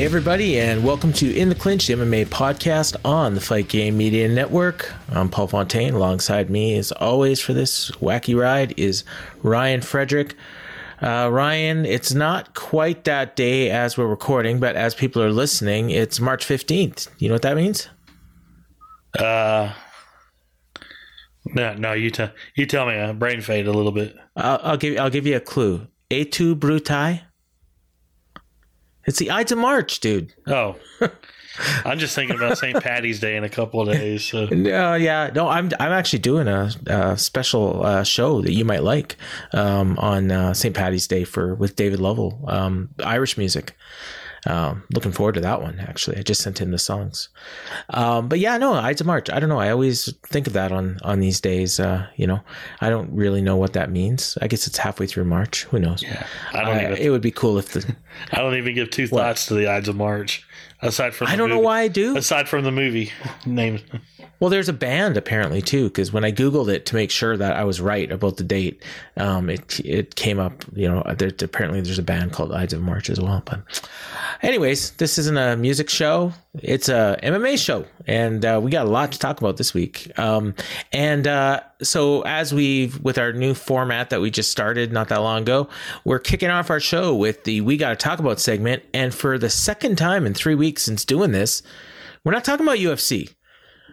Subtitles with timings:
[0.00, 3.98] Hey, everybody, and welcome to In the Clinch, the MMA podcast on the Fight Game
[3.98, 4.90] Media Network.
[5.10, 5.92] I'm Paul Fontaine.
[5.92, 9.04] Alongside me, as always, for this wacky ride is
[9.42, 10.36] Ryan Frederick.
[11.02, 15.90] Uh, Ryan, it's not quite that day as we're recording, but as people are listening,
[15.90, 17.08] it's March 15th.
[17.18, 17.90] You know what that means?
[19.18, 19.74] Uh,
[21.44, 21.92] no, no.
[21.92, 22.98] You tell you tell me.
[22.98, 24.16] Uh, brain fade a little bit.
[24.34, 25.88] I'll, I'll give I'll give you a clue.
[26.10, 27.20] Et tu Brute.
[29.06, 30.34] It's the Ides of March, dude.
[30.46, 30.76] Oh,
[31.84, 32.80] I'm just thinking about St.
[32.82, 34.24] Patty's Day in a couple of days.
[34.24, 34.46] So.
[34.46, 38.82] No, yeah, no, I'm I'm actually doing a, a special uh, show that you might
[38.82, 39.16] like
[39.52, 40.74] um, on uh, St.
[40.74, 43.76] Patty's Day for with David Lovell, um, Irish music.
[44.46, 45.78] Um, looking forward to that one.
[45.80, 47.28] Actually, I just sent in the songs.
[47.90, 49.28] Um, but yeah, no, Ides of March.
[49.30, 49.58] I don't know.
[49.58, 51.78] I always think of that on on these days.
[51.78, 52.40] Uh, you know,
[52.80, 54.38] I don't really know what that means.
[54.40, 55.64] I guess it's halfway through March.
[55.64, 56.02] Who knows?
[56.02, 56.80] Yeah, I don't.
[56.80, 57.96] even, it would be cool if the.
[58.32, 59.22] I don't even give two what?
[59.22, 60.46] thoughts to the Ides of March.
[60.82, 62.16] Aside from, I don't movie, know why I do.
[62.16, 63.12] Aside from the movie
[63.46, 63.80] name.
[64.40, 67.56] Well, there's a band apparently too, because when I googled it to make sure that
[67.56, 68.82] I was right about the date,
[69.18, 70.64] um, it it came up.
[70.74, 73.42] You know, there, apparently there's a band called Ides of March as well.
[73.44, 73.60] But,
[74.40, 78.90] anyways, this isn't a music show; it's a MMA show, and uh, we got a
[78.90, 80.10] lot to talk about this week.
[80.18, 80.54] Um,
[80.90, 85.20] and uh, so, as we with our new format that we just started not that
[85.20, 85.68] long ago,
[86.06, 89.36] we're kicking off our show with the "We Got to Talk About" segment, and for
[89.36, 91.62] the second time in three weeks since doing this,
[92.24, 93.34] we're not talking about UFC.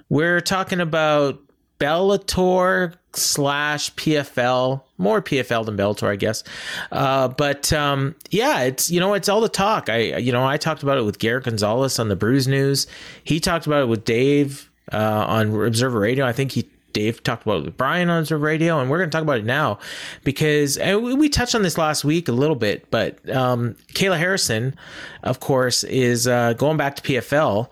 [0.09, 1.39] We're talking about
[1.80, 6.44] Bellator slash PFL, more PFL than Bellator, I guess.
[6.91, 9.89] Uh, but um, yeah, it's you know it's all the talk.
[9.89, 12.88] I you know I talked about it with Garrett Gonzalez on the Bruise News.
[13.23, 16.25] He talked about it with Dave uh, on Observer Radio.
[16.25, 19.11] I think he Dave talked about it with Brian on Observer Radio, and we're going
[19.11, 19.77] to talk about it now
[20.23, 22.89] because we, we, touched on this last week a little bit.
[22.89, 24.75] But um, Kayla Harrison,
[25.21, 27.69] of course, is uh, going back to PFL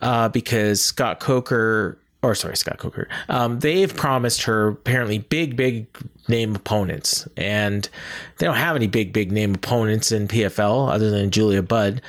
[0.00, 3.08] uh, because Scott Coker or sorry, Scott Coker.
[3.28, 5.86] Um, they've promised her apparently big, big
[6.28, 7.88] name opponents, and
[8.38, 12.00] they don't have any big, big name opponents in PFL other than Julia Budd.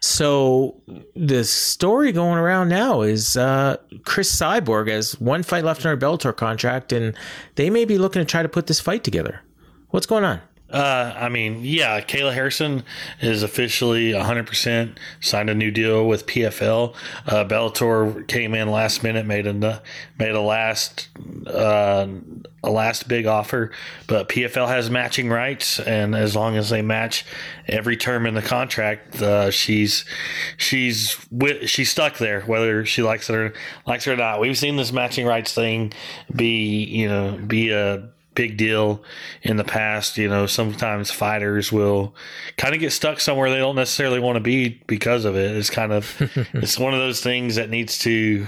[0.00, 0.80] So
[1.14, 5.96] the story going around now is uh, Cris Cyborg has one fight left in her
[5.96, 7.14] Bellator contract, and
[7.56, 9.42] they may be looking to try to put this fight together.
[9.90, 10.40] What's going on?
[10.70, 12.84] Uh, I mean, yeah, Kayla Harrison
[13.20, 16.94] is officially 100% signed a new deal with PFL.
[17.26, 19.82] Uh, Bellator came in last minute, made a
[20.18, 21.08] made a last
[21.46, 22.06] uh,
[22.62, 23.70] a last big offer,
[24.06, 27.24] but PFL has matching rights, and as long as they match
[27.66, 30.04] every term in the contract, uh, she's
[30.58, 31.16] she's
[31.64, 33.54] she's stuck there, whether she likes it or
[33.86, 34.38] likes it or not.
[34.40, 35.94] We've seen this matching rights thing
[36.34, 39.02] be you know be a big deal
[39.42, 40.16] in the past.
[40.16, 42.14] You know, sometimes fighters will
[42.56, 45.56] kind of get stuck somewhere they don't necessarily want to be because of it.
[45.56, 46.14] It's kind of
[46.54, 48.46] it's one of those things that needs to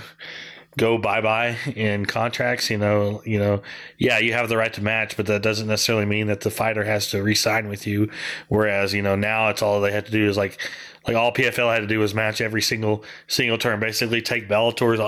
[0.79, 2.71] go bye bye in contracts.
[2.71, 3.63] You know, you know,
[3.99, 6.85] yeah, you have the right to match, but that doesn't necessarily mean that the fighter
[6.85, 8.11] has to re-sign with you.
[8.49, 10.59] Whereas, you know, now it's all they have to do is like
[11.07, 13.81] like all PFL had to do was match every single single term.
[13.81, 15.01] Basically, take Bellator's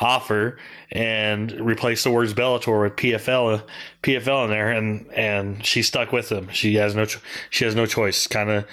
[0.00, 0.58] offer
[0.90, 3.62] and replace the words Bellator with PFL
[4.02, 6.48] PFL in there, and and she stuck with them.
[6.50, 7.06] She has no
[7.50, 8.26] she has no choice.
[8.26, 8.66] Kind of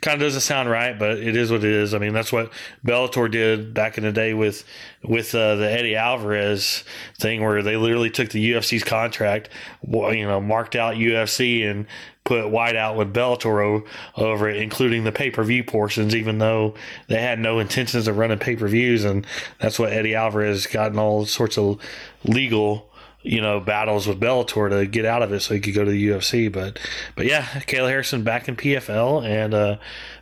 [0.00, 1.94] kind of doesn't sound right, but it is what it is.
[1.94, 2.52] I mean, that's what
[2.84, 4.64] Bellator did back in the day with
[5.02, 6.84] with uh, the Eddie Alvarez
[7.18, 9.48] thing, where they literally took the UFC's contract,
[9.86, 11.86] you know, marked out UFC and
[12.24, 13.84] put white out with Bellator
[14.16, 16.74] over it, including the pay per view portions, even though
[17.06, 19.04] they had no intentions of running pay per views.
[19.04, 19.26] And
[19.60, 21.80] that's what Eddie Alvarez got in all sorts of
[22.24, 22.90] legal
[23.26, 25.90] you know, battles with Bellator to get out of it so he could go to
[25.90, 26.50] the UFC.
[26.50, 26.78] But,
[27.16, 29.76] but yeah, Kayla Harrison back in PFL, and uh,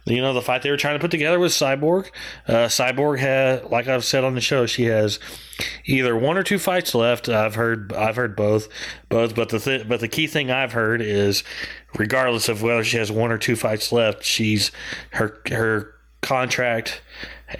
[0.06, 2.10] you know, the fight they were trying to put together was Cyborg.
[2.48, 5.20] Uh, Cyborg had, like I've said on the show, she has
[5.84, 7.28] either one or two fights left.
[7.28, 8.68] I've heard, I've heard both,
[9.10, 9.34] both.
[9.34, 11.44] But the th- but the key thing I've heard is,
[11.98, 14.72] regardless of whether she has one or two fights left, she's
[15.10, 17.02] her her contract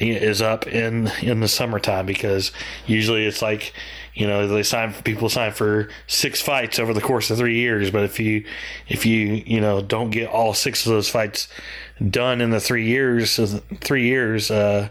[0.01, 2.51] is up in in the summertime because
[2.87, 3.75] usually it's like
[4.15, 7.91] you know they sign people sign for six fights over the course of three years
[7.91, 8.45] but if you
[8.89, 11.49] if you you know don't get all six of those fights
[12.11, 13.39] done in the three years
[13.81, 14.89] three years uh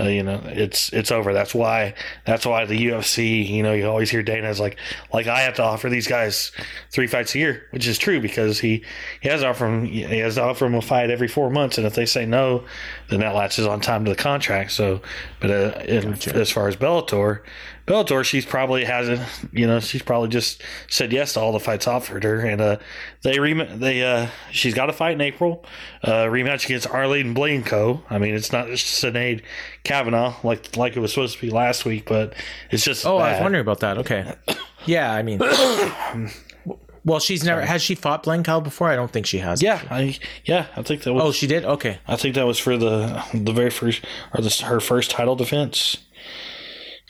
[0.00, 1.32] uh, you know, it's it's over.
[1.32, 1.94] That's why
[2.24, 4.78] that's why the UFC, you know, you always hear Dana's like
[5.12, 6.52] like I have to offer these guys
[6.90, 8.84] three fights a year, which is true because he
[9.20, 11.86] he has offer them he has to offer them a fight every four months, and
[11.86, 12.64] if they say no,
[13.10, 14.72] then that latches on time to the contract.
[14.72, 15.02] So,
[15.38, 17.42] but uh, in, as far as Bellator,
[17.90, 19.20] Bellator, she's probably hasn't,
[19.52, 22.76] you know, she's probably just said yes to all the fights offered her, and uh,
[23.22, 25.64] they rem- they uh, she's got a fight in April,
[26.04, 28.00] uh, rematch against Arlene Blencowe.
[28.08, 29.42] I mean, it's not just Sinead
[29.82, 32.34] Kavanagh like like it was supposed to be last week, but
[32.70, 33.98] it's just Oh, I was wondering about that.
[33.98, 34.34] Okay.
[34.86, 35.38] Yeah, I mean,
[37.04, 38.88] well, she's never has she fought Blencowe before?
[38.88, 39.62] I don't think she has.
[39.62, 41.22] Yeah, I yeah, I think that was.
[41.22, 41.66] Oh, she did.
[41.66, 41.98] Okay.
[42.08, 44.02] I think that was for the the very first
[44.32, 45.98] or the, her first title defense.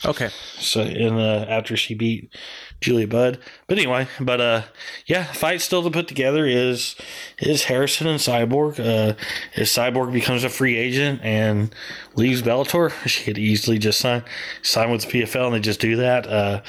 [0.04, 0.30] Okay.
[0.58, 2.32] So in uh, after she beat
[2.80, 4.62] Julia Budd, but anyway, but uh,
[5.04, 6.96] yeah, fight still to put together is
[7.38, 8.78] is Harrison and Cyborg.
[8.80, 9.14] Uh,
[9.54, 11.74] if Cyborg becomes a free agent and
[12.16, 14.22] leaves Bellator, she could easily just sign
[14.62, 16.26] sign with the PFL and they just do that.
[16.26, 16.62] Uh,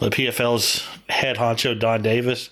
[0.00, 2.50] the PFL's head honcho Donn Davis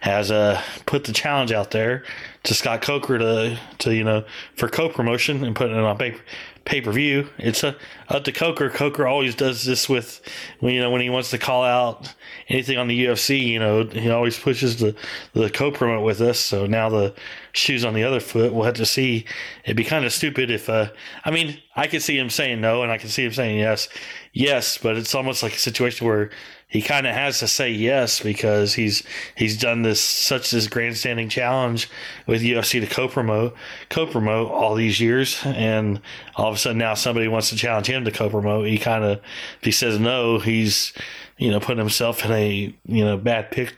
[0.00, 2.04] has uh put the challenge out there
[2.44, 4.24] to Scott Coker to to you know
[4.56, 6.20] for co promotion and putting it on paper
[6.64, 7.28] pay per view.
[7.38, 7.76] It's a,
[8.08, 8.70] up to Coker.
[8.70, 10.20] Coker always does this with
[10.60, 12.12] you know when he wants to call out
[12.48, 13.46] anything on the UFC.
[13.46, 14.94] You know he always pushes the
[15.32, 16.38] the co promote with us.
[16.38, 17.14] So now the
[17.54, 18.52] shoes on the other foot.
[18.52, 19.24] We'll have to see.
[19.64, 20.90] It'd be kind of stupid if uh
[21.24, 23.88] I mean I could see him saying no and I can see him saying yes,
[24.32, 26.30] yes, but it's almost like a situation where
[26.74, 29.04] he kind of has to say yes because he's
[29.36, 31.88] he's done this such this grandstanding challenge
[32.26, 33.54] with UFC to co-promote
[33.90, 36.00] co-promote all these years, and
[36.34, 38.66] all of a sudden now somebody wants to challenge him to co-promote.
[38.66, 39.18] He kind of
[39.58, 40.92] if he says no, he's
[41.38, 43.74] you know putting himself in a you know bad pic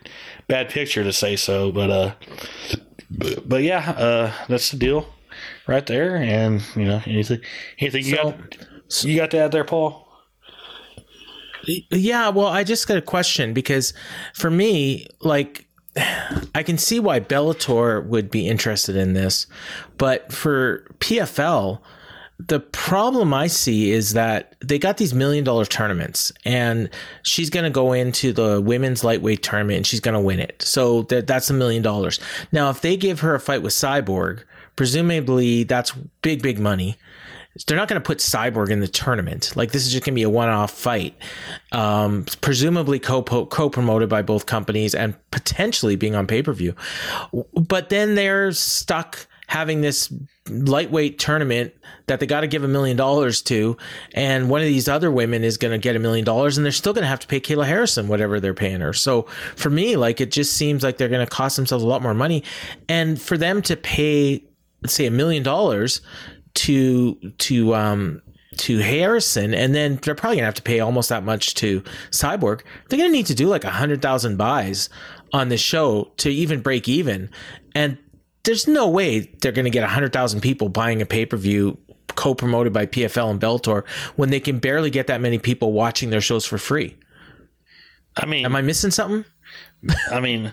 [0.49, 1.70] bad picture to say so.
[1.72, 2.14] But uh,
[3.11, 5.06] but, but yeah, uh, that's the deal
[5.67, 6.17] right there.
[6.17, 7.41] And you know anything
[7.79, 10.05] anything you So- got you got to add there, Paul.
[11.91, 13.93] Yeah, well, I just got a question because
[14.35, 15.67] for me, like,
[16.55, 19.49] I can see why Bellator would be interested in this,
[19.99, 21.81] but for PFL,
[22.38, 26.91] the problem I see is that they got these million dollar tournaments, and
[27.23, 30.61] she's going to go into the women's lightweight tournament and she's going to win it.
[30.62, 32.21] So that that's a million dollars.
[32.53, 34.43] Now, if they give her a fight with Cyborg,
[34.77, 35.93] presumably that's
[36.23, 36.97] big, big money
[37.65, 39.56] they're not going to put Cyborg in the tournament.
[39.56, 41.15] Like this is just going to be a one-off fight,
[41.73, 46.75] um, presumably co co-promoted by both companies and potentially being on pay-per-view.
[47.55, 50.12] But then they're stuck having this
[50.48, 51.72] lightweight tournament
[52.06, 53.76] that they got to give a million dollars to,
[54.14, 56.72] and one of these other women is going to get a million dollars, and they're
[56.72, 58.93] still going to have to pay Kayla Harrison whatever they're paying her.
[58.93, 59.22] So
[59.56, 62.14] for me, like it just seems like they're going to cost themselves a lot more
[62.14, 62.43] money,
[62.88, 64.44] and for them to pay,
[64.82, 66.00] let's say, a million dollars
[66.54, 68.22] to to um
[68.56, 72.62] to Harrison, and then they're probably gonna have to pay almost that much to Cyborg.
[72.88, 74.88] They're gonna need to do like a hundred thousand buys
[75.32, 77.31] on this show to even break even,
[77.75, 77.98] and
[78.46, 81.76] there's no way they're gonna get a hundred thousand people buying a pay per view
[82.08, 86.20] co-promoted by PFL and Bellator when they can barely get that many people watching their
[86.20, 86.96] shows for free.
[88.16, 89.25] I mean, Am I missing something?
[90.10, 90.52] I mean,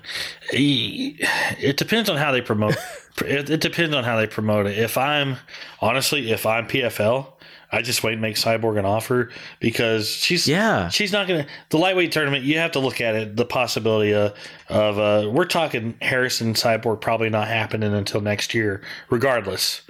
[0.52, 2.76] it depends on how they promote.
[3.24, 4.80] It, it depends on how they promote it.
[4.80, 5.38] If I'm
[5.80, 7.33] honestly, if I'm PFL,
[7.74, 10.90] I just wait and make Cyborg an offer because she's Yeah.
[10.90, 12.44] she's not gonna the lightweight tournament.
[12.44, 14.34] You have to look at it the possibility of,
[14.70, 19.82] of uh, we're talking Harrison Cyborg probably not happening until next year, regardless,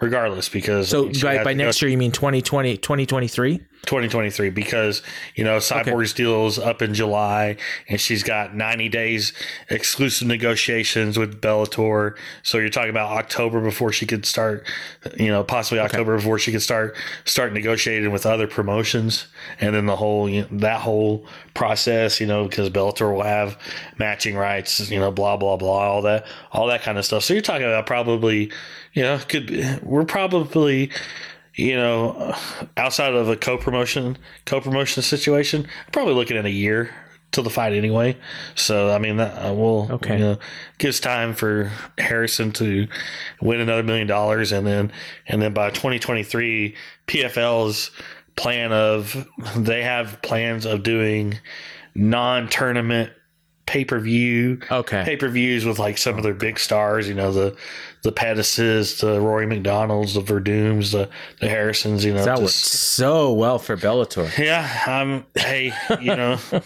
[0.00, 3.60] regardless because So by, by next year, you mean 2020, 2023?
[3.86, 5.02] 2023 because
[5.34, 7.56] you know Cyborg's deal is up in July
[7.88, 9.32] and she's got 90 days
[9.70, 12.16] exclusive negotiations with Bellator.
[12.42, 14.66] So you're talking about October before she could start,
[15.16, 19.26] you know, possibly October before she could start start negotiating with other promotions,
[19.60, 23.58] and then the whole you know, that whole process, you know, because Bellator will have
[23.98, 27.24] matching rights, you know, blah blah blah, all that all that kind of stuff.
[27.24, 28.52] So you're talking about probably,
[28.92, 30.90] you know, could be, we're probably
[31.62, 32.34] you know,
[32.76, 36.90] outside of a co-promotion co-promotion situation, probably looking at a year
[37.30, 38.16] till the fight anyway.
[38.54, 40.14] So I mean, that uh, will Okay.
[40.14, 40.38] you know
[40.78, 42.88] gives time for Harrison to
[43.40, 44.92] win another million dollars, and then
[45.28, 46.74] and then by 2023,
[47.06, 47.90] PFL's
[48.36, 49.26] plan of
[49.56, 51.38] they have plans of doing
[53.66, 55.02] non-tournament pay-per-view Okay.
[55.04, 57.56] pay-per-views with like some of their big stars, you know, the
[58.02, 61.08] the Pettises, the Rory MacDonalds, the Verdooms, the
[61.40, 62.24] the Harrisons, you know.
[62.24, 64.36] That worked just- so well for Bellator.
[64.38, 66.38] yeah, um hey, you know,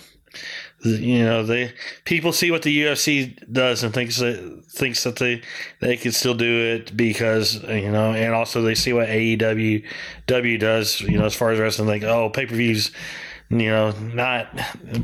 [0.84, 1.72] you know, they
[2.04, 5.42] people see what the UFC does and thinks that thinks that they
[5.80, 9.84] they can still do it because you know, and also they see what AEW
[10.26, 12.90] W does, you know, as far as wrestling, like oh, pay per views.
[13.48, 14.48] You know, not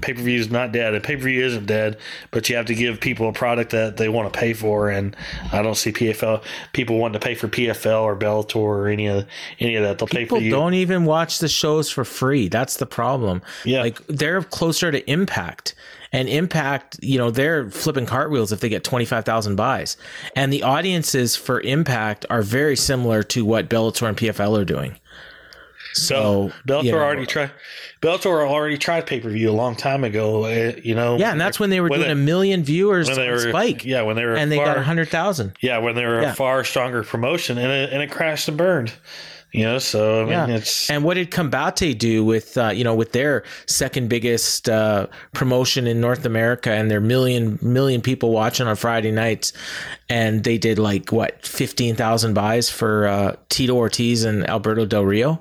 [0.00, 0.94] pay per view is not dead.
[0.94, 1.98] And pay per view isn't dead,
[2.30, 4.90] but you have to give people a product that they want to pay for.
[4.90, 5.16] And
[5.52, 9.26] I don't see PFL people wanting to pay for PFL or Bellator or any of
[9.60, 9.98] any of that.
[9.98, 10.50] They'll People pay for you.
[10.50, 12.48] don't even watch the shows for free.
[12.48, 13.42] That's the problem.
[13.64, 13.82] Yeah.
[13.82, 15.74] Like they're closer to Impact.
[16.14, 19.96] And Impact, you know, they're flipping cartwheels if they get 25,000 buys.
[20.36, 24.98] And the audiences for Impact are very similar to what Bellator and PFL are doing.
[25.94, 27.50] So, Bellator you know, already tried.
[28.00, 30.44] Bellator already tried pay per view a long time ago.
[30.46, 31.16] uh, You know.
[31.18, 33.32] Yeah, and that's when they were When doing they- a million viewers when they on
[33.32, 33.84] were Spike.
[33.84, 35.52] Yeah, when they were and they far, got 100,000.
[35.60, 36.32] Yeah, when they were Yeah.
[36.32, 38.92] a far stronger promotion, and it, and it crashed and burned.
[39.54, 40.46] You know, so I mean, Yeah.
[40.56, 45.08] it's And what did Combate do with uh, you know with their second biggest uh,
[45.34, 49.52] promotion in North America and their million million people watching on Friday nights,
[50.08, 55.04] and they did like what fifteen thousand buys for uh, Tito Ortiz and Alberto Del
[55.04, 55.38] Rio,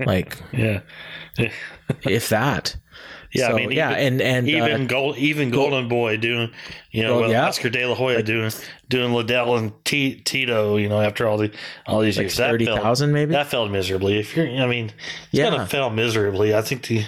[0.00, 0.80] like yeah,
[2.04, 2.76] if that.
[3.32, 3.48] yeah.
[3.48, 6.50] So, I mean, yeah, even, and and even uh, gold, even Golden Boy doing,
[6.90, 7.46] you know, Well, yeah.
[7.46, 8.50] Oscar De La Hoya doing
[8.88, 10.76] doing Liddell and T, Tito.
[10.76, 11.52] You know, after all the
[11.86, 13.32] all these years, that thirty thousand maybe.
[13.32, 14.18] That failed miserably.
[14.18, 14.94] If you're, I mean, it's
[15.32, 15.50] Yeah.
[15.50, 16.54] gonna fail miserably.
[16.54, 17.04] I think the, you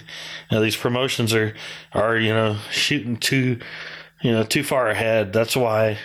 [0.52, 1.54] know, these promotions are
[1.92, 3.58] are you know shooting too,
[4.22, 5.32] you know, too far ahead.
[5.32, 5.98] That's why.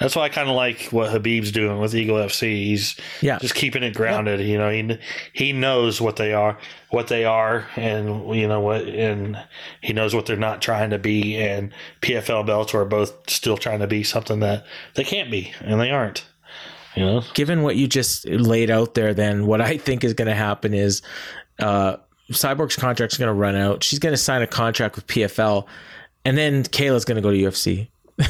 [0.00, 2.64] That's why I kind of like what Khabib's doing with Eagle FC.
[2.64, 3.38] He's Yeah.
[3.38, 4.40] just keeping it grounded.
[4.40, 4.98] You know, he
[5.32, 9.38] he knows what they are, what they are, and you know what, and
[9.82, 11.36] he knows what they're not trying to be.
[11.36, 14.64] And PFL Bellator are both still trying to be something that
[14.94, 16.24] they can't be, and they aren't.
[16.96, 20.26] You know, given what you just laid out there, then what I think is going
[20.28, 21.02] to happen is
[21.60, 21.96] uh,
[22.32, 23.84] Cyborg's contract's going to run out.
[23.84, 25.66] She's going to sign a contract with PFL,
[26.24, 27.88] and then Kayla's going to go to UFC.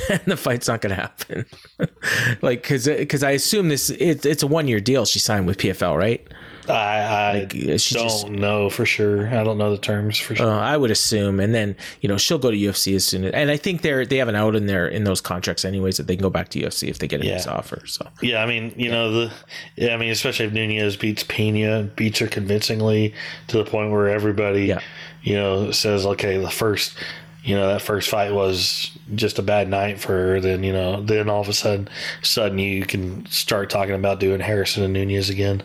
[0.08, 1.46] And the fight's not going to happen.
[2.42, 5.58] like, because because I assume this it, it's a one year deal she signed with
[5.58, 6.26] PFL, right?
[6.68, 9.26] I, I Like, don't just- know for sure.
[9.28, 10.46] I don't know the terms for sure.
[10.48, 13.32] Uh, I would assume, and then you know she'll go to UFC as soon as,
[13.32, 16.06] and I think they're they have an out in there in those contracts anyways that
[16.06, 17.32] they can go back to UFC if they get a Yeah.
[17.32, 17.84] nice offer.
[17.86, 19.32] So Yeah, I mean, you know, the
[19.76, 23.14] yeah, I mean, especially if Nunes beats Pena, beats her convincingly
[23.48, 24.80] to the point where everybody, Yeah.
[25.22, 26.94] you know, says, okay, the first,
[27.42, 30.40] you know, that first fight was just a bad night for her.
[30.40, 31.88] Then you know, then all of a sudden,
[32.22, 35.62] sudden you can start talking about doing Harrison and Nunes again.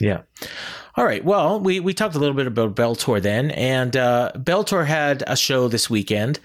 [0.00, 0.22] Yeah.
[0.98, 1.24] All right.
[1.24, 5.36] Well, we, we talked a little bit about Bellator then, and uh, Bellator had a
[5.36, 6.40] show this weekend.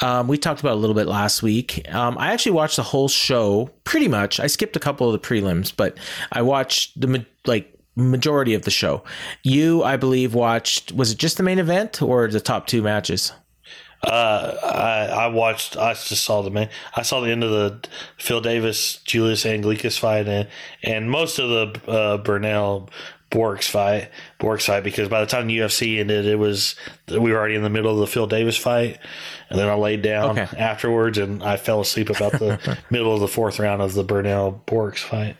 [0.00, 1.88] Um, we talked about a little bit last week.
[1.90, 4.40] Um, I actually watched the whole show pretty much.
[4.40, 5.96] I skipped a couple of the prelims, but
[6.32, 9.04] I watched the like majority of the show.
[9.42, 10.92] You, I believe, watched.
[10.92, 13.32] Was it just the main event or the top two matches?
[14.04, 15.76] Uh, I, I watched.
[15.76, 16.68] I just saw the man.
[16.94, 20.48] I saw the end of the Phil Davis Julius Anglickas fight and
[20.82, 22.90] and most of the uh, Burnell
[23.30, 24.10] Borics fight.
[24.38, 26.76] Borics fight because by the time the UFC ended, it was
[27.08, 28.98] we were already in the middle of the Phil Davis fight,
[29.50, 30.56] and then I laid down Okay.
[30.56, 34.62] afterwards and I fell asleep about the middle of the fourth round of the Burnell
[34.66, 35.36] Borics fight.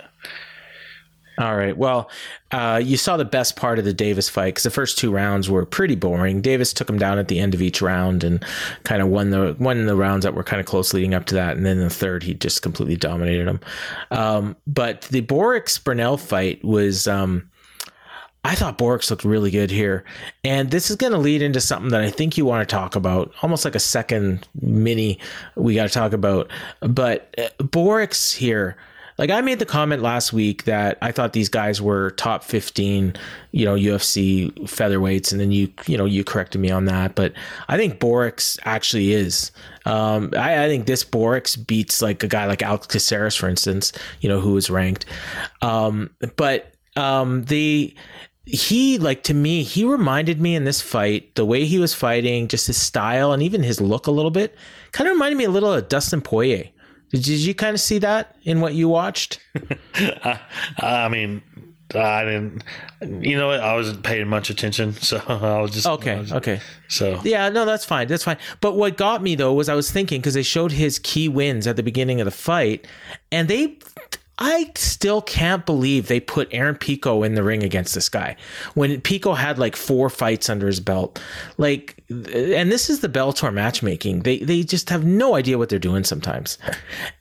[1.37, 1.77] All right.
[1.77, 2.11] Well,
[2.53, 5.51] uh, you saw the best part of the Davis fight because the first two rounds
[5.51, 6.41] were pretty boring.
[6.41, 8.45] Davis took him down at the end of each round and
[8.85, 11.35] kind of won the won the rounds that were kind of close leading up to
[11.35, 11.57] that.
[11.57, 13.61] And then the third, he just completely dominated him.
[14.13, 17.09] Um, but the Borics Burnell fight was.
[17.09, 17.51] Um,
[18.47, 20.05] I thought Borics looked really good here.
[20.45, 22.95] And this is going to lead into something that I think you want to talk
[22.95, 25.19] about, almost like a second mini
[25.57, 26.51] we got to talk about.
[26.81, 28.77] But uh, Borics here,
[29.17, 33.15] like I made the comment last week that I thought these guys were top 15,
[33.53, 35.31] you know, UFC featherweights.
[35.31, 37.15] And then you, you know, you corrected me on that.
[37.15, 37.33] But
[37.69, 39.53] I think Borics actually is.
[39.87, 43.93] Um, I, I think this Borics beats like a guy like Alex Caceres, for instance,
[44.21, 45.07] you know, who was ranked.
[45.63, 47.95] Um, but um, the
[48.47, 52.47] he like to me he reminded me in this fight the way he was fighting
[52.47, 54.55] just his style and even his look a little bit
[54.93, 56.69] kind of reminded me a little of dustin poirier
[57.11, 59.39] did, you kind of see that in what you watched
[59.95, 60.41] I,
[60.79, 61.43] I mean.
[61.95, 62.65] I didn't,
[63.25, 63.61] you know what?
[63.61, 67.65] I wasn't paying much attention, so I was just okay was- okay So yeah no
[67.67, 70.43] that's fine that's fine but what got me though was i was thinking because they
[70.43, 72.87] showed his key wins at the beginning of the fight
[73.31, 73.79] and they
[74.39, 78.37] I still can't believe they put Aaron Pico in the ring against this guy
[78.75, 81.21] when Pico had like four fights under his belt.
[81.57, 84.23] Like, and this is the Bellator matchmaking.
[84.23, 86.59] They they just have no idea what they're doing sometimes.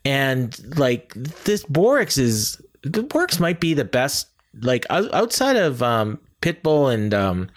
[0.04, 4.28] And like this Borics is the Borics might be the best.
[4.60, 7.48] Like outside of um, Pitbull and um,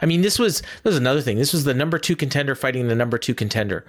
[0.00, 1.38] I mean this was this was another thing.
[1.38, 3.86] This was the number two contender fighting the number two contender.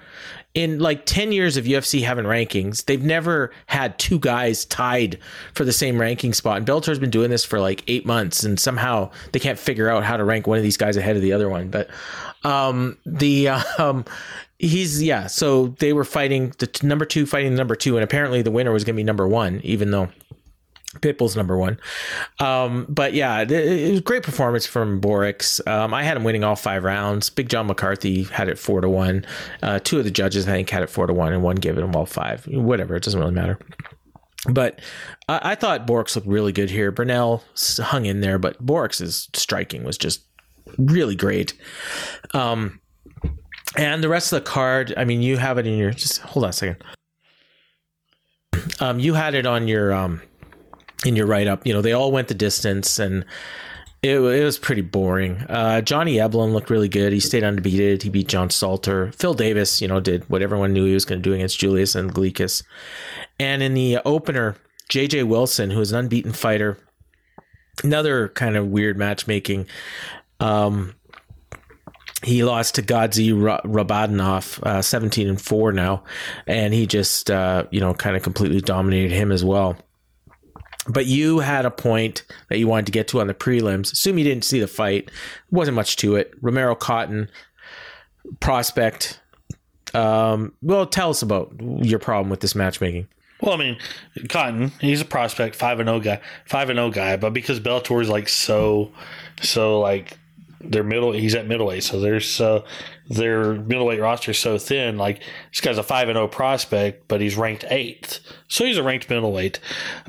[0.54, 5.18] In like ten years of UFC having rankings, they've never had two guys tied
[5.56, 6.58] for the same ranking spot.
[6.58, 10.04] And Bellator's been doing this for like eight months, and somehow they can't figure out
[10.04, 11.70] how to rank one of these guys ahead of the other one.
[11.70, 11.90] But
[12.44, 14.06] um, the um,
[14.60, 15.28] he's yeah.
[15.28, 18.52] So they were fighting the t- number two fighting the number two, and apparently the
[18.52, 20.10] winner was going to be number one, even though
[21.02, 21.80] Pitbull's number one.
[22.40, 25.66] Um, but yeah, it, was great performance from Borics.
[25.68, 27.30] Um, I had him winning all five rounds.
[27.30, 29.26] Big John McCarthy had it four to one.
[29.62, 31.78] Uh, two of the judges, I think, had it four to one, and one gave
[31.78, 32.46] it him all five.
[32.48, 33.58] Whatever, it doesn't really matter.
[34.50, 34.80] But
[35.30, 36.92] I, I thought Borics looked really good here.
[36.92, 37.44] Burnell
[37.78, 40.22] hung in there, but Borics's striking was just
[40.78, 41.54] really great.
[42.34, 42.80] Um,
[43.78, 45.92] and the rest of the card, I mean, you have it in your.
[45.92, 46.84] Just hold on a second.
[48.80, 50.22] Um, you had it on your um
[51.06, 51.66] in your write up.
[51.66, 53.26] You know, they all went the distance and
[54.04, 55.38] it, it was pretty boring.
[55.50, 57.14] Uh, Johnny Eblen looked really good.
[57.14, 58.04] He stayed undefeated.
[58.04, 59.12] He beat John Salter.
[59.14, 61.96] Phil Davis, you know, did what everyone knew he was going to do against Julius
[61.96, 62.64] Anglickas.
[63.40, 64.58] And in the opener,
[64.90, 66.78] JJ Wilson, who is an unbeaten fighter,
[67.82, 69.68] another kind of weird matchmaking.
[70.42, 70.96] Um,
[72.24, 76.04] he lost to Gadzhi Rabadanov, uh, 17 and 4 now,
[76.48, 79.78] and he just, uh, you know, kind of completely dominated him as well.
[80.88, 83.94] But you had a point that you wanted to get to on the prelims.
[83.94, 85.10] Assume you didn't see the fight.
[85.50, 86.34] Wasn't much to it.
[86.42, 87.30] Romero Cotton,
[88.40, 89.20] prospect.
[89.94, 93.08] Um, well, tell us about your problem with this matchmaking.
[93.42, 93.78] Well, I mean,
[94.30, 97.18] Cotton, he's a prospect, five and zero guy, five and zero guy.
[97.18, 98.92] But because Bellator is like so,
[99.42, 100.18] so like
[100.64, 101.12] they're middle.
[101.12, 102.64] He's at middleweight, so there's uh,
[103.10, 104.98] their middleweight roster is so thin.
[104.98, 108.84] Like this guy's a five and zero prospect, but he's ranked eighth, so he's a
[108.84, 109.60] ranked middleweight.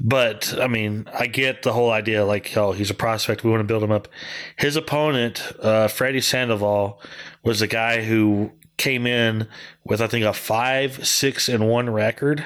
[0.01, 2.25] But I mean, I get the whole idea.
[2.25, 3.45] Like, oh, he's a prospect.
[3.45, 4.09] We want to build him up.
[4.57, 7.01] His opponent, uh, Freddie Sandoval,
[7.43, 9.49] was the guy who came in
[9.85, 12.45] with I think a five, six, and one record.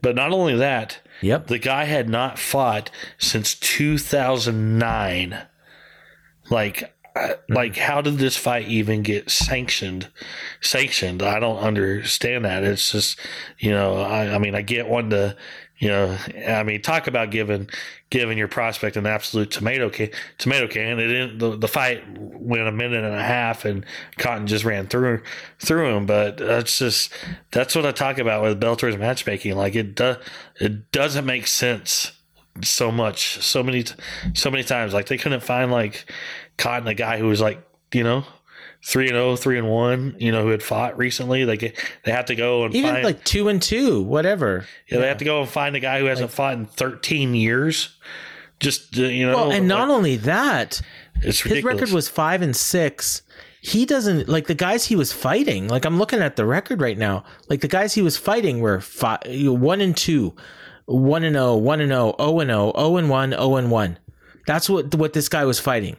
[0.00, 5.38] But not only that, yep, the guy had not fought since 2009.
[6.48, 6.54] Mm-hmm.
[6.54, 7.80] like Mm-hmm.
[7.80, 10.08] how did this fight even get sanctioned?
[10.60, 11.22] Sanctioned.
[11.22, 12.64] I don't understand that.
[12.64, 13.18] It's just
[13.58, 15.36] you know i, I mean i get one to
[15.78, 16.16] you know
[16.48, 17.68] i mean talk about giving
[18.10, 20.98] giving your prospect an absolute tomato can tomato can.
[20.98, 23.84] It didn't the, the fight went a minute and a half and
[24.16, 25.22] cotton just ran through
[25.58, 26.06] through him.
[26.06, 27.12] But that's just
[27.50, 29.56] that's what i talk about with Bellator's matchmaking.
[29.56, 30.16] Like it does
[30.58, 32.12] it doesn't make sense
[32.62, 33.84] so much so many
[34.34, 34.94] so many times.
[34.94, 36.10] Like they couldn't find like
[36.58, 38.24] caught in a guy who was like, you know,
[38.84, 41.44] three and 0, 3 and one, you know, who had fought recently.
[41.44, 41.60] Like
[42.04, 44.66] they have to go and even find, like two and two, whatever.
[44.88, 46.66] Yeah, yeah, they have to go and find a guy who hasn't like, fought in
[46.66, 47.96] thirteen years.
[48.60, 50.80] Just uh, you know, well, and not only that,
[51.22, 53.22] it's his record was five and six.
[53.60, 55.68] He doesn't like the guys he was fighting.
[55.68, 57.24] Like I'm looking at the record right now.
[57.48, 60.34] Like the guys he was fighting were five, one and two,
[60.86, 63.98] one and oh, one and oh, zero and zero, zero and one, zero and one.
[64.46, 65.96] That's what what this guy was fighting.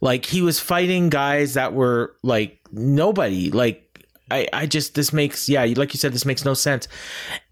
[0.00, 3.50] Like he was fighting guys that were like nobody.
[3.50, 3.90] Like
[4.30, 6.88] I, I just this makes yeah, like you said, this makes no sense.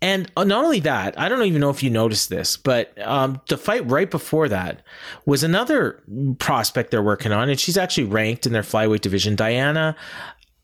[0.01, 3.41] And uh, not only that, I don't even know if you noticed this, but um,
[3.49, 4.83] the fight right before that
[5.27, 6.03] was another
[6.39, 9.37] prospect they're working on, and she's actually ranked in their flyweight division.
[9.37, 9.97] Diana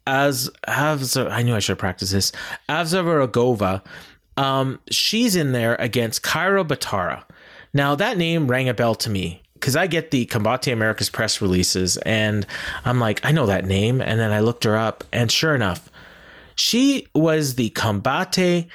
[0.07, 2.33] as Avz, I knew I should practice this.
[2.69, 3.83] Avsaragova.
[4.37, 7.25] Um, she's in there against Kyra Batara.
[7.73, 11.41] Now that name rang a bell to me because I get the Combate Americas press
[11.41, 12.47] releases and
[12.85, 14.03] I'm like, I know that name.
[14.03, 15.91] And then I looked her up, and sure enough,
[16.55, 18.69] she was the Combate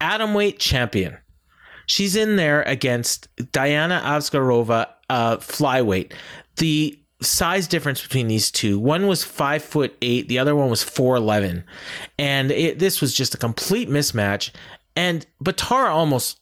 [0.00, 1.18] Atomweight champion.
[1.84, 6.14] She's in there against Diana Avsaragova, uh, flyweight.
[6.56, 10.82] The size difference between these two one was five foot eight the other one was
[10.82, 11.64] four eleven
[12.18, 14.50] and it, this was just a complete mismatch
[14.94, 16.38] and batara almost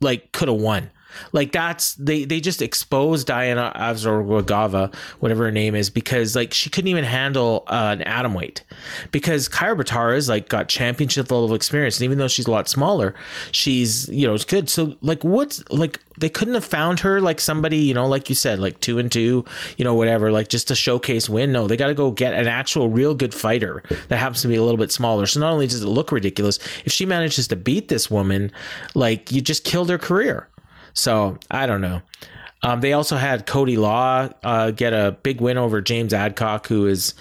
[0.00, 0.92] like could have won
[1.32, 6.70] like that's they they just exposed Diana Avsaragova, whatever her name is, because like she
[6.70, 8.62] couldn't even handle uh, an atom weight.
[9.10, 12.68] Because Kyra Batara is like got championship level experience, and even though she's a lot
[12.68, 13.14] smaller,
[13.52, 14.68] she's you know it's good.
[14.68, 18.34] So like what's like they couldn't have found her like somebody you know like you
[18.34, 19.44] said like two and two
[19.78, 21.52] you know whatever like just to showcase win.
[21.52, 24.56] No, they got to go get an actual real good fighter that happens to be
[24.56, 25.26] a little bit smaller.
[25.26, 28.52] So not only does it look ridiculous, if she manages to beat this woman,
[28.94, 30.48] like you just killed her career.
[30.94, 32.02] So I don't know.
[32.62, 36.86] Um, they also had Cody Law uh, get a big win over James Adcock, who
[36.86, 37.14] is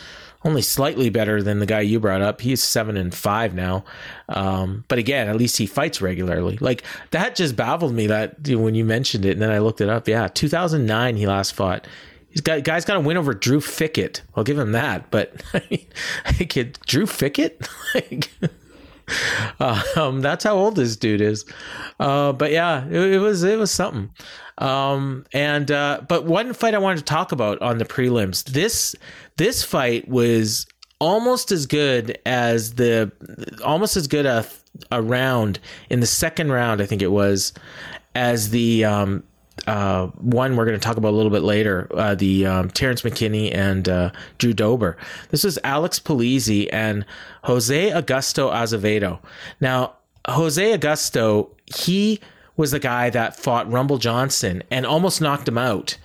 [0.44, 2.42] only slightly better than the guy you brought up.
[2.42, 3.84] He's seven and five now.
[4.30, 6.58] Um, but again, at least he fights regularly.
[6.60, 9.90] Like that just baffled me that when you mentioned it, and then I looked it
[9.90, 10.08] up.
[10.08, 11.88] Yeah, 2009 he last fought.
[12.30, 14.22] He's got guy's got a win over Drew Fickett.
[14.36, 15.12] I'll give him that.
[15.12, 15.88] But I mean,
[16.48, 17.68] kid, Drew Fickett,
[19.96, 21.46] um, that's how old this dude is.
[22.00, 24.10] Uh, but yeah, it, it, was it was something.
[24.58, 28.44] Um, and uh, but one fight I wanted to talk about on the prelims.
[28.46, 28.96] This
[29.38, 30.66] this fight was
[31.00, 33.12] almost as good as the
[33.66, 34.46] almost as good a,
[34.92, 36.82] a round in the second round.
[36.82, 37.54] I think it was
[38.14, 39.24] as the um,
[39.68, 43.02] uh, one we're going to talk about a little bit later, uh, the um, Terrence
[43.02, 44.98] McKinney and uh, Drew Dober.
[45.30, 47.06] This is Alex Polizzi and
[47.44, 49.20] Jose Augusto Azevedo.
[49.60, 49.96] Now,
[50.28, 52.20] Jose Augusto, he
[52.58, 55.98] was the guy that fought Rumble Johnson and almost knocked him out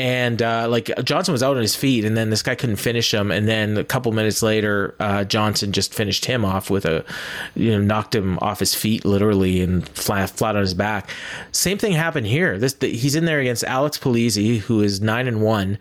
[0.00, 3.12] and uh, like Johnson was out on his feet, and then this guy couldn't finish
[3.12, 7.04] him, and then a couple minutes later, uh, Johnson just finished him off with a,
[7.54, 11.10] you know, knocked him off his feet literally and flat flat on his back.
[11.52, 12.56] Same thing happened here.
[12.56, 15.78] This the, he's in there against Alex Polizzi, who is nine and one,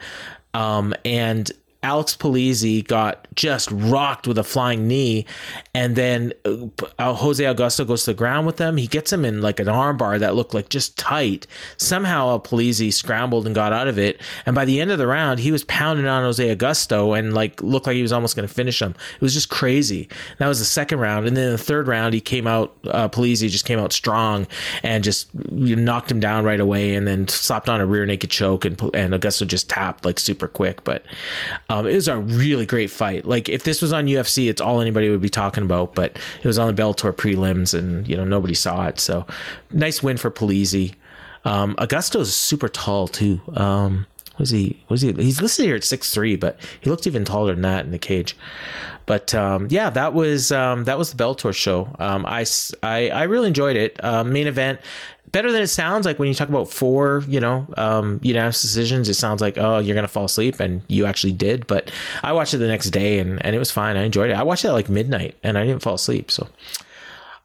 [0.53, 1.49] um, and
[1.81, 5.25] Alex Polizzi got just rocked with a flying knee,
[5.73, 8.75] and then uh, Jose Augusto goes to the ground with them.
[8.75, 11.47] He gets him in like an armbar that looked like just tight.
[11.77, 15.39] Somehow Polizzi scrambled and got out of it, and by the end of the round,
[15.39, 18.53] he was pounding on Jose Augusto and like looked like he was almost going to
[18.53, 18.93] finish him.
[19.15, 20.09] It was just crazy.
[20.37, 22.75] That was the second round, and then the third round, he came out.
[22.83, 24.47] Uh, Polizzi just came out strong
[24.83, 28.65] and just knocked him down right away, and then slapped on a rear naked choke,
[28.65, 31.05] and and Augusto just tapped like super quick, but.
[31.69, 33.25] Um, it was a really great fight.
[33.25, 35.95] Like if this was on UFC, it's all anybody would be talking about.
[35.95, 38.99] But it was on the Bellator prelims, and you know nobody saw it.
[38.99, 39.25] So
[39.71, 40.95] nice win for Polizzi.
[41.45, 43.39] Um, Augusto's super tall too.
[43.53, 44.07] Um,
[44.39, 44.81] was he?
[44.89, 45.13] Was he?
[45.13, 47.99] He's listed here at six three, but he looked even taller than that in the
[47.99, 48.35] cage.
[49.05, 51.95] But um, yeah, that was um, that was the Bellator show.
[51.97, 52.45] Um, I,
[52.83, 54.03] I, I really enjoyed it.
[54.03, 54.79] Uh, main event
[55.31, 59.09] better than it sounds like when you talk about four, you know, um, unanimous decisions.
[59.09, 61.67] It sounds like oh, you're gonna fall asleep, and you actually did.
[61.67, 61.91] But
[62.23, 63.97] I watched it the next day, and and it was fine.
[63.97, 64.33] I enjoyed it.
[64.33, 66.31] I watched it at like midnight, and I didn't fall asleep.
[66.31, 66.47] So,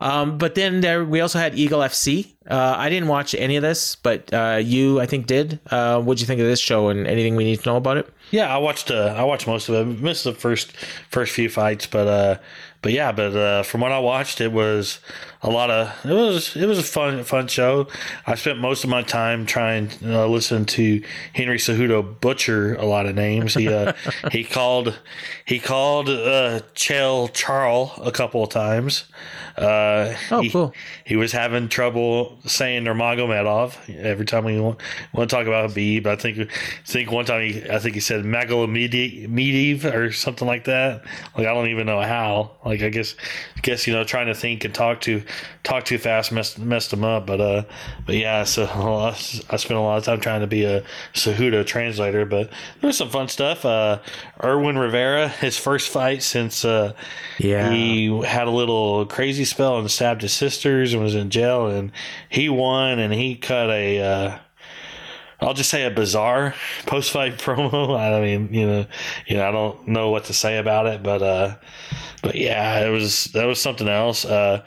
[0.01, 2.33] um, but then there we also had Eagle FC.
[2.49, 5.61] Uh, I didn't watch any of this, but uh, you, I think, did.
[5.71, 8.13] Uh, what'd you think of this show, and anything we need to know about it?
[8.31, 8.91] Yeah, I watched.
[8.91, 10.01] Uh, I watched most of it.
[10.01, 10.73] Missed the first
[11.11, 12.39] first few fights, but uh,
[12.83, 14.99] but yeah, but uh, from what I watched, it was
[15.45, 17.87] a lot of it was it was a fun fun show.
[18.27, 21.03] I spent most of my time trying to uh, listen to
[21.35, 23.55] Henry Cejudo butcher a lot of names.
[23.55, 23.93] He uh,
[24.33, 24.99] he called
[25.45, 29.05] he called uh, Chael Charles a couple of times.
[29.57, 30.75] Uh, oh, he, cool.
[31.05, 34.81] He was having trouble saying Nurmagomedov every time we want,
[35.13, 36.01] want to talk about B.
[36.01, 36.49] But I think I
[36.87, 41.05] think one time he I think he said Magomedov or something like that.
[41.37, 42.53] Like I don't even know how.
[42.65, 43.15] Like I guess
[43.57, 45.23] I guess you know trying to think and talk to
[45.63, 47.27] talk too fast messed messed him up.
[47.27, 47.65] But uh,
[48.07, 48.65] but yeah, so
[49.51, 52.25] I spent a lot of time trying to be a Cejudo translator.
[52.25, 53.65] But there was some fun stuff.
[53.65, 54.01] Uh,
[54.43, 56.95] Irwin Rivera, his first fight since uh,
[57.39, 61.67] yeah he had a little crazy spell and stabbed his sisters and was in jail,
[61.67, 61.93] and
[62.29, 64.01] he won and he cut a.
[64.01, 64.39] Uh,
[65.41, 66.55] I'll just say a bizarre
[66.87, 67.99] post fight promo.
[67.99, 68.87] I mean, you know,
[69.27, 71.57] you know, I don't know what to say about it, but uh,
[72.23, 74.25] but yeah, it was that was something else.
[74.25, 74.65] Uh,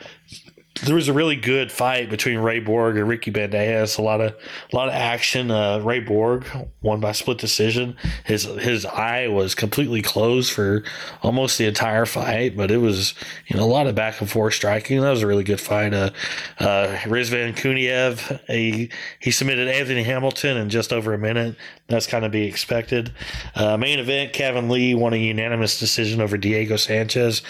[0.84, 3.98] there was a really good fight between Ray Borg and Ricky Bandejas.
[3.98, 4.36] A lot of
[4.72, 5.52] a lot of action.
[5.52, 6.46] Uh, Ray Borg
[6.82, 7.96] won by split decision.
[8.26, 10.84] His his eye was completely closed for
[11.24, 13.14] almost the entire fight, but it was
[13.48, 15.02] you know a lot of back and forth striking.
[15.02, 15.94] That was a really good fight.
[15.94, 16.12] Uh,
[16.60, 21.56] uh, Rizvan Kuniev he he submitted Anthony Hamilton in just over a minute.
[21.88, 23.14] That's kind of be expected.
[23.56, 27.42] Uh, main event: Kevin Lee won a unanimous decision over Diego Sanchez.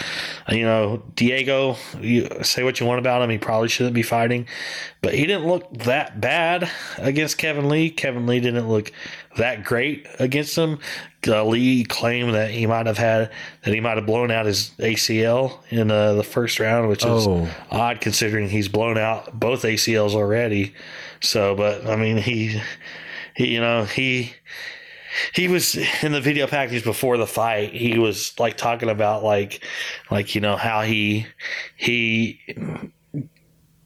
[0.49, 3.30] You know Diego, you say what you want about about him.
[3.30, 4.47] He probably shouldn't be fighting,
[5.01, 7.89] but he didn't look that bad against Kevin Lee.
[7.89, 8.91] Kevin Lee didn't look
[9.38, 10.80] that great against him.
[11.27, 13.32] Uh, Lee claimed that he might have had
[13.63, 17.27] that he might have blown out his ACL in uh, the first round, which is
[17.27, 17.49] oh.
[17.69, 20.73] odd considering he's blown out both ACLs already.
[21.19, 22.62] So, but I mean, he,
[23.36, 24.34] he you know, he
[25.34, 29.63] he was in the video package before the fight he was like talking about like
[30.12, 31.25] like you know how he
[31.75, 32.39] he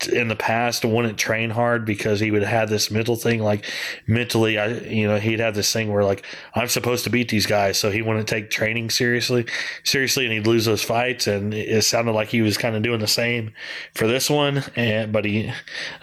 [0.07, 3.65] in the past wouldn't train hard because he would have this mental thing like
[4.07, 7.45] mentally I you know he'd have this thing where like I'm supposed to beat these
[7.45, 9.45] guys so he wouldn't take training seriously
[9.83, 12.99] seriously and he'd lose those fights and it sounded like he was kind of doing
[12.99, 13.53] the same
[13.93, 15.51] for this one and but he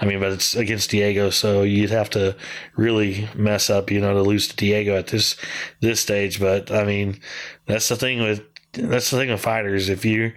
[0.01, 2.37] I mean but it's against Diego so you'd have to
[2.77, 5.37] really mess up you know to lose to Diego at this
[5.81, 7.21] this stage but I mean
[7.67, 8.43] that's the thing with
[8.79, 9.89] that's the thing with fighters.
[9.89, 10.33] If you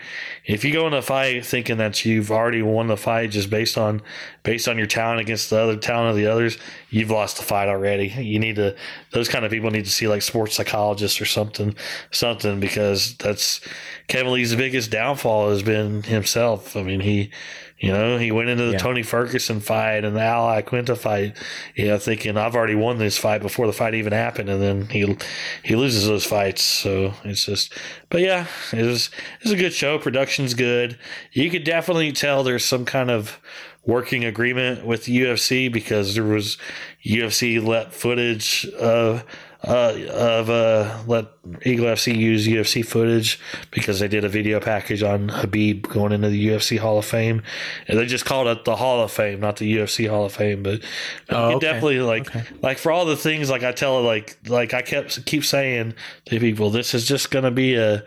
[0.45, 3.77] if you go in a fight thinking that you've already won the fight just based
[3.77, 4.01] on
[4.43, 6.58] based on your talent against the other talent of the others,
[6.89, 8.08] you've lost the fight already.
[8.08, 8.75] You need to
[9.12, 11.75] those kind of people need to see like sports psychologists or something
[12.12, 13.62] something because that's
[14.08, 16.75] Kevin Lee's biggest downfall has been himself.
[16.75, 17.32] I mean he
[17.81, 18.77] you know, he went into the yeah.
[18.77, 21.35] Tony Ferguson fight and the Al Iaquinta fight,
[21.75, 24.85] you know, thinking I've already won this fight before the fight even happened, and then
[24.85, 25.17] he
[25.63, 26.61] he loses those fights.
[26.61, 27.73] So it's just,
[28.09, 29.09] but yeah, it was
[29.41, 29.97] it's a good show.
[29.97, 30.99] Production's good.
[31.31, 33.39] You could definitely tell there's some kind of
[33.83, 36.59] working agreement with UFC because there was
[37.03, 39.25] UFC let footage of
[39.63, 41.28] uh, of uh, let
[41.63, 46.30] Eagle FC use UFC footage because they did a video package on Khabib going into
[46.30, 47.43] the UFC Hall of Fame,
[47.88, 50.63] and they just called it the Hall of Fame, not the UFC Hall of Fame.
[50.63, 50.82] But
[51.30, 51.60] oh, okay.
[51.60, 52.43] definitely like okay.
[52.63, 55.93] like for all the things like I tell like like I kept keep saying
[56.26, 58.04] to people, this is just gonna be a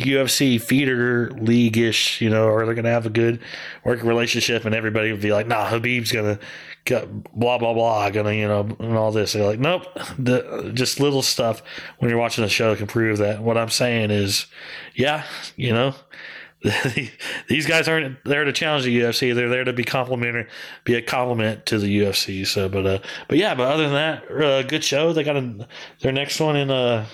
[0.00, 3.40] UFC feeder league ish, you know, or they're gonna have a good
[3.84, 6.40] working relationship, and everybody would be like, "Nah, Khabib's gonna
[7.34, 9.86] blah blah blah gonna you know and all this they're like nope
[10.18, 11.62] the, just little stuff
[11.98, 14.46] when you're watching the show can prove that what i'm saying is
[14.94, 15.24] yeah
[15.56, 15.94] you know
[17.48, 19.34] these guys aren't there to challenge the UFC.
[19.34, 20.46] They're there to be complimentary,
[20.84, 22.46] be a compliment to the UFC.
[22.46, 25.12] So, but uh, but yeah, but other than that, uh, good show.
[25.12, 25.68] They got a,
[26.00, 27.06] their next one in uh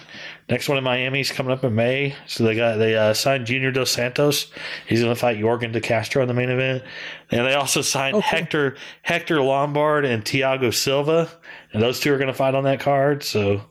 [0.49, 2.15] Next one in Miami is coming up in May.
[2.27, 4.51] So they got they uh, signed Junior Dos Santos.
[4.87, 6.83] He's going to fight Yorgan De Castro in the main event.
[7.31, 8.37] And they also signed okay.
[8.37, 11.31] Hector Hector Lombard and Tiago Silva,
[11.73, 13.23] and those two are going to fight on that card.
[13.23, 13.63] So,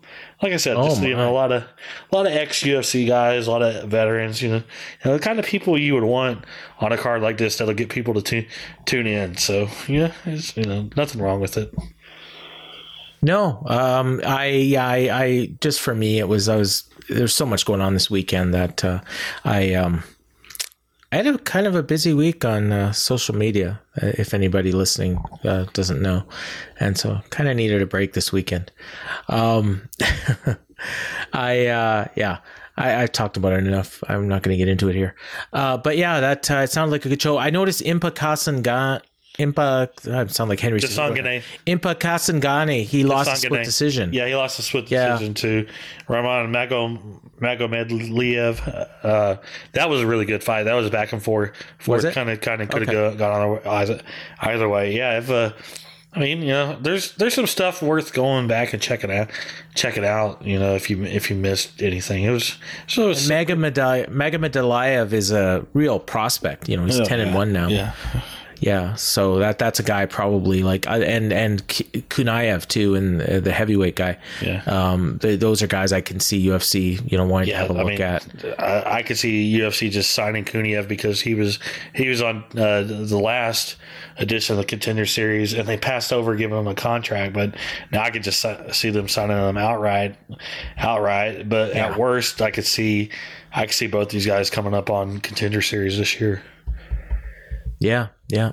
[0.42, 3.06] like I said, oh just, you know a lot of a lot of ex UFC
[3.06, 4.42] guys, a lot of veterans.
[4.42, 4.64] You know, you
[5.06, 6.46] know, the kind of people you would want
[6.80, 8.48] on a card like this that'll get people to tune
[8.86, 9.36] tune in.
[9.38, 11.74] So yeah, you know, nothing wrong with it.
[13.22, 17.66] No, um, I, I, I, just for me, it was, I was, there's so much
[17.66, 19.02] going on this weekend that, uh,
[19.46, 20.04] I, um,
[21.12, 24.72] I had a kind of a busy week on uh, social media, uh, if anybody
[24.72, 26.24] listening uh, doesn't know.
[26.80, 28.72] And so kind of needed a break this weekend.
[29.28, 29.90] Um,
[31.34, 32.38] I, uh, yeah,
[32.78, 34.02] I, I, talked about it enough.
[34.08, 35.16] I'm not going to get into it here.
[35.52, 37.38] Uh, but yeah, that uh, it sounded like a good show.
[37.38, 39.02] I noticed Impa Kasangan,
[39.40, 40.80] Impa, I sound like Henry.
[40.80, 41.42] Dasangane.
[41.66, 42.84] Impa Kasanganay.
[42.84, 44.14] He lost a split decision.
[44.14, 45.34] Yeah, he lost a split decision yeah.
[45.34, 45.68] to
[46.08, 46.98] Roman Mago
[47.40, 48.88] Magomedliev.
[49.04, 49.38] Uh,
[49.74, 50.64] that was a really good fight.
[50.64, 51.54] That was back and forth.
[51.80, 53.18] forth kind of, kind of could have okay.
[53.18, 54.02] gone either,
[54.42, 54.96] either way.
[54.96, 55.54] Yeah, if uh,
[56.14, 59.30] I mean, you know, there's there's some stuff worth going back and checking out,
[59.76, 60.46] check it out.
[60.46, 63.06] You know, if you if you missed anything, it was so.
[63.06, 66.68] It was, Magomedliev is a real prospect.
[66.68, 67.70] You know, he's oh, ten yeah, and one now.
[67.70, 67.94] Yeah.
[68.62, 73.52] Yeah, so that that's a guy probably like uh, and and Kuniev too, and the
[73.52, 74.20] heavyweight guy.
[74.40, 77.76] Yeah, um, those are guys I can see UFC you know wanting yeah, to have
[77.76, 78.60] a I look mean, at.
[78.60, 81.58] I, I, could see UFC just signing Kuniev because he was
[81.96, 83.78] he was on uh, the last
[84.18, 87.34] edition of the Contender Series, and they passed over giving him a contract.
[87.34, 87.56] But
[87.92, 90.18] now I could just see them signing him outright,
[90.78, 91.50] outright.
[91.50, 91.88] But yeah.
[91.88, 93.10] at worst, I could see
[93.52, 96.44] I could see both these guys coming up on Contender Series this year.
[97.82, 98.52] Yeah, yeah.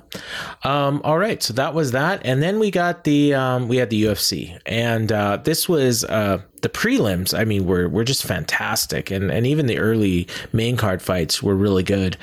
[0.63, 3.91] Um, all right, so that was that, and then we got the um, we had
[3.91, 7.37] the UFC, and uh, this was uh, the prelims.
[7.37, 11.53] I mean, were were just fantastic, and and even the early main card fights were
[11.53, 12.17] really good,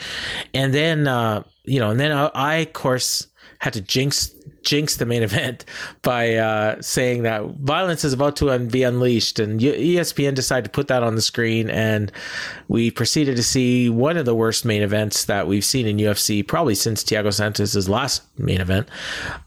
[0.52, 4.96] and then uh, you know, and then I, I of course had to jinx jinx
[4.96, 5.64] the main event
[6.02, 10.88] by uh, saying that violence is about to be unleashed, and ESPN decided to put
[10.88, 12.10] that on the screen, and
[12.68, 16.46] we proceeded to see one of the worst main events that we've seen in UFC
[16.46, 18.88] probably since Thiago Santos' last main event.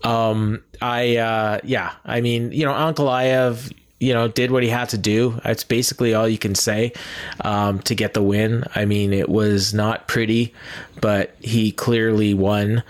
[0.04, 4.70] Um, I uh, yeah, I mean, you know, Uncle Ankalaev you know, did what he
[4.70, 5.40] had to do.
[5.44, 6.94] That's basically all you can say
[7.42, 8.64] um, to get the win.
[8.74, 10.54] I mean, it was not pretty,
[11.02, 12.84] but he clearly won.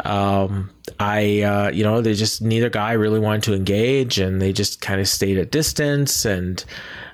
[0.00, 4.52] Um, I, uh, you know, they just neither guy really wanted to engage, and they
[4.52, 6.24] just kind of stayed at distance.
[6.24, 6.64] And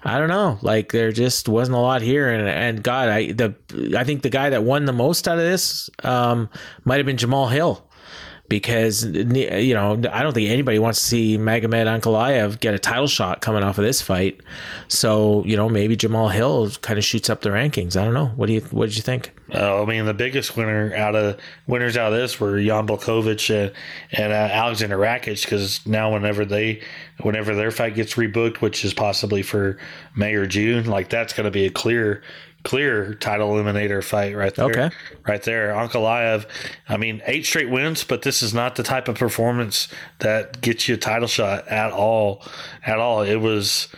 [0.05, 2.31] I don't know, like there just wasn't a lot here.
[2.31, 3.55] And and God, I the
[3.97, 6.49] I think the guy that won the most out of this um,
[6.85, 7.87] might have been Jamal Hill
[8.53, 13.07] because you know I don't think anybody wants to see Magomed Ankalaev get a title
[13.07, 14.43] shot coming off of this fight.
[14.89, 17.97] So you know maybe Jamal Hill kind of shoots up the rankings.
[17.97, 18.27] I don't know.
[18.27, 19.33] What do you What did you think?
[19.55, 23.49] Uh, I mean, the biggest winner out of winners out of this were Jan Blachowicz
[23.49, 23.73] and,
[24.13, 26.83] and uh, Alexander Rakic because now whenever they
[27.23, 29.79] whenever their fight gets rebooked, which is possibly for
[30.15, 32.23] May or June, like that's going to be a clear
[32.65, 34.67] clear title eliminator fight right there.
[34.67, 34.91] Okay.
[35.27, 35.73] Right there.
[35.73, 36.47] Ankalaev,
[36.89, 39.89] I mean, eight straight wins, but this is not the type of performance
[40.21, 42.43] that gets you a title shot at all.
[42.85, 43.23] At all.
[43.23, 43.89] It was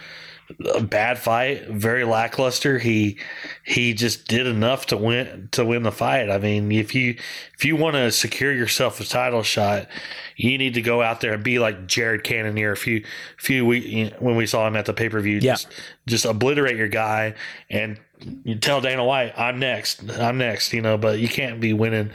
[0.74, 2.78] a bad fight, very lackluster.
[2.78, 3.18] He
[3.64, 6.30] he just did enough to win to win the fight.
[6.30, 7.16] I mean, if you
[7.56, 9.88] if you want to secure yourself a title shot,
[10.36, 13.04] you need to go out there and be like Jared Cannonier a few
[13.38, 15.38] few weeks when we saw him at the pay per view.
[15.38, 15.52] Yeah.
[15.52, 15.68] Just,
[16.06, 17.34] just obliterate your guy
[17.70, 17.98] and
[18.44, 22.10] you tell Dana White, I'm next, I'm next, you know, but you can't be winning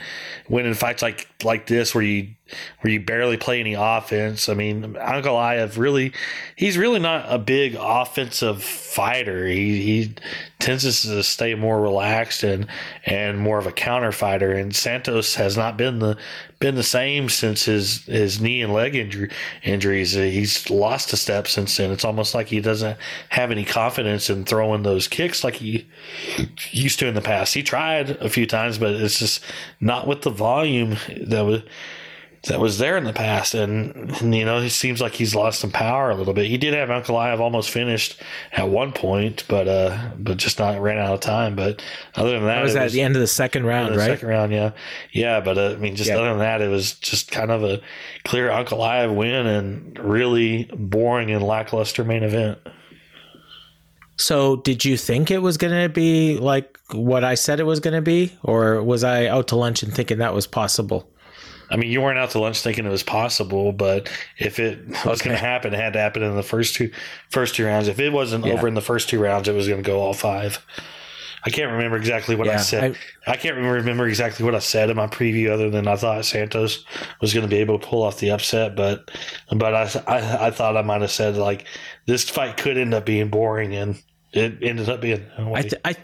[0.48, 2.34] winning fights like like this where you
[2.80, 4.48] where you barely play any offense.
[4.48, 6.12] I mean, Ankalaev really
[6.56, 9.46] he's really not a big offensive fighter.
[9.46, 10.14] He he
[10.58, 12.66] tends to stay more relaxed and
[13.06, 14.52] and more of a counter fighter.
[14.52, 16.16] And Santos has not been the
[16.60, 19.30] been the same since his his knee and leg injury
[19.62, 20.12] injuries.
[20.12, 21.90] He's lost a step since then.
[21.90, 22.98] It's almost like he doesn't
[23.30, 25.88] have any confidence in throwing those kicks like he
[26.70, 27.54] used to in the past.
[27.54, 29.42] He tried a few times, but it's just
[29.80, 31.62] not with the volume that was
[32.44, 33.52] that was there in the past.
[33.54, 36.46] And, and, you know, it seems like he's lost some power a little bit.
[36.46, 38.20] He did have Ankalaev almost finished
[38.52, 41.54] at one point, but uh, but just not ran out of time.
[41.54, 41.82] But
[42.14, 44.06] other than that, That was at the end of the second round, the right?
[44.06, 44.70] Second round, yeah,
[45.12, 45.40] yeah.
[45.40, 46.16] But uh, I mean, just Yeah.
[46.16, 47.80] other than that, it was just kind of a
[48.24, 52.58] clear Ankalaev win and really boring and lackluster main event.
[54.16, 57.80] So, did you think it was going to be like what I said it was
[57.80, 61.08] going to be, or was I out to lunch and thinking that was possible?
[61.70, 65.22] I mean, you weren't out to lunch thinking it was possible, but if it was
[65.22, 66.90] going to happen, it had to happen in the first two
[67.30, 67.88] first two rounds.
[67.88, 68.54] If it wasn't Yeah.
[68.54, 70.64] over in the first two rounds, it was going to go all five.
[71.42, 72.96] I can't remember exactly what I Yeah, said.
[73.26, 76.84] I, can't remember exactly what I said in my preview, other than I thought Santos
[77.22, 78.76] was going to be able to pull off the upset.
[78.76, 79.10] But
[79.50, 81.64] but I, I I thought I might have said like
[82.06, 83.96] this fight could end up being boring, and
[84.32, 85.24] it ended up being.
[85.38, 85.96] I, th- I,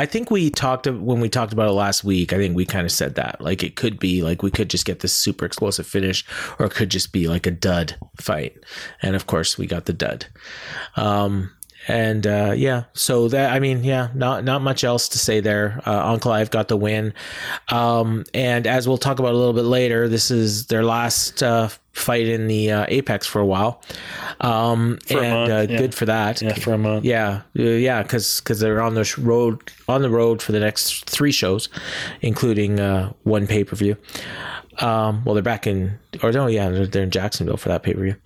[0.00, 2.32] I think we talked when we talked about it last week.
[2.32, 4.86] I think we kind of said that like it could be like we could just
[4.86, 6.24] get this super explosive finish,
[6.58, 8.56] or it could just be like a dud fight.
[9.02, 10.24] And of course, we got the dud.
[10.96, 11.50] Um,
[11.88, 15.80] and uh, yeah, so that I mean, yeah, not not much else to say there.
[15.86, 17.14] Uh, Ankalaev got the win,
[17.68, 21.68] um, and as we'll talk about a little bit later, this is their last uh,
[21.92, 23.82] fight in the uh, Apex for a while,
[24.40, 25.78] um, a and month, uh, yeah.
[25.78, 26.42] good for that.
[26.42, 27.04] yeah, for a month.
[27.04, 31.08] Yeah, uh, yeah, because they're on the sh- road on the road for the next
[31.08, 31.68] three shows,
[32.20, 33.96] including uh, one pay per view.
[34.78, 37.94] Um, well, they're back in, or no, yeah, they're, they're in Jacksonville for that pay
[37.94, 38.16] per view.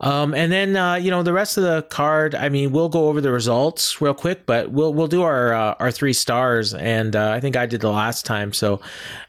[0.00, 2.34] Um, and then uh, you know the rest of the card.
[2.34, 5.74] I mean, we'll go over the results real quick, but we'll we'll do our uh,
[5.78, 8.80] our three stars, and uh, I think I did the last time, so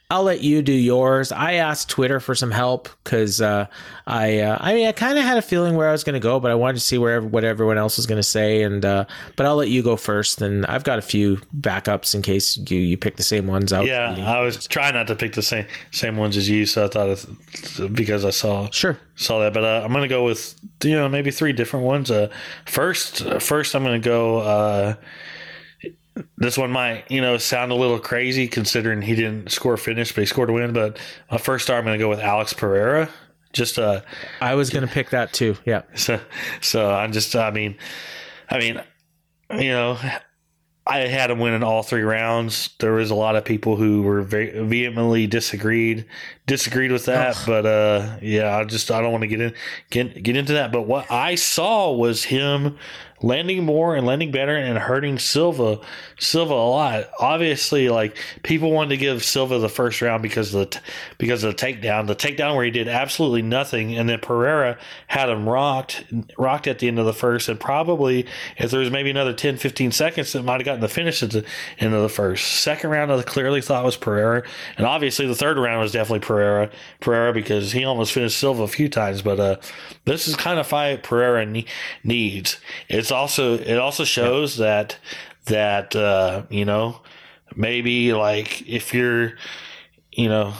[0.09, 1.33] I'll let you do yours.
[1.33, 3.67] I asked Twitter for some help because uh,
[4.05, 6.21] I uh, I mean I kind of had a feeling where I was going to
[6.21, 8.85] go, but I wanted to see where what everyone else was going to say, and
[8.85, 9.03] uh,
[9.35, 12.79] but I'll let you go first, and I've got a few backups in case you
[12.79, 13.85] you pick the same ones out.
[13.85, 16.87] Yeah, I was trying not to pick the same same ones as you, so I
[16.87, 17.25] thought
[17.91, 18.97] because I saw sure.
[19.17, 19.53] saw that.
[19.53, 22.09] But uh, I'm gonna go with you know maybe three different ones.
[22.09, 22.29] Uh,
[22.65, 24.95] first, uh, first I'm gonna go.
[26.17, 29.77] Uh, this one might you know sound a little crazy considering he didn't score a
[29.77, 30.73] finish, but he scored a win.
[30.73, 30.97] But
[31.31, 33.09] my first star I'm gonna go with Alex Pereira.
[33.53, 34.01] Just uh,
[34.41, 35.55] I was going to pick that too.
[35.65, 35.83] Yeah.
[35.95, 36.19] so
[36.61, 37.77] so I'm just I mean,
[38.49, 38.81] I mean,
[39.51, 39.97] you know.
[40.89, 42.69] I had him winning all three rounds.
[42.79, 46.05] There was a lot of people who were very vehemently disagreed
[46.45, 49.53] disagreed with that, but uh, yeah, I just I don't want to get in
[49.89, 50.71] get get into that.
[50.71, 52.77] But what I saw was him
[53.21, 55.79] landing more and landing better and hurting Silva
[56.19, 57.09] Silva a lot.
[57.19, 60.79] Obviously, like people wanted to give Silva the first round because of the t-
[61.17, 64.77] because of the takedown, the takedown where he did absolutely nothing, and then Pereira
[65.07, 66.03] had him rocked
[66.37, 68.25] rocked at the end of the first, and probably
[68.57, 71.31] if there was maybe another 10, 15 seconds, it might have gotten the finish at
[71.31, 71.45] the
[71.79, 72.45] end of the first.
[72.47, 74.43] Second round, I clearly thought was Pereira,
[74.77, 78.67] and obviously the third round was definitely Pereira Pereira because he almost finished Silva a
[78.67, 79.55] few times, but uh,
[80.05, 81.65] this is kind of fight Pereira ne-
[82.03, 82.59] needs.
[82.89, 84.97] It's also it also shows that
[85.45, 87.01] that uh, you know
[87.55, 89.33] maybe like if you're
[90.11, 90.53] you know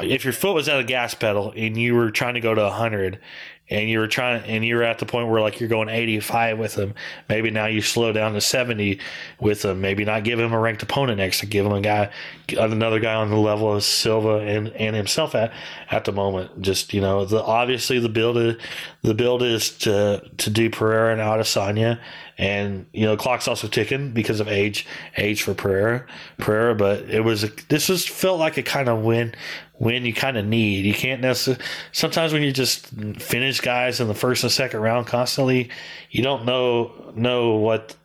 [0.00, 2.62] if your foot was at a gas pedal and you were trying to go to
[2.62, 3.20] 100
[3.70, 6.74] and you were trying and you're at the point where like you're going 85 with
[6.74, 6.94] him
[7.28, 8.98] maybe now you slow down to 70
[9.40, 12.10] with him maybe not give him a ranked opponent next to give him a guy
[12.58, 15.52] another guy on the level of Silva and and himself at
[15.90, 16.62] at the moment.
[16.62, 18.56] Just you know the obviously the build is
[19.02, 22.00] the build is to to do Pereira and Adesanya.
[22.38, 24.86] And you know clock's also ticking because of age
[25.18, 26.06] age for Pereira
[26.38, 29.34] Pereira but it was this was felt like a kind of win
[29.80, 32.86] win you kind of need you can't necessarily sometimes when you just
[33.18, 35.68] finish guys in the first and second round constantly
[36.10, 37.96] you don't know know what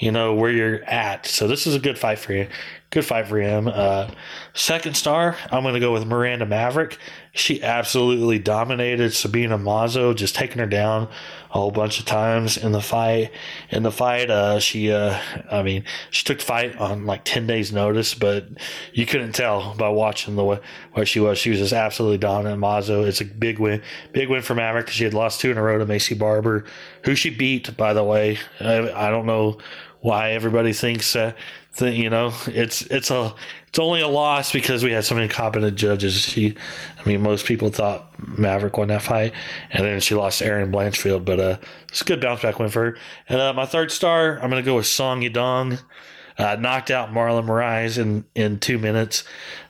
[0.00, 1.26] you know where you're at.
[1.26, 2.48] So this is a good fight for you.
[2.88, 3.68] Good fight for him.
[3.68, 4.10] Uh,
[4.54, 6.98] second star, I'm going to go with Miranda Maverick.
[7.32, 11.08] She absolutely dominated Sabina Mazo, just taking her down
[11.50, 13.32] a whole bunch of times in the fight.
[13.70, 15.18] In the fight, uh, she, uh,
[15.50, 18.46] I mean, she took the fight on like 10 days' notice, but
[18.92, 20.60] you couldn't tell by watching the way
[20.92, 21.38] what she was.
[21.38, 22.60] She was just absolutely dominant.
[22.60, 23.82] Mazo, it's a big win,
[24.12, 26.64] big win for Maverick because she had lost two in a row to Maycee Barber,
[27.04, 28.38] who she beat, by the way.
[28.60, 29.58] I, I don't know
[30.00, 31.36] why everybody thinks that
[31.80, 33.34] that you know it's it's a
[33.70, 36.14] it's only a loss because we had so many competent judges.
[36.14, 36.56] She,
[36.98, 39.32] I mean, most people thought Maverick won that fight,
[39.70, 41.56] and then she lost Erin Blanchfield, but uh,
[41.88, 42.98] it's a good bounce back win for her.
[43.28, 45.80] And uh, my third star, I'm gonna go with Song Yadong.
[46.38, 49.24] Uh, knocked out Marlon Moraes in, in two minutes.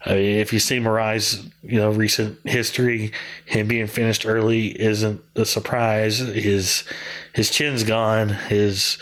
[0.07, 3.11] I mean, if you see Moraes, you know, recent history,
[3.45, 6.19] him being finished early isn't a surprise.
[6.19, 6.85] His
[7.33, 8.29] his chin's gone.
[8.29, 8.99] His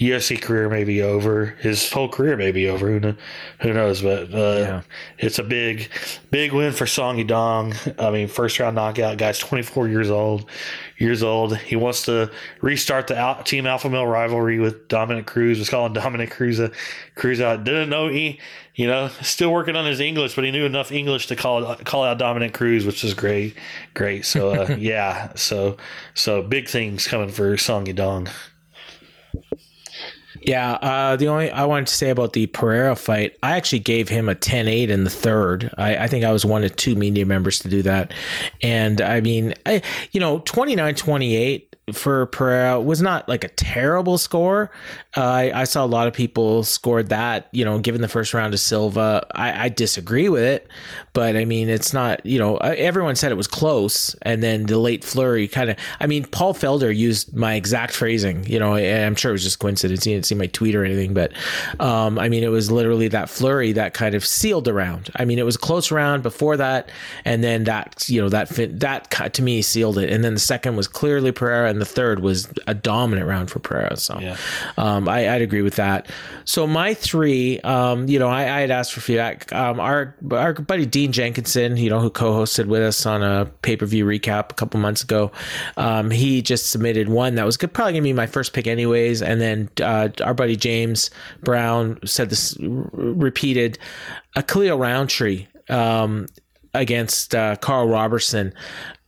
[0.00, 1.46] UFC career may be over.
[1.60, 2.98] His whole career may be over.
[2.98, 3.14] Who,
[3.60, 4.00] who knows?
[4.00, 4.82] But uh, yeah.
[5.18, 5.90] it's a big,
[6.30, 8.00] big win for Song Yadong.
[8.02, 9.18] I mean, first round knockout.
[9.18, 10.48] Guy's 24 years old.
[10.96, 11.58] Years old.
[11.58, 12.30] He wants to
[12.62, 15.58] restart the out, Team Alpha Male rivalry with Dominick Cruz.
[15.58, 16.72] Was calling Dominick Cruz a
[17.14, 17.64] Cruz out.
[17.64, 18.40] Didn't know he,
[18.74, 22.04] you know, still working on his English, but he knew enough English to call call
[22.04, 23.54] out Dominick Cruz, which is great,
[23.92, 24.24] great.
[24.24, 25.76] So uh, yeah, so
[26.14, 28.30] so big things coming for Song Yadong.
[30.42, 34.08] Yeah, uh, the only I wanted to say about the Pereira fight, I actually gave
[34.08, 35.70] him a 10-8 in the third.
[35.76, 38.12] I, I think I was one of two media members to do that.
[38.62, 39.82] And I mean, I,
[40.12, 44.70] you know, 29-28 for Pereira was not like a terrible score.
[45.16, 48.32] Uh, I, I, saw a lot of people scored that, you know, given the first
[48.32, 49.26] round to Silva.
[49.34, 50.68] I, I, disagree with it,
[51.12, 54.14] but I mean, it's not, you know, everyone said it was close.
[54.22, 58.44] And then the late flurry kind of, I mean, Paul Felder used my exact phrasing,
[58.46, 60.04] you know, I'm sure it was just coincidence.
[60.04, 61.32] He didn't see my tweet or anything, but
[61.80, 65.10] um, I mean, it was literally that flurry that kind of sealed the round.
[65.16, 66.90] I mean, it was a close round before that.
[67.24, 68.48] And then that, you know, that,
[68.80, 70.10] that to me sealed it.
[70.10, 73.58] And then the second was clearly Pereira and the third was a dominant round for
[73.58, 73.96] Pereira.
[73.96, 74.36] So yeah.
[74.76, 76.08] um, I, would agree with that.
[76.44, 79.52] So my three, um, you know, I, I, had asked for feedback.
[79.52, 84.04] Um, our our buddy Dean Jenkinson, you know, who co-hosted with us on a pay-per-view
[84.04, 85.32] recap a couple months ago,
[85.76, 89.22] um, he just submitted one that was good, probably gonna be my first pick anyways.
[89.22, 91.10] And then uh, our buddy James
[91.42, 93.78] Brown said this repeated
[94.36, 96.26] a Khalil Rountree um,
[96.74, 98.52] against uh, Karl Roberson.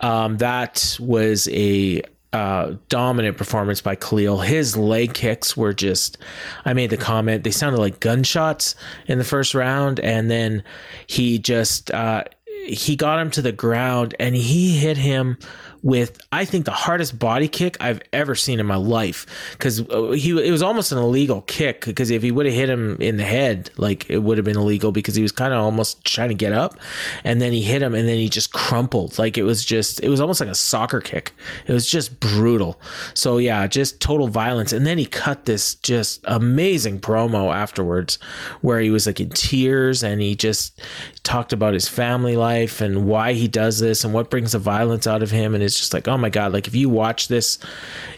[0.00, 2.02] Um, that was a
[2.32, 4.40] uh, dominant performance by Khalil.
[4.40, 6.18] His leg kicks were just,
[6.64, 8.74] I made the comment, they sounded like gunshots
[9.06, 10.00] in the first round.
[10.00, 10.62] And then
[11.06, 12.24] he just, uh,
[12.66, 15.36] he got him to the ground and he hit him
[15.82, 19.26] with I think the hardest body kick I've ever seen in my life.
[19.52, 22.70] Because uh, he it was almost an illegal kick because if he would have hit
[22.70, 25.60] him in the head like it would have been illegal because he was kind of
[25.60, 26.78] almost trying to get up.
[27.24, 29.18] And then he hit him and then he just crumpled.
[29.18, 31.32] Like it was just it was almost like a soccer kick.
[31.66, 32.80] It was just brutal.
[33.14, 34.72] So yeah just total violence.
[34.72, 38.18] And then he cut this just amazing promo afterwards
[38.60, 40.80] where he was like in tears and he just
[41.24, 45.06] talked about his family life and why he does this and what brings the violence
[45.06, 46.52] out of him and his it's just like, oh my god!
[46.52, 47.58] Like if you watch this,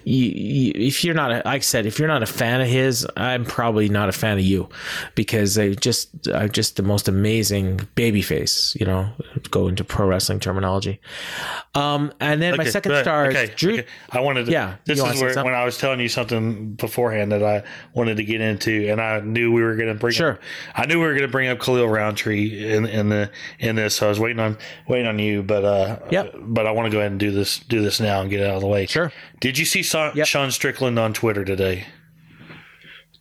[0.05, 2.66] you, you, if you're not, a, like I said, if you're not a fan of
[2.66, 4.68] his, I'm probably not a fan of you,
[5.14, 8.76] because they just, are just the most amazing baby face.
[8.80, 9.11] You know,
[9.50, 11.00] go into pro wrestling terminology.
[11.74, 13.74] Um, and then okay, my second star okay, is Drew.
[13.74, 13.86] Okay.
[14.11, 14.52] I wanted to.
[14.52, 17.62] Yeah, this is where when I was telling you something beforehand that I
[17.94, 20.14] wanted to get into, and I knew we were going to bring.
[20.14, 20.32] Sure.
[20.32, 20.40] Up,
[20.74, 23.30] I knew we were going to bring up Khalil Rountree in in the
[23.61, 23.94] in this.
[23.94, 26.26] So I was waiting on waiting on you, but uh, yeah.
[26.34, 28.40] But I want to go ahead and do this this do this now and get
[28.40, 28.86] it out of the way.
[28.86, 29.12] Sure.
[29.40, 30.26] Did you see Sa- yep.
[30.26, 31.86] Sean Strickland on Twitter today?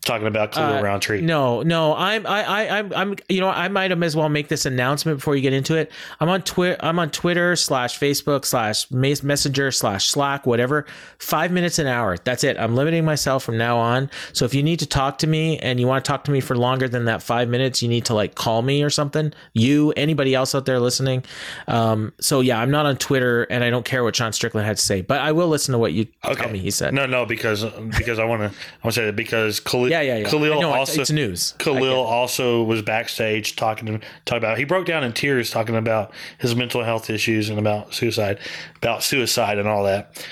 [0.04, 1.22] Talking about Khalil uh, Rountree.
[1.22, 4.66] No, no, I'm, I, I, I'm, I'm, you know, I might as well make this
[4.66, 5.92] announcement before you get into it.
[6.20, 10.86] I'm on Twitter, I'm on Twitter slash Facebook slash Messenger slash Slack, whatever.
[11.20, 12.18] Five minutes an hour.
[12.18, 12.58] That's it.
[12.58, 14.10] I'm limiting myself from now on.
[14.34, 16.42] So if you need to talk to me and you want to talk to me
[16.42, 19.34] for longer than that five minutes, you need to like call me or something.
[19.54, 21.24] You, anybody else out there listening.
[21.68, 24.78] Um, so yeah, I'm not on Twitter and I don't care what Sean Strickland had
[24.78, 26.42] to say, but I will listen to what you okay.
[26.42, 26.60] tell me.
[26.60, 26.94] He said.
[26.94, 27.64] No, no, because
[27.98, 30.30] because I want to I want to say that because Khalil yeah, yeah, yeah.
[30.30, 31.54] Khalil know, also it's, it's news.
[31.60, 34.58] Khalil also was backstage talking to talk about.
[34.58, 38.40] He broke down in tears talking about his mental health issues and about suicide,
[38.78, 40.26] about suicide and all that.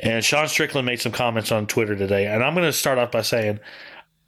[0.00, 3.10] And Sean Strickland made some comments on Twitter today, and I'm going to start off
[3.10, 3.60] by saying.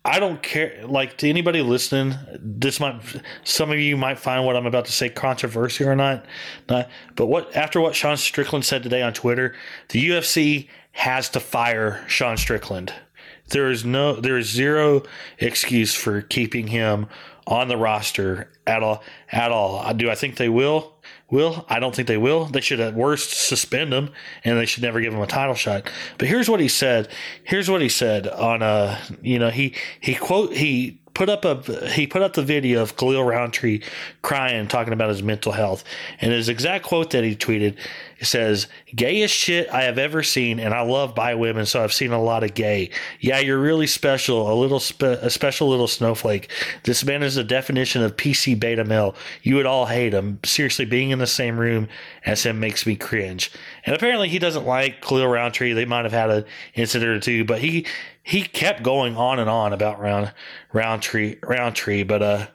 [0.03, 0.81] I don't care.
[0.87, 3.03] Like to anybody listening, this might
[3.45, 6.25] some of you might find what I'm about to say controversial or not.
[6.71, 9.55] Not, but what after what Sean Strickland said today on Twitter,
[9.91, 12.95] the UFC has to fire Sean Strickland
[13.51, 15.03] there is no there is zero
[15.39, 17.07] excuse for keeping him
[17.47, 19.79] on the roster at all at all.
[19.81, 20.95] Uh, do I think they will?
[21.31, 22.47] Will I don't think they will.
[22.47, 24.11] They should at worst suspend him,
[24.45, 25.91] and they should never give him a title shot.
[26.19, 27.09] But here's what he said.
[27.45, 31.89] Here's what he said on a you know he he quote he put up a
[31.91, 33.83] he put up the video of Khalil Rountree
[34.23, 35.85] crying, talking about his mental health,
[36.21, 37.77] and his exact quote that he tweeted
[38.21, 41.93] it says, "Gayest shit I have ever seen, and I love bi women, so I've
[41.93, 42.91] seen a lot of gay.
[43.19, 46.51] Yeah, you're really special, a little spe- a special little snowflake.
[46.85, 49.15] This man is the definition of PC beta male.
[49.43, 50.39] You would all hate him.
[50.45, 51.89] Seriously, being in the same room
[52.27, 53.51] as him makes me cringe.
[53.87, 55.73] And apparently, he doesn't like Khalil Rountree.
[55.73, 56.45] They might have had an
[56.75, 57.87] incident or two, but he
[58.31, 60.33] he kept going on and on about round
[60.73, 62.47] Rountree Rountree, but uh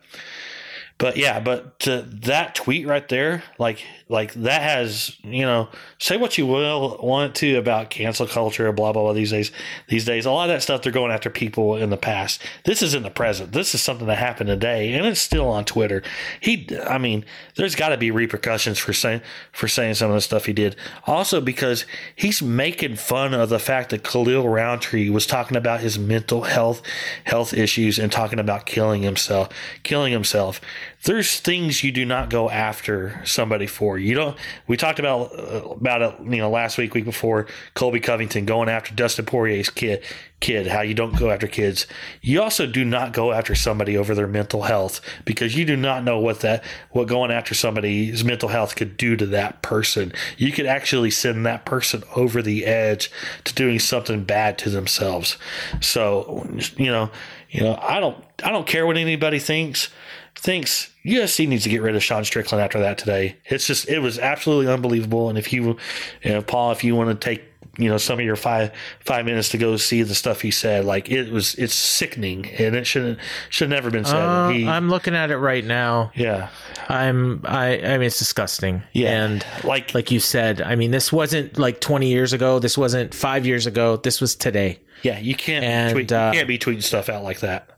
[0.98, 5.68] but yeah, but that tweet right there, like like that has you know
[6.00, 9.12] say what you will want to about cancel culture, blah blah blah.
[9.12, 9.52] These days,
[9.90, 12.42] these days, a lot of that stuff they're going after people in the past.
[12.64, 13.52] This is in the present.
[13.52, 16.02] This is something that happened today, and it's still on Twitter.
[16.40, 17.26] He, I mean,
[17.56, 19.22] there's got to be repercussions for saying
[19.52, 20.78] for saying some of the stuff he did.
[21.06, 21.86] Also because
[22.16, 26.82] he's making fun of the fact that Khalil Rountree was talking about his mental health
[27.26, 29.50] health issues and talking about killing himself,
[29.84, 30.62] killing himself
[31.04, 33.98] there's things you do not go after somebody for.
[33.98, 34.38] You don't.
[34.68, 35.28] We talked about
[35.72, 37.48] about it, you know, last week, week before.
[37.74, 40.04] Colby Covington going after Dustin Poirier's kid.
[40.42, 41.88] Kid, how you don't go after kids.
[42.22, 46.04] You also do not go after somebody over their mental health because you do not
[46.04, 50.12] know what that what going after somebody's mental health could do to that person.
[50.38, 53.10] You could actually send that person over the edge
[53.46, 55.38] to doing something bad to themselves.
[55.82, 56.46] So,
[56.78, 57.10] you know,
[57.50, 59.90] you know, I don't I don't care what anybody thinks
[60.36, 63.38] thinks UFC needs to get rid of Sean Strickland after that today.
[63.46, 65.30] It's just it was absolutely unbelievable.
[65.30, 65.78] And if you,
[66.24, 67.44] you know, Paul, if you want to take
[67.78, 68.72] you know some of your five
[69.02, 72.74] five minutes to go see the stuff he said, like it was it's sickening and
[72.76, 73.20] it shouldn't
[73.50, 74.16] should never been said.
[74.16, 76.12] Uh, he, I'm looking at it right now.
[76.16, 76.50] yeah,
[76.88, 78.82] I'm I I mean it's disgusting.
[78.94, 79.26] Yeah.
[79.26, 82.60] And like like you said, I mean this wasn't like 20 years ago.
[82.60, 83.98] This wasn't 5 years ago.
[83.98, 84.80] This was today.
[85.04, 87.75] yeah, you can't And, tweet, uh, you can't be tweeting stuff out like that.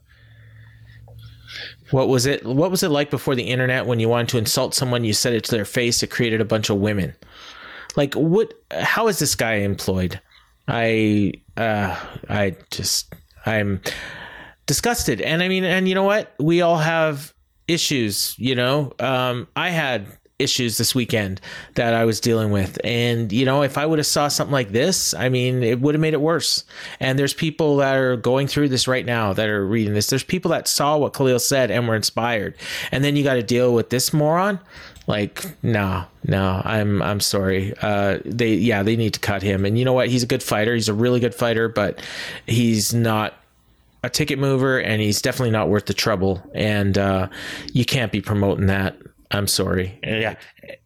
[1.90, 4.74] What was it what was it like before the internet when you wanted to insult
[4.74, 7.14] someone you said it to their face it created a bunch of women?
[7.96, 10.20] Like what how is this guy employed?
[10.66, 13.14] I uh I just
[13.46, 13.80] I'm
[14.66, 15.20] disgusted.
[15.20, 16.34] And I mean and you know what?
[16.38, 17.32] We all have
[17.66, 18.92] issues, you know.
[18.98, 20.06] Um I had
[20.38, 21.40] issues this weekend
[21.74, 22.78] that I was dealing with.
[22.84, 25.94] And you know, if I would have saw something like this, I mean, it would
[25.94, 26.64] have made it worse.
[27.00, 30.08] And there's people that are going through this right now that are reading this.
[30.08, 32.54] There's people that saw what Khalil said and were inspired.
[32.92, 34.60] And then you got to deal with this moron.
[35.06, 37.74] Like, no, no, I'm I'm sorry.
[37.80, 39.64] Uh, they yeah, they need to cut him.
[39.64, 40.08] And you know what?
[40.08, 40.74] He's a good fighter.
[40.74, 42.00] He's a really good fighter, but
[42.46, 43.34] he's not
[44.04, 46.42] a ticket mover and he's definitely not worth the trouble.
[46.54, 47.28] And uh,
[47.72, 48.96] you can't be promoting that.
[49.30, 49.98] I'm sorry.
[50.02, 50.34] And yeah,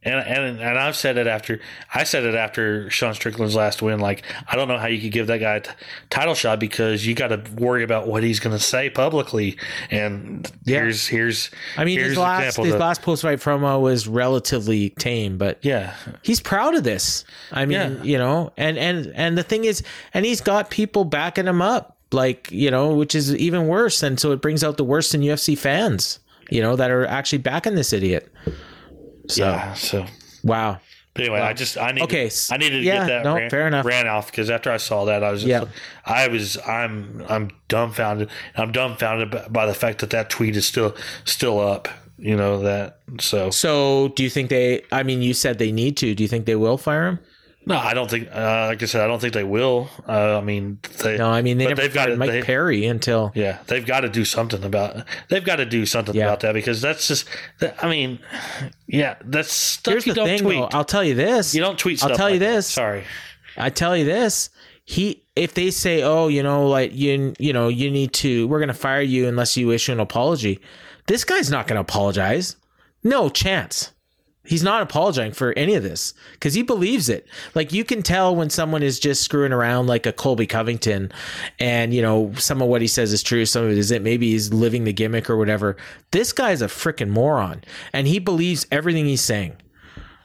[0.02, 1.60] and, and and I've said it after
[1.94, 4.00] I said it after Sean Strickland's last win.
[4.00, 5.70] Like I don't know how you could give that guy a t-
[6.10, 9.58] title shot because you got to worry about what he's going to say publicly.
[9.92, 10.80] And Yeah.
[10.80, 14.08] here's here's I mean, here's his last his that- last post fight promo uh, was
[14.08, 17.24] relatively tame, but yeah he's proud of this.
[17.52, 18.02] I mean, Yeah.
[18.02, 19.84] you know, and and and the thing is,
[20.14, 24.02] and he's got people backing him up, like you know, which is even worse.
[24.02, 26.18] And so it brings out the worst in UFC fans,
[26.52, 28.30] you know, that are actually backing this idiot.
[29.28, 30.06] So yeah so.
[30.42, 30.80] wow,
[31.14, 33.34] But anyway, I just I need Okay, to, I needed to yeah, get that no,
[33.36, 33.84] ran, fair enough.
[33.84, 35.64] ran off because after I saw that I was just, Yeah.
[36.04, 40.66] I was I'm I'm dumbfounded I'm dumbfounded by, by the fact that that tweet is
[40.66, 40.94] still
[41.24, 41.88] still up
[42.18, 44.82] you know that so so do you think they?
[44.92, 46.14] I mean, you said they need to.
[46.14, 47.18] Do you think they will fire him?
[47.66, 50.40] No I don't think uh, like I said I don't think they will uh, I
[50.40, 53.84] mean they, no, I mean they they've got to Mike they, Perry until yeah they've
[53.86, 56.24] got to do something about they've got to do something Yeah.
[56.26, 57.26] about that because that's just
[57.60, 58.18] that, I mean
[58.86, 60.40] yeah that's stuff here's you the don't thing.
[60.40, 61.54] tweet Though, I'll tell you this.
[61.54, 62.54] you don't tweet I'll tell you like that.
[62.56, 62.66] this.
[62.68, 63.04] sorry
[63.56, 64.48] I tell you this,
[64.84, 68.58] he if they say, "Oh, you know, like you you know, you need to we're
[68.58, 70.58] going to fire you unless you issue an apology."
[71.06, 72.56] This guy's not going to apologize.
[73.04, 73.91] No chance.
[74.44, 77.26] He's not apologizing for any of this cuz he believes it.
[77.54, 81.12] Like you can tell when someone is just screwing around like a Colby Covington
[81.58, 84.02] and you know, some of what he says is true, some of it isn't.
[84.02, 85.76] Maybe he's living the gimmick or whatever.
[86.10, 87.62] This guy's a freaking moron
[87.92, 89.56] and he believes everything he's saying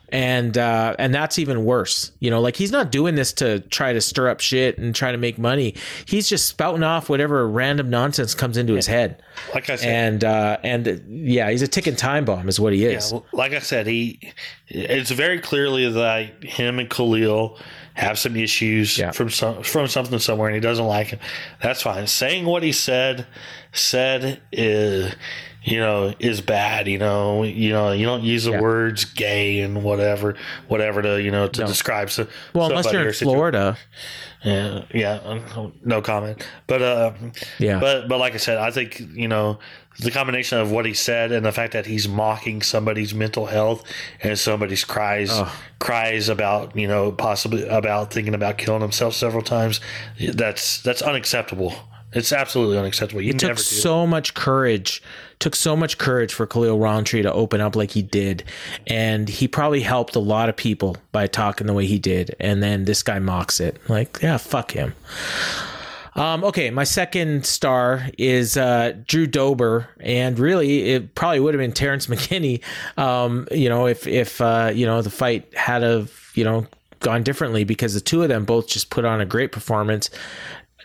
[0.09, 2.11] and uh, and that's even worse.
[2.19, 5.11] You know, like he's not doing this to try to stir up shit and try
[5.11, 5.75] to make money.
[6.05, 9.21] He's just spouting off whatever random nonsense comes into his head.
[9.53, 12.85] Like I said, And uh, and yeah, he's a ticking time bomb, is what he
[12.85, 13.13] is.
[13.33, 14.31] like I said, he
[14.67, 17.57] it's very clearly that him and Khalil
[17.93, 19.11] have some issues Yeah.
[19.11, 21.19] from some from something somewhere, and he doesn't like him.
[21.61, 22.07] That's fine.
[22.07, 23.25] Saying what he said
[23.73, 25.13] said is
[25.67, 26.87] you know is bad.
[26.87, 28.61] You know, you know, you don't use the Yeah.
[28.61, 30.35] words gay and whatever,
[30.69, 32.09] whatever to you know to describe.
[32.09, 33.77] So, Well, unless you're in Florida,
[34.43, 36.47] yeah, yeah, uh, no comment.
[36.67, 37.11] But uh,
[37.59, 37.79] Yeah.
[37.79, 39.59] but but like I said, I think you know
[39.99, 43.83] the combination of what he said and the fact that he's mocking somebody's mental health
[44.21, 45.41] and somebody's cries
[45.79, 49.81] cries about you know possibly about thinking about killing himself several times.
[50.33, 51.75] That's that's unacceptable.
[52.13, 53.21] It's absolutely unacceptable.
[53.21, 55.01] You never took so much courage
[55.39, 58.43] took so much courage for Khalil Rountree to open up like he did
[58.87, 62.63] and he probably helped a lot of people by talking the way he did and
[62.63, 64.93] then this guy mocks it like yeah fuck him
[66.17, 71.59] um, okay, my second star is uh, Drew Dober, and really, it probably would have
[71.59, 72.63] been Terrence McKinney.
[72.97, 76.65] Um, you know, if if uh, you know the fight had of you know
[77.01, 80.09] gone differently, because the two of them both just put on a great performance.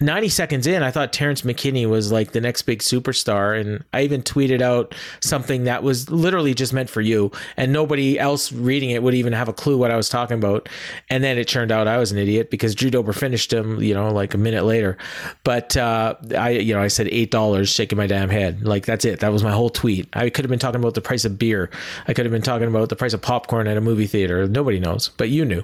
[0.03, 3.59] 90 seconds in, I thought Terrence McKinney was like the next big superstar.
[3.59, 7.31] And I even tweeted out something that was literally just meant for you.
[7.57, 10.69] And nobody else reading it would even have a clue what I was talking about.
[11.09, 13.95] And then it turned out I was an idiot because Drew Dober finished him, you
[13.95, 14.99] know, like a minute later.
[15.45, 18.65] But uh, I, you know, I said $8 shaking my damn head.
[18.65, 19.21] Like that's it.
[19.21, 20.09] That was my whole tweet.
[20.13, 21.71] I could have been talking about the price of beer.
[22.09, 24.47] I could have been talking about the price of popcorn at a movie theater.
[24.49, 25.63] Nobody knows, but you knew.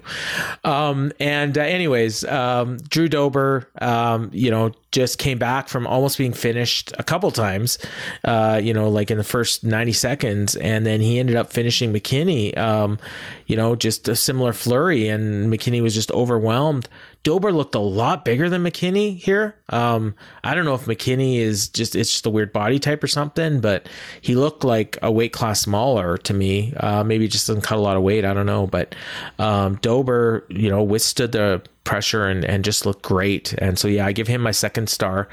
[0.65, 6.17] Um, and uh, anyways, um, Drew Dober, um, you know, just came back from almost
[6.17, 7.79] being finished a couple times,
[8.25, 10.57] uh, you know, like in the first 90 seconds.
[10.57, 12.99] And then he ended up finishing McKinney, um,
[13.47, 15.09] you know, just a similar flurry.
[15.09, 16.89] And McKinney was just overwhelmed.
[17.23, 19.57] Dober looked a lot bigger than McKinney here.
[19.69, 23.09] Um, I don't know if McKinney is just, it's just a weird body type or
[23.09, 23.89] something, but
[24.23, 26.73] he looked like a weight class smaller to me.
[26.77, 28.25] Uh, maybe just doesn't cut a lot of weight.
[28.25, 28.67] I don't know.
[28.67, 28.95] But
[29.39, 33.55] um, Dober, you know, withstood the pressure and, and just looked great.
[33.55, 35.27] And so, yeah, I give him my second star.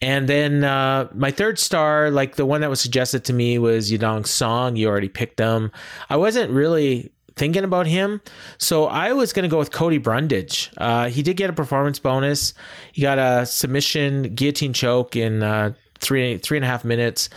[0.00, 3.92] And then uh, my third star, like the one that was suggested to me was
[3.92, 4.76] Yadong Song.
[4.76, 5.70] You already picked them.
[6.08, 8.22] I wasn't really thinking about him.
[8.56, 10.70] So I was going to go with Cody Brundage.
[10.78, 12.54] Uh, he did get a performance bonus.
[12.92, 17.28] He got a submission guillotine choke in uh, three three and a half minutes.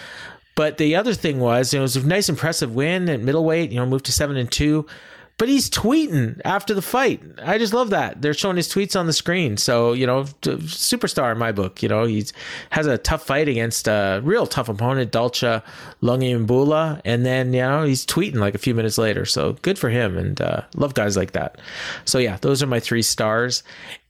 [0.55, 3.71] But the other thing was, it was a nice, impressive win at middleweight.
[3.71, 4.85] You know, moved to seven and two.
[5.38, 7.21] But he's tweeting after the fight.
[7.43, 8.23] I just love that.
[8.23, 9.57] They're showing his tweets on the screen.
[9.57, 11.83] So, you know, superstar in my book.
[11.83, 12.33] You know, he's
[12.71, 15.63] has a tough fight against a real tough opponent, Dalcha
[16.01, 17.01] Lungiambula.
[17.05, 19.25] And then, you know, he's tweeting like a few minutes later.
[19.25, 20.17] So good for him.
[20.17, 21.59] And uh, love guys like that.
[22.05, 23.61] So, yeah, those are my three stars.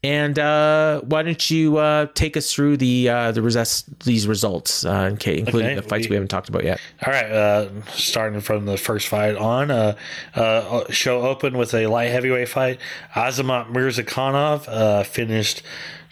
[0.03, 4.85] And uh, why don't you uh, take us through the uh, the res- these results,
[4.85, 6.79] uh, okay, including Okay, the fights we- we haven't talked about yet?
[7.05, 9.95] All right, uh, starting from the first fight on, uh,
[10.35, 12.79] uh, show open with a light heavyweight fight.
[13.15, 15.63] Azamat Mirzakhanov uh, finished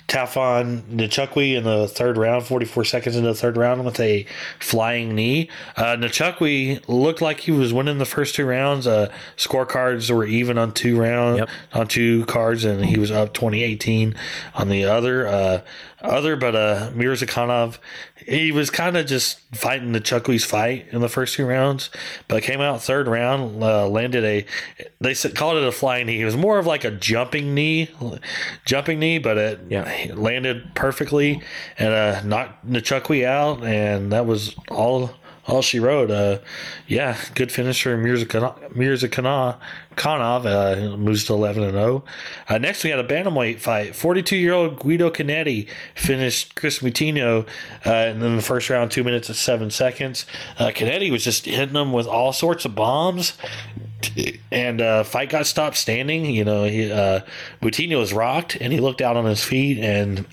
[0.07, 4.25] Tafon Nchukwi in the third round, 44 seconds into the third round with a
[4.59, 5.49] flying knee.
[5.75, 5.97] Uh,
[6.87, 8.85] looked like he was winning the first two rounds.
[8.85, 11.49] Uh, scorecards were even on two rounds, Yep.
[11.73, 14.15] on two cards, and he was up 2018
[14.53, 15.27] on the other.
[15.27, 15.61] Uh,
[16.05, 17.77] other, but uh, Mirzakhanov,
[18.25, 21.89] he was kind of just fighting the Nchukwi's fight in the first two rounds,
[22.27, 24.45] but came out third round, uh, landed a,
[25.01, 26.21] they said, called it a flying knee.
[26.21, 27.89] It was more of like a jumping knee,
[28.65, 30.13] jumping knee, but it Yeah.
[30.13, 31.41] landed perfectly
[31.77, 35.11] and uh, knocked Chuckwee out, and that was all.
[35.47, 36.39] All she wrote, uh,
[36.87, 39.59] yeah, good finish for Mirza Kana,
[39.95, 42.03] Kanov, uh, moves to 11 and 0.
[42.49, 43.95] Uh, next, we had a bantamweight fight.
[43.95, 47.47] 42 year old Guido Canetti finished Chris Moutinho
[47.85, 50.25] uh, in the first round, two minutes and seven seconds.
[50.57, 53.33] Uh, Canetti was just hitting him with all sorts of bombs.
[54.51, 56.25] And uh, fight got stopped standing.
[56.25, 57.21] You know, he, uh,
[57.61, 60.25] was rocked, and he looked out on his feet, and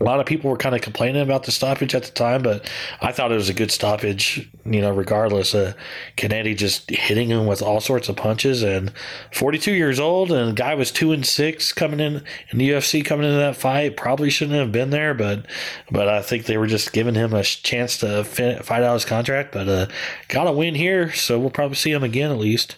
[0.00, 2.70] a lot of people were kind of complaining about the stoppage at the time, but
[3.00, 5.54] I thought it was a good stoppage, you know, regardless.
[5.54, 5.72] Uh,
[6.16, 8.92] Canetti just hitting him with all sorts of punches and
[9.32, 13.04] 42 years old and the guy was two and six coming in in the UFC
[13.04, 13.96] coming into that fight.
[13.96, 15.46] Probably shouldn't have been there, but,
[15.90, 19.04] but I think they were just giving him a chance to fin- fight out his
[19.04, 19.86] contract, but, uh,
[20.28, 21.12] got a win here.
[21.12, 22.76] So we'll probably see him again at least.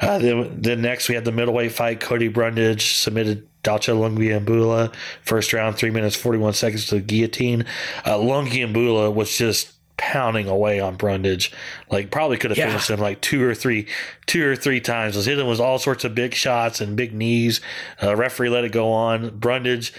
[0.00, 2.00] Uh, then, then next we had the middleweight fight.
[2.00, 4.92] Cody Brundage submitted Dalcha Lungiambula,
[5.22, 7.64] first round, three minutes, 41 seconds to the guillotine.
[8.04, 11.52] Uh, Lungiambula was just pounding away on Brundage.
[11.90, 12.68] Like probably could have Yeah.
[12.68, 13.86] finished him like two or three,
[14.26, 15.14] two or three times.
[15.14, 17.60] Was hitting was all sorts of big shots and big knees.
[18.02, 19.28] Uh, referee let it go on.
[19.38, 19.92] Brundage,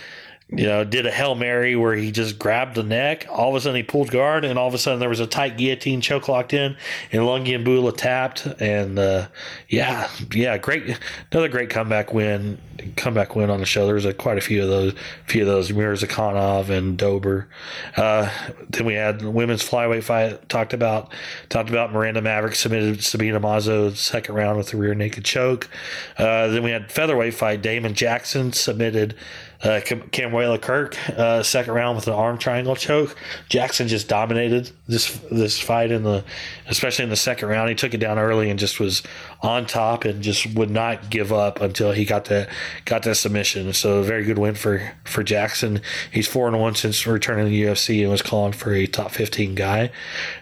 [0.51, 3.25] you know, did a hail mary where he just grabbed the neck.
[3.29, 5.27] All of a sudden he pulled guard, and all of a sudden there was a
[5.27, 6.75] tight guillotine choke locked in,
[7.11, 8.45] and Lungiambula tapped.
[8.59, 9.27] And uh,
[9.69, 10.97] yeah, yeah, great,
[11.31, 12.57] another great comeback win.
[12.97, 13.85] Comeback win on the show.
[13.85, 14.93] There was a, quite a few of those,
[15.25, 15.71] few of those.
[15.71, 17.47] Mirzakhanov and Dober.
[17.95, 18.29] Uh,
[18.69, 20.49] then we had the women's flyweight fight.
[20.49, 21.13] Talked about
[21.47, 25.69] talked about Miranda Maverick submitted Sabina Mazo second round with a rear naked choke.
[26.17, 27.61] Uh, then we had featherweight fight.
[27.61, 29.15] Damon Jackson submitted
[29.63, 33.15] uh, Cam- Kamuela Kirk uh, second round with an arm triangle choke.
[33.47, 36.23] Jackson just dominated this this fight in the,
[36.67, 37.69] especially in the second round.
[37.69, 39.03] He took it down early and just was
[39.41, 42.49] on top and just would not give up until he got that
[42.85, 43.71] got that submission.
[43.73, 45.81] So a very good win for for Jackson.
[46.11, 49.11] He's four and one since returning to the UFC and was calling for a top
[49.11, 49.91] fifteen guy.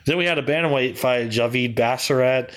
[0.05, 1.29] Then we had a bantamweight fight.
[1.29, 2.51] Javid Basharat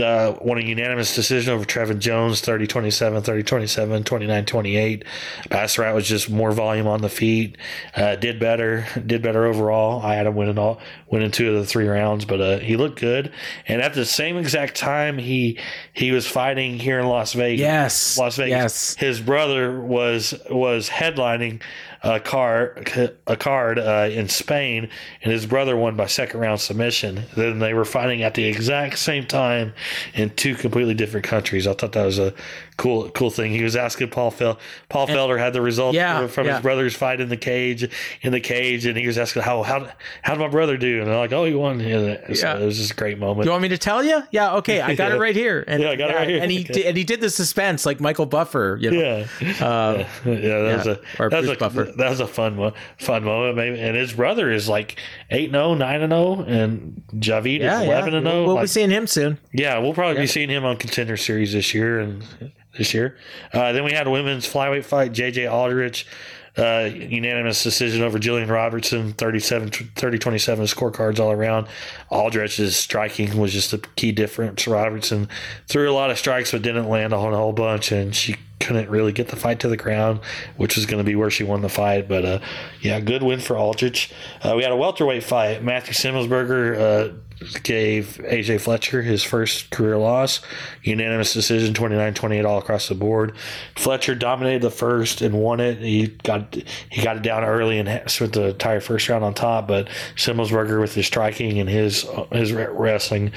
[0.00, 5.04] uh, won a unanimous decision over Trevin Jones 30 27, 30 27, 29 28.
[5.50, 7.58] Basharat was just more volume on the feet,
[7.94, 10.00] uh, did better, did better overall.
[10.00, 10.80] I had him winning all,
[11.10, 13.32] winning two of the three rounds, but uh, he looked good.
[13.68, 15.58] And at the same exact time, he
[15.92, 17.60] he was fighting here in Las Vegas.
[17.60, 18.18] Yes.
[18.18, 18.50] Las Vegas.
[18.50, 18.94] Yes.
[18.94, 21.60] His brother was was headlining
[22.02, 22.90] a card
[23.26, 24.88] a card uh, in Spain,
[25.22, 27.24] and his brother won by second round submission.
[27.36, 29.72] Then they were fighting at the exact same time
[30.14, 31.66] in two completely different countries.
[31.66, 32.34] I thought that was a
[32.82, 33.52] cool cool thing.
[33.52, 34.58] He was asking Paul Fel
[34.88, 36.54] Paul Felder had the results Yeah, from, yeah.
[36.54, 37.88] his brother's fight in the cage
[38.22, 39.88] in the cage, and he was asking how how
[40.22, 40.98] how did my brother do?
[41.00, 41.78] And they're like, oh, he won.
[41.80, 42.58] Yeah, so Yeah.
[42.58, 43.44] it was just a great moment.
[43.46, 44.22] You want me to tell you?
[44.32, 45.64] Yeah, okay, I got it right here.
[45.66, 46.42] And, Yeah, I got it right here.
[46.42, 48.78] And he did, and he did the suspense like Michael Buffer.
[48.80, 49.00] You know?
[49.00, 49.26] Yeah,
[49.64, 50.92] Uh, yeah, that was yeah.
[51.18, 51.84] a Or that was a Buffer.
[51.96, 53.56] that was a fun mo- fun moment.
[53.56, 54.96] Maybe, and his brother is like
[55.30, 58.44] eight and 0, 9 and zero, and Javid yeah, is eleven and zero.
[58.46, 59.38] we'll Like, be seeing him soon.
[59.52, 62.24] yeah, we'll probably be seeing him on Contender Series this year and
[62.76, 63.16] this year.
[63.52, 65.12] Uh, then we had a women's flyweight fight.
[65.12, 66.06] JJ Aldrich.
[66.54, 71.66] Uh, unanimous decision over Jillian Robertson, 37 30 27 scorecards all around.
[72.10, 74.68] Aldrich's striking was just a key difference.
[74.68, 75.30] Robertson
[75.66, 78.90] threw a lot of strikes but didn't land on a whole bunch, and she couldn't
[78.90, 80.20] really get the fight to the ground,
[80.58, 82.06] which was going to be where she won the fight.
[82.06, 82.38] But uh,
[82.82, 84.12] yeah, good win for Aldrich.
[84.42, 85.64] Uh, we had a welterweight fight.
[85.64, 87.14] Matthew Semelsberger uh,
[87.62, 90.40] gave AJ Fletcher his first career loss.
[90.82, 93.34] Unanimous decision 29 28 all across the board.
[93.76, 95.78] Fletcher dominated the first and won it.
[95.78, 96.54] He got
[96.90, 100.80] he got it down early and spent the entire first round on top, but Semelsberger
[100.80, 103.32] with his striking and his his wrestling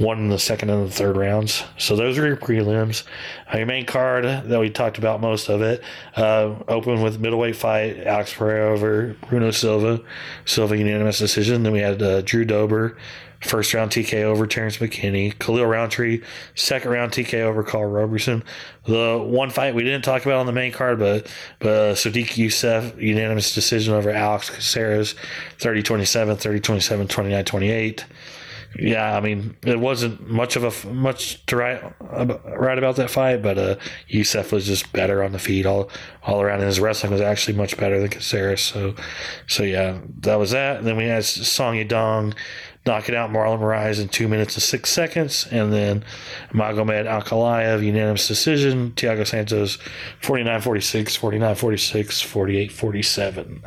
[0.00, 1.62] won in the second and the third rounds.
[1.76, 3.04] So those are your prelims.
[3.52, 5.82] Uh, your main card that we talked about most of it.
[6.16, 10.00] Uh, with middleweight fight Alex Pereira over Bruno Silva.
[10.46, 11.62] Silva unanimous decision.
[11.62, 12.96] Then we had uh, Drew Dober.
[13.40, 15.38] First round TK over Terrence McKinney.
[15.38, 16.20] Khalil Rountree,
[16.54, 18.44] second round TK over Karl Roberson.
[18.84, 21.26] The one fight we didn't talk about on the main card, but
[21.58, 25.14] but uh, Sodiq Yusuff, unanimous decision over Alex Caceres,
[25.58, 28.04] 30 27, 30 27, 29 28.
[28.78, 33.42] Yeah, I mean, it wasn't much of a much to write write about that fight,
[33.42, 33.76] but uh,
[34.06, 35.90] Youssef was just better on the feet all
[36.22, 38.60] all around, and his wrestling was actually much better than Caceres.
[38.60, 38.94] So,
[39.48, 40.78] so yeah, that was that.
[40.78, 42.34] And then we had Song Yadong
[42.86, 46.04] knocking out Marlon Moraes in two minutes and six seconds, and then
[46.52, 48.92] Magomed Ankalaev unanimous decision.
[48.92, 49.78] Thiago Santos
[50.22, 53.60] 49-46, 49-46, 48-47.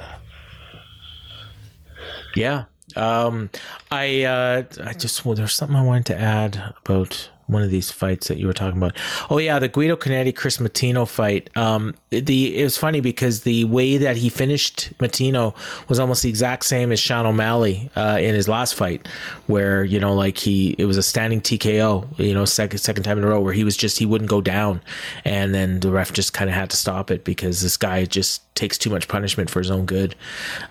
[2.35, 2.65] Yeah.
[2.95, 3.49] Um,
[3.89, 7.91] I uh, I just well, there's something I wanted to add about one of these
[7.91, 8.97] fights that you were talking about.
[9.29, 11.49] Oh yeah, the Guido Canetti Chris Moutinho fight.
[11.55, 15.55] Um, the it was funny because the way that he finished Moutinho
[15.89, 19.07] was almost the exact same as Sean O'Malley uh, in his last fight,
[19.47, 23.17] where you know like he it was a standing TKO, you know second second time
[23.17, 24.81] in a row where he was just he wouldn't go down,
[25.25, 28.41] and then the ref just kind of had to stop it because this guy just
[28.55, 30.15] takes too much punishment for his own good.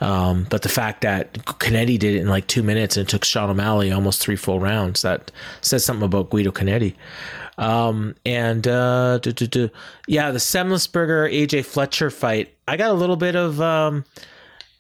[0.01, 3.25] Um, but the fact that Canetti did it in like two minutes and it took
[3.25, 6.62] Sean O'Malley almost three full rounds, that says something about Guido Canetti.
[7.59, 9.69] Um, and uh, duh, duh, duh.
[10.09, 14.05] yeah, the Semelsberger AJ Fletcher fight, I got a little bit of um,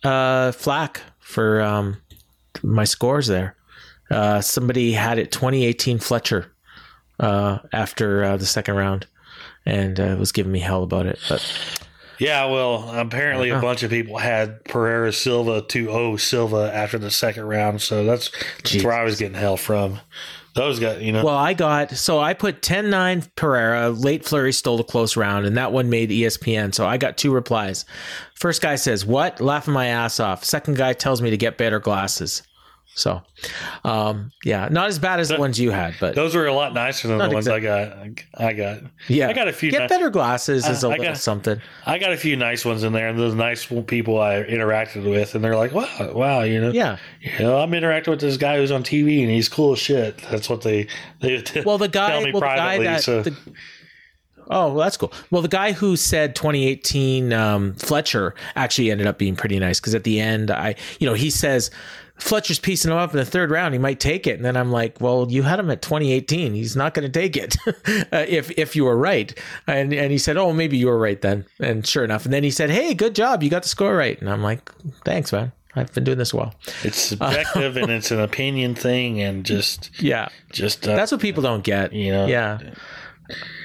[0.02, 1.98] uh, flack for um,
[2.62, 3.56] my scores there.
[4.10, 6.52] Uh, somebody had it 2018 Fletcher
[7.20, 9.06] uh, after uh, the second round
[9.64, 11.18] and uh, was giving me hell about it.
[11.28, 11.42] But
[12.18, 17.44] Yeah, well, apparently a bunch of people had Pereira Silva 2-0 Silva after the second
[17.44, 18.30] round, so that's,
[18.62, 20.00] that's where I was getting hell from.
[20.54, 21.24] Those guys, you know.
[21.24, 23.90] Well, I got so I put 10-9 Pereira.
[23.90, 26.74] Late Flurry stole a close round, and that one made ESPN.
[26.74, 27.86] So I got two replies.
[28.34, 30.44] First guy says, "What?" Laughing my ass off.
[30.44, 32.42] Second guy tells me to get better glasses.
[32.94, 33.22] So,
[33.84, 36.74] um, yeah, not as bad as the ones you had, but Those were a lot
[36.74, 37.96] nicer than the ones I got.
[38.36, 38.80] I got.
[39.08, 39.70] yeah, I got a few.
[39.70, 41.58] Get better glasses is a I little got- something.
[41.86, 45.34] I got a few nice ones in there, and those nice people I interacted with,
[45.34, 46.98] and they're like, "Wow, wow, you know, Yeah.
[47.20, 50.18] you know, I'm interacting with this guy who's on TV, and he's cool as shit."
[50.30, 50.86] That's what they
[51.20, 53.02] they Well, the guy, tell me well, the guy that.
[53.02, 53.36] so the-
[54.50, 55.12] Oh, well, that's cool.
[55.30, 59.94] Well, the guy who said 2018 um, Fletcher actually ended up being pretty nice because
[59.94, 61.70] at the end, I, you know, he says
[62.22, 63.74] Fletcher's piecing him up in the third round.
[63.74, 66.54] He might take it, and then I'm like, well, you had him at 2018.
[66.54, 67.56] He's not going to take it
[68.12, 69.36] uh, if if you were right.
[69.66, 71.44] And and he said, oh, maybe you were right then.
[71.60, 74.18] And sure enough, and then he said, hey, good job, you got the score right.
[74.20, 74.70] And I'm like,
[75.04, 75.52] thanks, man.
[75.74, 76.54] I've been doing this a while.
[76.84, 81.42] it's subjective and it's an opinion thing, and just Yeah, just uh, that's what people
[81.42, 81.92] don't get.
[81.94, 82.58] you know, Yeah.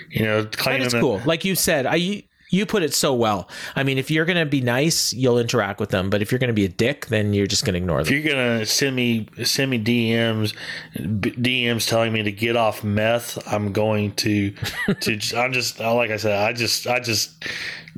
[0.09, 1.21] you know, claiming it's that- cool.
[1.25, 3.49] Like you said, I you put it so well.
[3.75, 6.09] I mean, if you're going to be nice, you'll interact with them.
[6.09, 8.13] But if you're going to be a dick, then you're just going to ignore them.
[8.13, 10.53] If you're gonna send me send me DMs,
[10.95, 14.51] b- DMs telling me to get off meth, I'm going to
[15.01, 17.43] to I'm just like I said, I just I just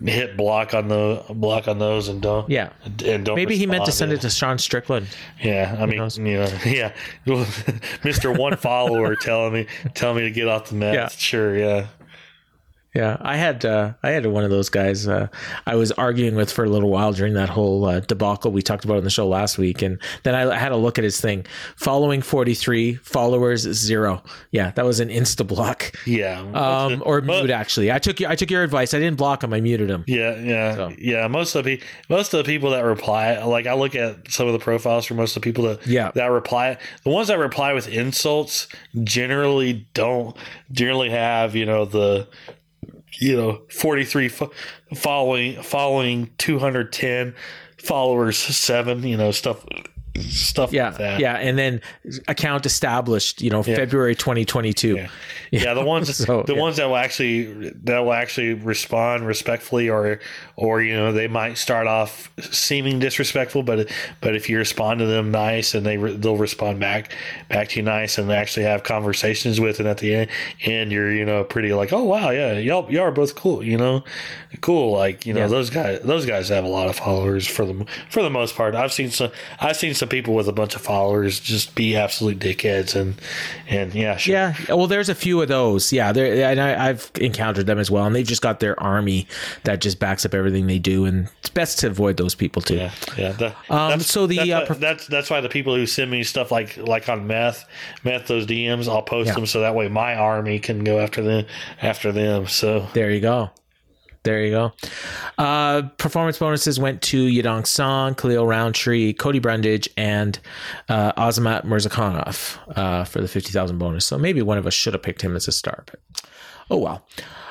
[0.06, 2.70] hit block on the block on those and don't Yeah.
[3.06, 3.36] and don't.
[3.36, 5.08] Maybe he meant to send it to Sean Strickland.
[5.44, 6.94] Yeah, I mean, you know, yeah,
[8.04, 10.94] Mister One Follower telling me telling me to get off the meth.
[10.94, 11.08] Yeah.
[11.10, 11.88] Sure, yeah.
[12.96, 15.28] Yeah, I had uh, I had one of those guys uh,
[15.68, 18.84] I was arguing with for a little while during that whole uh, debacle we talked
[18.84, 21.46] about on the show last week, and then I had a look at his thing.
[21.76, 24.24] Following forty three followers zero.
[24.52, 25.92] Yeah, that was an insta block.
[26.08, 27.92] Yeah, Um, or Mo- mute actually.
[27.92, 28.96] I took your, I took your advice.
[28.96, 29.54] I didn't block him.
[29.54, 30.04] I muted him.
[30.08, 30.94] Yeah, yeah, So.
[30.98, 31.28] yeah.
[31.28, 31.80] Most of the
[32.10, 35.14] most of the people that reply, like I look at some of the profiles for
[35.14, 36.10] most of the people that Yeah.
[36.16, 36.78] that reply.
[37.04, 38.68] The ones that reply with insults
[39.04, 40.36] generally don't
[40.72, 42.28] generally have you know the
[43.20, 44.52] you know forty three fo-
[44.96, 47.36] following following two hundred ten
[47.78, 49.66] followers seven you know stuff
[50.22, 51.20] stuff Yeah, like that.
[51.20, 51.82] yeah, and then
[52.28, 53.42] account established.
[53.42, 54.96] You know, February 2022.
[55.00, 55.08] Yeah.
[55.52, 56.60] Yeah, the ones So, the yeah.
[56.62, 60.20] ones that will actually that will actually respond respectfully, or
[60.56, 63.90] or you know they might start off seeming disrespectful, but
[64.22, 67.16] but if you respond to them nice and they they'll respond back
[67.50, 70.30] back to you nice and actually have conversations with, and at the end,
[70.66, 73.78] and you're you know pretty like oh wow yeah y'all y'all are both cool you
[73.78, 74.04] know
[74.62, 75.48] cool like you know Yeah.
[75.48, 78.76] those guys those guys have a lot of followers for the for the most part.
[78.76, 82.40] I've seen some I've seen some people with a bunch of followers just be absolute
[82.40, 83.16] dickheads and
[83.68, 84.34] and yeah sure.
[84.34, 85.94] Yeah, well, there's a few of those.
[85.94, 89.28] Yeah, there, and I, I've encountered them as well, and they've just got their army
[89.64, 92.76] that just backs up everything they do, and it's best to avoid those people too.
[92.76, 93.32] Yeah, yeah.
[93.34, 96.24] That, Um, so the, that's, uh, prof- that's that's why the people who send me
[96.24, 97.66] stuff like like on meth,
[98.04, 99.36] meth those DMs, I'll post Yeah.
[99.36, 101.46] them so that way my army can go after them
[101.82, 102.48] after them.
[102.48, 103.52] So There you go.
[104.30, 104.74] There you go.
[105.40, 110.38] Uh, performance bonuses went to Yadong Song, Khalil Rountree, Cody Brundage, and
[110.88, 114.06] uh, Azamat Mirzakhanov uh, for the 50,000 bonus.
[114.06, 116.00] So maybe one of us should have picked him as a star, but
[116.70, 117.06] oh well.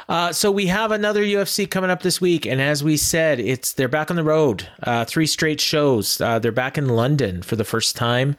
[0.09, 3.75] Uh, so we have another UFC coming up this week, and as we said, it's
[3.75, 4.67] they're back on the road.
[4.83, 6.19] Uh, three straight shows.
[6.19, 8.35] Uh, they're back in London for the first time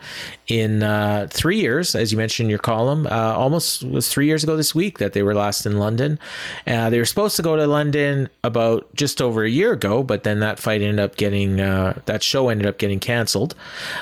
[0.48, 3.06] in uh, three years, as you mentioned in your column.
[3.06, 6.18] Uh, almost was three years ago this week that they were last in London.
[6.66, 10.24] Uh, they were supposed to go to London about just over a year ago, but
[10.24, 13.54] then that fight ended up getting that show ended up getting canceled.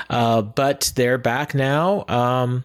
[0.07, 2.05] But they're back now.
[2.07, 2.63] Um,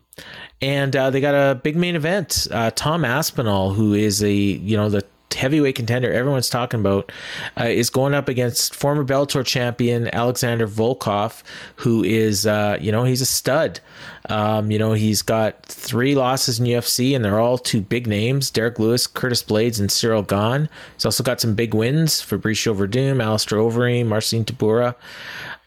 [0.60, 2.46] and uh, they got a big main event.
[2.50, 5.04] Uh, Tom Aspinall, who is a you know the
[5.34, 7.10] heavyweight contender everyone's talking about,
[7.58, 11.42] uh, is going up against former Bellator champion Alexander Volkov,
[11.76, 13.80] who is uh, you know he's a stud.
[14.28, 18.50] Um, you know he's got three losses in UFC, and they're all to big names:
[18.50, 20.68] Derrick Lewis, Curtis Blaydes, and Ciryl Gane.
[20.94, 24.94] He's also got some big wins: Fabricio Werdum, Alistair Overeem, Marcin Tybura.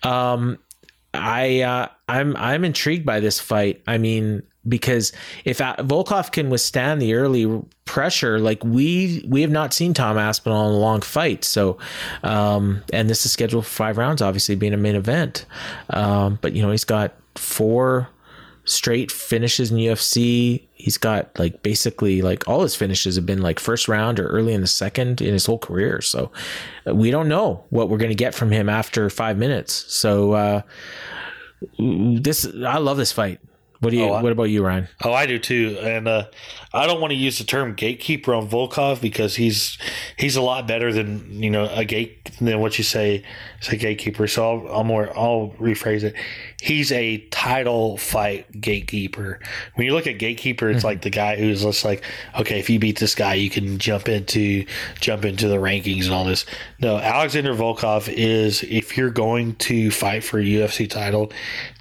[0.04, 0.60] Um,
[1.14, 3.82] I uh, I'm I'm intrigued by this fight.
[3.88, 5.12] I mean, because
[5.44, 10.70] if Volkov can withstand the early pressure, like we we have not seen Tom Aspinall
[10.70, 11.44] in a long fight.
[11.44, 11.78] So,
[12.24, 15.46] um, and this is scheduled for five rounds, obviously being a main event.
[15.90, 18.10] Um, but you know, he's got four
[18.66, 20.68] straight finishes in UFC.
[20.74, 24.54] He's got like basically like all his finishes have been like first round or early
[24.54, 26.02] in the second in his whole career.
[26.02, 26.32] So
[26.88, 29.86] uh, we don't know what we're going to get from him after five minutes.
[29.94, 30.62] So uh,
[31.80, 33.40] this I love this fight.
[33.80, 34.06] What do you?
[34.06, 34.88] Oh, I- what about you, Ryan?
[35.04, 36.26] Oh, I do too, and uh,
[36.74, 39.78] I don't want to use the term gatekeeper on Volkov because he's
[40.18, 43.24] he's a lot better than you know a gate than what you say
[43.62, 44.28] say gatekeeper.
[44.28, 46.16] So I'll, I'll more I'll rephrase it.
[46.62, 49.40] He's a title fight gatekeeper.
[49.76, 52.04] When you look at gatekeeper, it's like the guy who's just like,
[52.40, 54.66] okay, if you beat this guy, you can jump into
[55.00, 56.46] jump into the rankings and all this.
[56.80, 61.32] No, Alexander Volkov is if you're going to fight for a UFC title,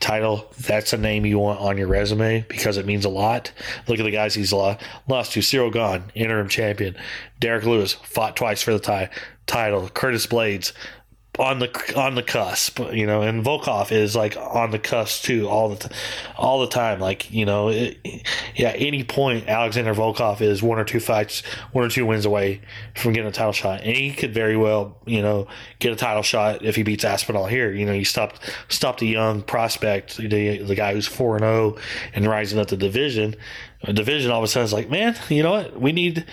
[0.00, 3.52] title that's a name you want on your resume because it means a lot.
[3.86, 6.96] Look at the guys he's lost, to: Ciryl Gane, interim champion;
[7.40, 9.12] Derrick Lewis fought twice for the ti-
[9.46, 10.72] title; Curtis Blaydes
[11.38, 15.48] on the on the cusp, you know, and Volkov is like on the cusp too,
[15.48, 15.94] all the t-
[16.36, 17.00] all the time.
[17.00, 17.98] Like you know, it,
[18.54, 22.60] yeah, any point Alexander Volkov is one or two fights, one or two wins away
[22.94, 25.48] from getting a title shot, and he could very well, you know,
[25.80, 27.72] get a title shot if he beats Aspinall here.
[27.72, 31.76] You know, you stopped stopped a young prospect, the the guy who's four and zero
[32.14, 33.34] and rising up the division.
[33.92, 35.80] Division all of a sudden is like, man, you know what?
[35.80, 36.24] We need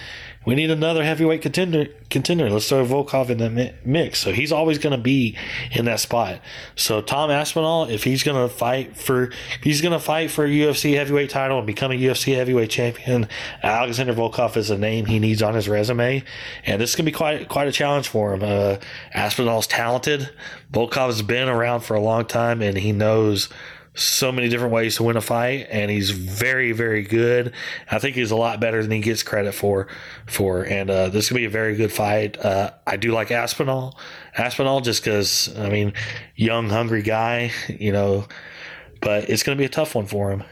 [0.44, 1.86] we need another heavyweight contender.
[2.10, 2.50] Contender.
[2.50, 4.20] Let's throw Volkov in that mix.
[4.20, 5.38] So he's always going to be
[5.72, 6.40] in that spot.
[6.76, 9.32] So Tom Aspinall, if he's going to fight for,
[9.62, 13.28] he's going to fight for a UFC heavyweight title and become a UFC heavyweight champion.
[13.62, 16.24] Alexander Volkov is a name he needs on his resume,
[16.66, 18.42] and this is going to be quite quite a challenge for him.
[18.44, 18.78] Uh,
[19.14, 20.32] Aspinall's talented.
[20.74, 23.48] Volkov's been around for a long time, and he knows
[23.94, 27.54] so many different ways to win a fight and he's very very good.
[27.90, 29.88] I think he's a lot better than he gets credit for
[30.28, 32.38] for and uh, this is gonna be a very good fight.
[32.38, 33.98] Uh, i do like aspinall.
[34.38, 35.94] Aspinall just because i mean
[36.36, 38.28] young hungry guy you know
[39.02, 40.44] but it's gonna be a tough one for him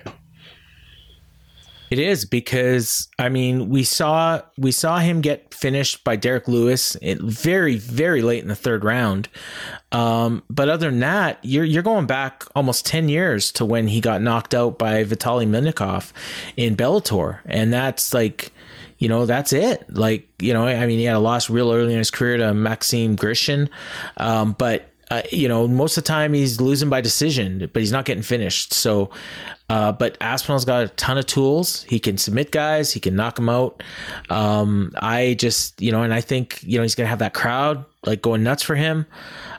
[1.90, 6.96] It is because I mean we saw we saw him get finished by Derrick Lewis
[7.02, 9.30] very very late in the third round.
[9.92, 14.02] Um, but other than that, you're you're going back almost ten years to when he
[14.02, 16.12] got knocked out by Vitaly Minakov
[16.56, 18.52] in Bellator, and that's like.
[19.02, 19.86] You know, that's it.
[19.96, 22.54] Like, you know, I mean, he had a loss real early in his career to
[22.54, 23.70] Maxime Grishin.
[24.18, 27.92] Um, but uh, you know, most of the time he's losing by decision, but he's
[27.92, 28.74] not getting finished.
[28.74, 29.10] So,
[29.70, 31.84] uh, but Aspinall's got a ton of tools.
[31.84, 32.92] He can submit guys.
[32.92, 33.82] He can knock them out.
[34.30, 37.34] Um, I just, you know, and I think, you know, he's going to have that
[37.34, 39.06] crowd like going nuts for him.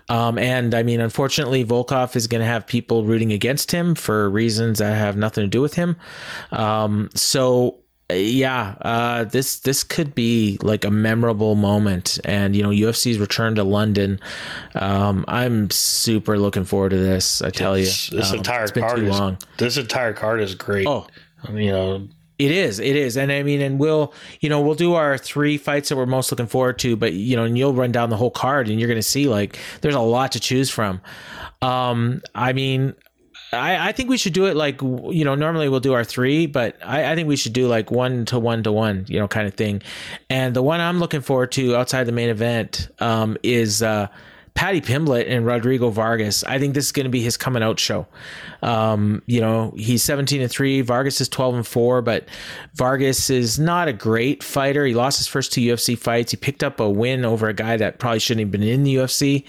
[0.09, 4.29] Um, and I mean, unfortunately, Volkov is going to have people rooting against him for
[4.31, 5.97] reasons that have nothing to do with him.
[6.51, 7.79] Um, so,
[8.15, 13.55] yeah, uh, this this could be like a memorable moment, and you know, UFC's return
[13.57, 14.21] to London.
[14.75, 17.43] Um, I'm super looking forward to this.
[17.43, 19.39] I tell this, you, this Um, entire it's card too is long.
[19.59, 21.07] this entire card is great Oh,
[21.53, 22.09] you know
[22.39, 25.59] it is, it is, and I mean, and we'll, you know, we'll do our three
[25.59, 28.17] fights that we're most looking forward to, but you know, and you'll run down the
[28.17, 31.03] whole card, and you're going to see like there's a lot to choose from.
[31.61, 32.95] Um, I mean,
[33.53, 36.47] I, I think we should do it like you know normally we'll do our three
[36.47, 39.29] but I, I think we should do like one to one to one you know
[39.29, 39.83] kind of thing.
[40.29, 44.09] And the one i'm looking forward to outside the main event um, is uh,
[44.55, 46.45] Paddy Pimblett and Rodrigo Vargas.
[46.45, 48.07] I think this is going to be his coming out show.
[48.63, 52.29] Um, you know, he's 17 and 3, Vargas is 12 and 4, but
[52.75, 54.85] Vargas is not a great fighter.
[54.85, 56.33] He lost his first two UFC fights.
[56.33, 58.97] He picked up a win over a guy that probably shouldn't have been in the
[58.97, 59.45] UFC.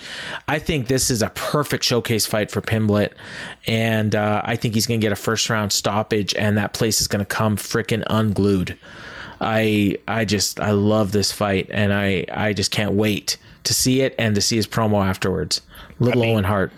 [0.48, 3.12] I think this is a perfect showcase fight for Pimblett,
[3.68, 7.02] and uh, I think he's going to get a first round stoppage, and that place
[7.02, 8.78] is going to come freaking unglued.
[9.42, 14.02] I I just I love this fight, and I I just can't wait to see
[14.02, 15.62] it and to see his promo afterwards.
[16.00, 16.72] Little Owen Hart.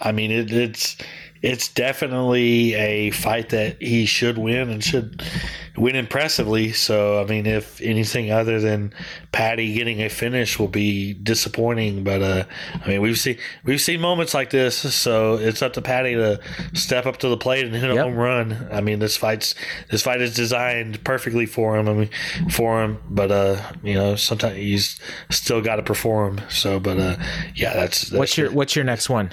[0.00, 0.96] I mean, it, it's
[1.40, 5.22] it's definitely a fight that he should win and should
[5.76, 6.72] win impressively.
[6.72, 8.92] So, I mean, if anything other than
[9.32, 12.44] Paddy getting a finish will be disappointing, but uh,
[12.84, 14.76] I mean, we've seen we've seen moments like this.
[14.94, 16.40] So it's up to Paddy to
[16.74, 18.04] step up to the plate and hit a Yep.
[18.04, 18.68] home run.
[18.70, 19.54] I mean, this fight's
[19.90, 21.88] this fight is designed perfectly for him.
[21.88, 22.10] I mean,
[22.50, 25.00] for him, but uh, you know, sometimes he's
[25.30, 26.40] still got to perform.
[26.50, 27.16] So, but uh,
[27.54, 29.30] yeah, that's, that's What's your What's your next one?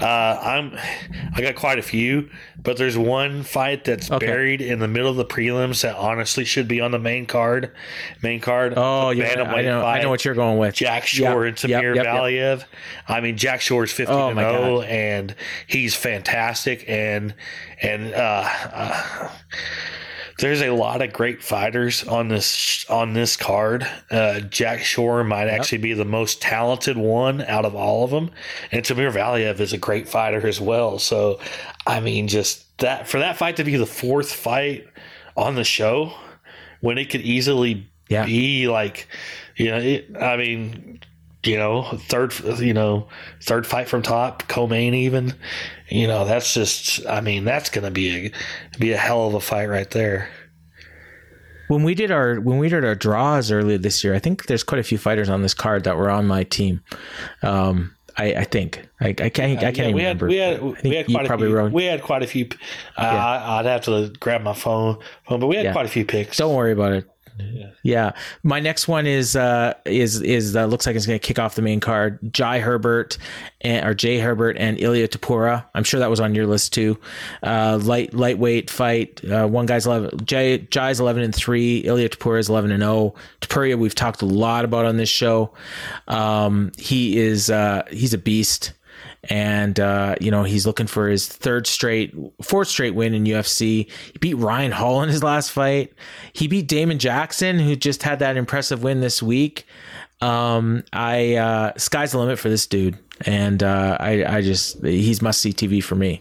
[0.00, 0.78] uh, I'm
[1.34, 2.30] I got quite a few,
[2.62, 4.26] but there's one fight that's Okay.
[4.26, 5.24] buried in the middle of the
[5.64, 7.72] prelims that honestly should be on the main card.
[8.22, 8.74] Main card.
[8.76, 10.74] Oh, yeah, I know, I know what you're going with.
[10.74, 12.14] Jack Shore and Yep, Timur yep, yep, yep.
[12.14, 12.64] Valiev.
[13.08, 15.34] I mean, Jack Shore's 15 Oh, and my 0, and
[15.66, 16.84] he's fantastic.
[16.88, 17.34] And
[17.80, 19.30] and uh, uh,
[20.38, 23.86] there's a lot of great fighters on this on this card.
[24.10, 28.30] Uh, Jack Shore might actually be the most talented one out of all of them,
[28.72, 30.98] and Timur Valiev is a great fighter as well.
[30.98, 31.40] So,
[31.86, 34.86] I mean, just that for that fight to be the fourth fight
[35.36, 36.12] on the show,
[36.80, 38.26] when it could easily Yeah.
[38.26, 39.08] be like,
[39.56, 41.00] you know, it, I mean,
[41.44, 43.08] you know, third, you know,
[43.42, 45.34] third fight from top, co-main even.
[45.88, 48.26] You know, that's just, I mean, that's going to be
[48.74, 50.28] a, be a hell of a fight right there.
[51.68, 54.62] When we did our when we did our draws earlier this year, I think there's
[54.62, 56.82] quite a few fighters on this card that were on my team.
[57.42, 60.26] Um, I, I think I, I can't I can't Yeah, even we had remember.
[60.28, 61.56] we had I we had quite a probably few.
[61.56, 62.48] wrote- We had quite a few.
[62.96, 64.98] Uh, I, I'd have to grab my phone,
[65.28, 65.72] phone, but we had Yeah.
[65.72, 66.36] quite a few picks.
[66.36, 67.08] Don't worry about it.
[67.82, 68.12] Yeah.
[68.42, 71.54] My next one is uh is is uh, looks like it's going to kick off
[71.54, 72.18] the main card.
[72.32, 73.18] Jai Herbert
[73.60, 75.64] and or Jay Herbert and Ilya Topuria.
[75.74, 76.98] I'm sure that was on your list too.
[77.42, 79.24] Uh light lightweight fight.
[79.24, 83.14] Uh, one guy's 11 Jay Jai's 11 and 3, Ilya Topuria is 11 and 0.
[83.40, 85.52] Topuria we've talked a lot about on this show.
[86.08, 88.72] Um he is uh he's a beast
[89.30, 93.90] and uh, you know he's looking for his third straight, fourth straight win in UFC.
[94.12, 95.92] He beat Ryan Hall in his last fight.
[96.32, 99.66] He beat Damon Jackson, who just had that impressive win this week.
[100.20, 105.20] Um, I uh, sky's the limit for this dude, and uh, I, I just he's
[105.20, 106.20] must see TV for me.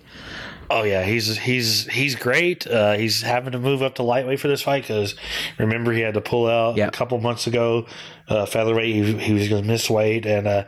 [0.69, 2.65] Oh yeah, he's he's he's great.
[2.65, 5.13] Uh, he's having to move up to lightweight for this fight because
[5.59, 6.87] remember he had to pull out Yeah.
[6.87, 7.85] a couple months ago.
[8.27, 10.63] Uh, featherweight, he, he was going to miss weight, and uh,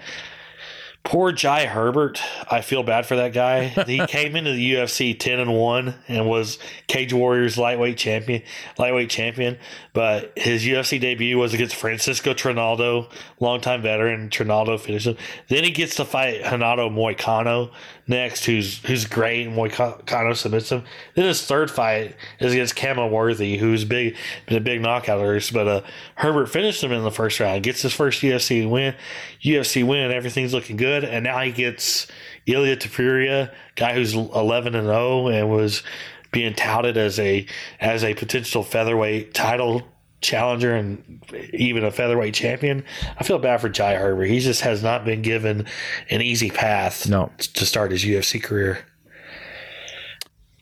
[1.06, 2.22] poor Jai Herbert.
[2.52, 3.74] I feel bad for that guy.
[3.86, 8.42] He came into the UFC ten and one and was Cage Warriors lightweight champion,
[8.78, 9.58] lightweight champion.
[9.94, 14.30] But his UFC debut was against Francisco Trinaldo, longtime veteran.
[14.30, 15.18] Trinaldo finished him.
[15.48, 17.72] Then he gets to fight Renato Moicano
[18.08, 19.48] next, who's who's great.
[19.48, 20.84] and Moicano submits him.
[21.16, 25.54] Then his third fight is against Khama Worthy, who's big, been a big knockout artist.
[25.54, 25.82] But uh,
[26.16, 28.96] Herbert finished him in the first round, gets his first UFC win.
[29.42, 32.08] UFC win, everything's looking good, and now he gets
[32.46, 35.84] Ilya Topuria, guy who's 11 and 0 and was
[36.32, 37.46] being touted as a
[37.80, 39.84] as a potential featherweight title
[40.26, 41.24] challenger and
[41.54, 42.84] even a featherweight champion.
[43.18, 44.26] I feel bad for Jai Herbert.
[44.26, 45.66] He just has not been given
[46.10, 47.32] an easy path No.
[47.38, 48.86] to start his UFC career.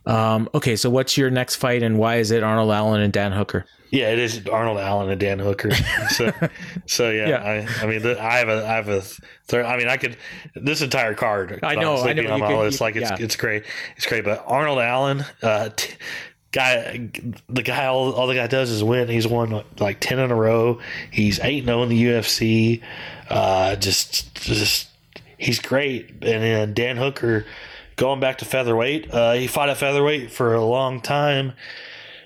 [0.05, 3.31] Um, okay, so what's your next fight, and why is it Arnold Allen and Dan
[3.31, 3.65] Hooker?
[3.89, 5.69] Yeah, it is Arnold Allen and Dan Hooker.
[6.09, 6.31] So,
[6.87, 7.43] so yeah, Yeah.
[7.81, 9.01] I, I mean, the, I have a, I have a
[9.47, 9.65] third.
[9.65, 10.17] I mean, I could
[10.55, 11.59] this entire card.
[11.63, 13.17] I know, I know, you could- you- like it's yeah.
[13.19, 13.63] it's great,
[13.95, 14.25] it's great.
[14.25, 15.93] But Arnold Allen, uh, t-
[16.53, 17.09] guy,
[17.49, 19.09] the guy, all, all the guy does is win.
[19.09, 20.79] He's won like ten in a row.
[21.11, 22.81] He's eight zero in the UFC.
[23.29, 24.89] Uh, just, just
[25.37, 26.09] he's great.
[26.09, 27.45] And then Dan Hooker,
[27.97, 31.53] going back to featherweight, uh, he fought at featherweight for a long time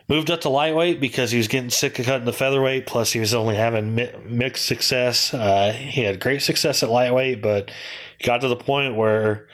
[0.07, 2.87] moved up to lightweight because he was getting sick of cutting the featherweight.
[2.87, 5.33] Plus, he was only having mi- mixed success.
[5.33, 7.71] Uh, he had great success at lightweight, but
[8.23, 9.47] got to the point where,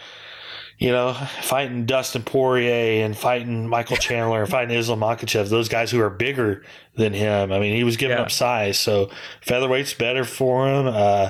[0.83, 5.89] you know, fighting Dustin Poirier and fighting Michael Chandler and fighting Islam Makhachev, those guys
[5.91, 6.61] who are bigger
[6.97, 7.53] than him.
[7.53, 8.23] I mean, he was giving Yeah.
[8.23, 9.09] up size, so
[9.47, 10.87] featherweight's better for him.
[10.87, 11.29] Uh,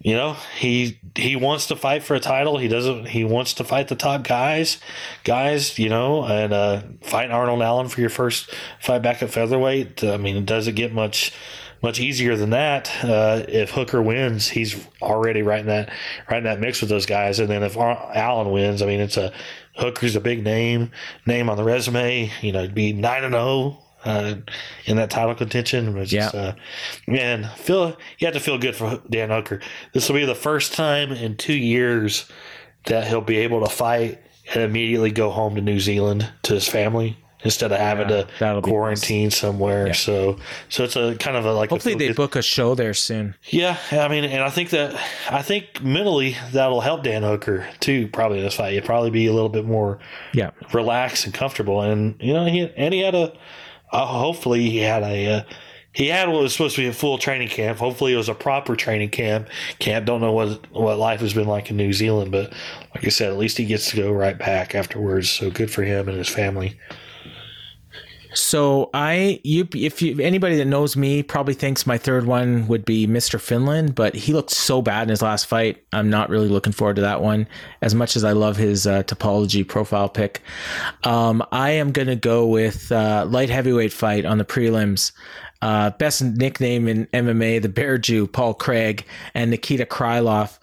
[0.00, 2.56] you know, he he wants to fight for a title.
[2.56, 3.04] He doesn't.
[3.08, 4.78] He wants to fight the top guys,
[5.24, 5.78] guys.
[5.78, 8.50] You know, and uh, fight Arnold Allen for your first
[8.80, 10.02] fight back at featherweight.
[10.02, 11.34] I mean, it doesn't get much
[11.82, 12.90] much easier than that.
[13.02, 15.90] Uh, if Hooker wins, he's already right in that
[16.30, 17.38] right in that mix with those guys.
[17.40, 19.32] And then if Ar- Allen wins, I mean, it's a
[19.76, 20.90] Hooker's a big name
[21.26, 22.30] name on the resume.
[22.42, 23.78] You know, it'd be nine and zero.
[24.02, 24.36] Uh,
[24.86, 26.40] in that title contention, just, Yeah.
[26.40, 26.52] uh,
[27.06, 29.60] man, feel you have to feel good for Dan Hooker.
[29.92, 32.24] This will be the first time in two years
[32.86, 34.18] that he'll be able to fight
[34.54, 38.60] and immediately go home to New Zealand to his family instead of having Yeah, to
[38.62, 39.88] quarantine somewhere.
[39.88, 39.92] Yeah.
[39.92, 40.38] So,
[40.68, 41.70] so it's a kind of a like.
[41.70, 43.34] a Hopefully, they feel-good- book a show there soon.
[43.48, 44.94] yeah, I mean, and I think that
[45.30, 48.08] I think mentally that'll help Dan Hooker too.
[48.08, 49.98] Probably in this fight, he'll probably be a little bit more
[50.32, 51.80] Yeah, relaxed and comfortable.
[51.82, 53.32] And you know, he and he had a
[53.92, 55.42] uh, hopefully he had a uh,
[55.92, 57.78] he had what was supposed to be a full training camp.
[57.78, 59.48] Hopefully, it was a proper training camp.
[59.80, 62.52] Camp don't know what what life has been like in New Zealand, but
[62.94, 65.28] like I said, at least he gets to go right back afterwards.
[65.30, 66.78] So good for him and his family.
[68.34, 72.84] So I, you, if you, anybody that knows me probably thinks my third one would
[72.84, 73.40] be Mr.
[73.40, 75.82] Finland, but he looked so bad in his last fight.
[75.92, 77.46] I'm not really looking forward to that one
[77.82, 80.42] as much as I love his uh, Tapology profile pick.
[81.04, 85.12] Um, I am going to go with uh, light heavyweight fight on the prelims.
[85.62, 89.04] Uh, best nickname in MMA, the Bear Jew, Paul Craig,
[89.34, 90.58] and Nikita Krylov.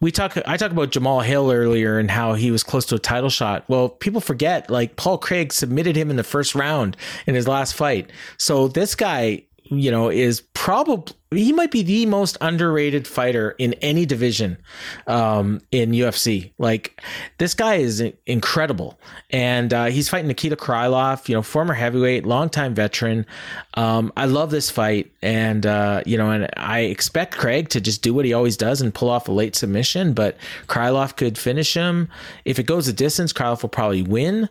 [0.00, 0.36] We talk.
[0.46, 3.64] I talked about Jamal Hill earlier and how he was close to a title shot.
[3.68, 6.96] Well, people forget like Paul Craig submitted him in the first round
[7.26, 8.10] in his last fight.
[8.36, 13.72] So this guy you know, is probably he might be the most underrated fighter in
[13.74, 14.58] any division
[15.06, 16.52] um, in UFC.
[16.58, 17.00] Like
[17.38, 18.98] this guy is incredible,
[19.30, 23.26] and uh, he's fighting Nikita Krylov, you know, former heavyweight, longtime veteran.
[23.74, 28.02] Um, I love this fight, and uh, you know, and I expect Craig to just
[28.02, 31.74] do what he always does and pull off a late submission, but Krylov could finish
[31.74, 32.08] him
[32.44, 33.32] if it goes a distance.
[33.32, 34.48] Krylov will probably win.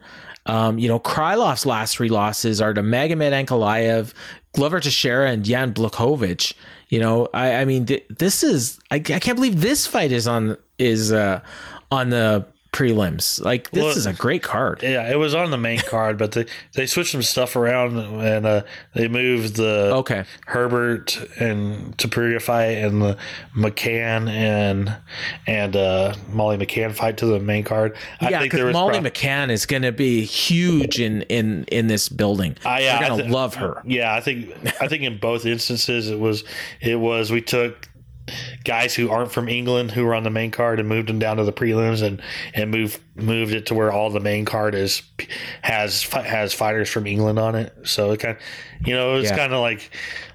[0.48, 4.14] Um, you know, Krylov's last three losses are to Magomed Ankalaev,
[4.54, 6.54] Glover Teixeira, and Jan Blachowicz.
[6.90, 10.28] You know, I, I mean, th- this is I, I can't believe this fight is
[10.28, 11.42] on is uh,
[11.92, 13.44] on the prelims.
[13.44, 14.82] Like this well, is a great card.
[14.82, 18.46] Yeah, it was on the main card, but they they switched some stuff around and
[18.46, 18.64] uh,
[18.94, 23.18] they moved the okay Herbert and Topuria fight and the
[23.56, 24.96] McCann and
[25.48, 27.98] and uh, Molly McCann fight to the main card.
[28.22, 32.58] I yeah, because Molly McCann is going to be huge in in in this building.
[32.66, 33.82] I, yeah, You're going to th- love her.
[33.86, 36.44] Yeah, I think I think in both instances it was
[36.80, 37.90] it was we took
[38.64, 41.38] guys who aren't from England who were on the main card and moved them down
[41.38, 42.22] to the prelims and
[42.54, 45.02] and moved moved it to where all the main card is
[45.62, 47.76] has has fighters from England on it.
[47.84, 49.38] So it kind of, you know, it's yeah.
[49.38, 49.92] kind of like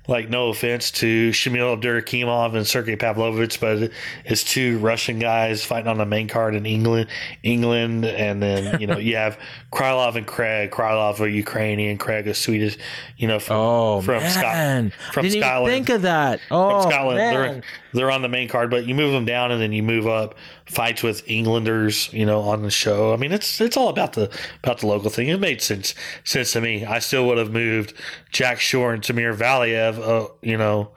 [0.09, 3.91] like no offense to Shamil Abdurakhimov and Sergey Pavlovich, but
[4.25, 7.09] it's two Russian guys fighting on the main card in England,
[7.43, 9.39] England, and then you know you have
[9.73, 10.71] Krylov and Craig.
[10.71, 12.79] Krylov a Ukrainian, Craig a Swedish.
[13.17, 14.93] You know from oh, from, Scotland.
[15.13, 15.73] from Didn't Scotland.
[15.73, 16.41] think of that.
[16.51, 17.19] Oh, from Scotland.
[17.19, 17.35] Man.
[17.35, 17.63] They're
[17.93, 20.37] they're on the main card, but you move them down and then you move up
[20.67, 23.13] fights with Englanders, you know, on the show.
[23.13, 24.31] I mean, it's it's all about the
[24.63, 25.29] about the local thing.
[25.29, 25.95] It made sense
[26.25, 26.85] sense to me.
[26.85, 27.95] I still would have moved
[28.31, 30.91] Jack Shore and Timur Valiev, uh, you know,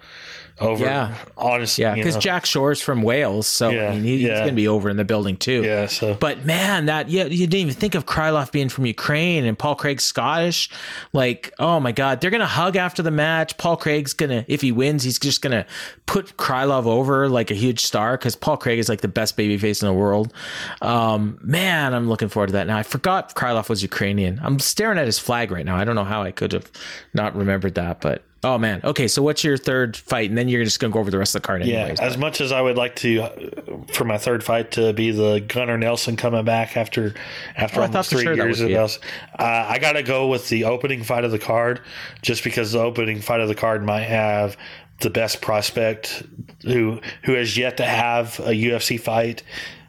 [0.60, 0.86] over.
[0.86, 4.30] Yeah, honestly, yeah, because Jack Shore's from Wales, so yeah, I mean, he, yeah.
[4.30, 5.64] he's going to be over in the building too.
[5.64, 9.46] Yeah, so but man, that yeah, you didn't even think of Krylov being from Ukraine
[9.46, 10.70] and Paul Craig Scottish.
[11.14, 13.58] Like, oh my God, they're going to hug after the match.
[13.58, 15.66] Paul Craig's going to, if he wins, he's just going to
[16.06, 19.82] put Krylov over like a huge star because Paul Craig is like the best babyface
[19.82, 20.34] in the world.
[20.82, 22.68] Um, man, I'm looking forward to that.
[22.68, 24.40] Now I forgot Krylov was Ukrainian.
[24.44, 25.76] I'm staring at his flag right now.
[25.76, 26.72] I don't know how I could have
[27.14, 28.80] not remembered that, but Oh man.
[28.84, 31.36] Okay, so what's your third fight, and then you're just gonna go over the rest
[31.36, 31.62] of the card.
[31.62, 32.06] Anyways, yeah.
[32.06, 35.78] As much as I would like to, for my third fight to be the Gunnar
[35.78, 37.14] Nelson coming back after
[37.58, 39.02] after oh, almost three sure years of Nelson,
[39.38, 41.82] uh, I got to go with the opening fight of the card,
[42.22, 44.56] just because the opening fight of the card might have
[45.02, 46.24] the best prospect
[46.64, 49.44] who who has yet to have a UFC fight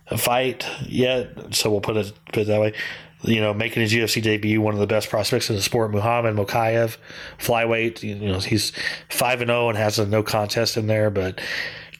[0.08, 1.54] a fight yet.
[1.54, 2.74] So we'll put it put it that way
[3.22, 6.36] you know, making his UFC debut, one of the best prospects in the sport, Muhammad
[6.36, 6.96] Mokaev,
[7.38, 8.02] flyweight.
[8.02, 8.72] You know, he's
[9.08, 11.40] five and zero oh and has a no contest in there, but.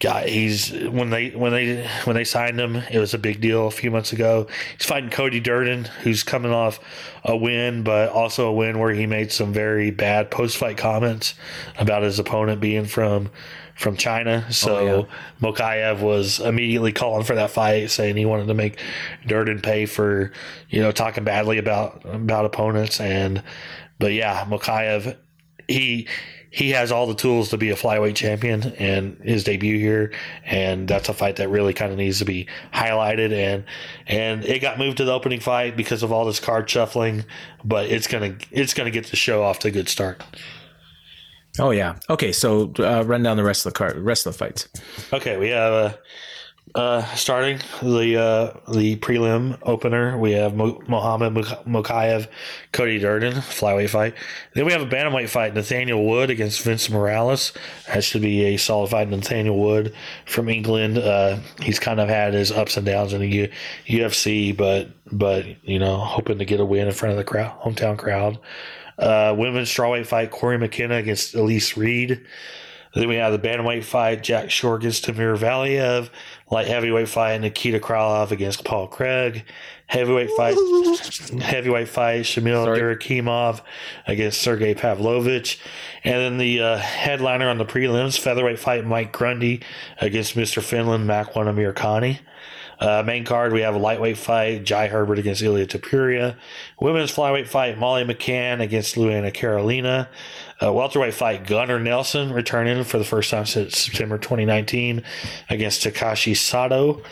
[0.01, 3.67] God, he's when they when they when they signed him, it was a big deal
[3.67, 4.47] a few months ago.
[4.79, 6.81] He's fighting Cody Durden, who's coming off
[7.23, 11.35] a win, but also a win where he made some very bad post fight comments
[11.79, 13.29] about his opponent being from
[13.81, 14.47] from China.
[14.53, 15.51] So oh, yeah.
[15.51, 18.79] Mokaev was immediately calling for that fight, saying he wanted to make
[19.27, 20.33] Durden pay for,
[20.69, 23.01] you know, talking badly about about opponents.
[23.01, 23.43] And
[23.99, 25.17] but yeah, Mokaev,
[25.67, 26.07] he
[26.51, 30.13] he has all the tools to be a flyweight champion and his debut here
[30.45, 33.65] and that's a fight that really kind of needs to be highlighted and
[34.09, 37.25] and it got moved to the opening fight because of all this card shuffling
[37.65, 40.25] but it's gonna it's gonna get the show off to a good start
[41.61, 41.97] Oh yeah.
[42.09, 44.69] Okay, so uh, run down the rest of the card, rest of the fights.
[45.13, 50.17] Okay, we have uh, uh, starting the uh, the prelim opener.
[50.17, 51.35] We have Mo- Mohammed
[51.67, 52.29] Mokaev,
[52.73, 54.15] Cody Durden flyweight fight.
[54.55, 57.53] Then we have a bantamweight fight: Nathaniel Wood against Vince Morales.
[57.89, 59.09] That should be a solid fight.
[59.09, 59.95] Nathaniel Wood
[60.27, 60.97] from England.
[60.97, 63.51] Uh, he's kind of had his ups and downs in the U-
[63.87, 67.61] UFC, but but you know, hoping to get a win in front of the crowd,
[67.61, 68.39] hometown crowd.
[69.01, 72.25] Uh, women's strawweight fight: Cory McKenna against Elise Reed.
[72.95, 76.11] Then we have the bantamweight fight: Jack Shore against Timur Valiev.
[76.51, 79.45] Light heavyweight fight: Nikita Krylov against Paul Craig.
[79.87, 80.55] Heavyweight fight:
[81.41, 83.63] heavyweight fight: Shamil Abdurakhimov
[84.07, 85.59] against Sergey Pavlovich.
[86.05, 89.63] And then the uh, headliner on the prelims: featherweight fight: Mike Grundy
[90.01, 90.63] against Mr.
[90.63, 92.19] Finland Makwan Amirkhani.
[92.81, 96.37] Uh, main card, we have a lightweight fight, Jai Herbert against Ilia Topuria.
[96.81, 100.09] Women's flyweight fight, Molly McCann against Luana Carolina.
[100.63, 105.03] Uh, welterweight fight, Gunnar Nelson returning for the first time since September 2019
[105.51, 107.03] against Takashi Sato.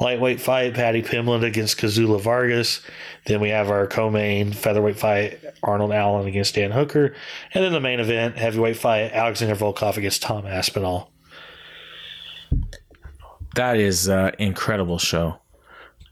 [0.00, 2.80] Lightweight fight, Paddy Pimblett against Kazula Vargas.
[3.26, 7.14] Then we have our co-main featherweight fight, Arnold Allen against Dan Hooker.
[7.52, 11.10] And then the main event, heavyweight fight, Alexander Volkov against Tom Aspinall.
[13.54, 15.38] That is an incredible show.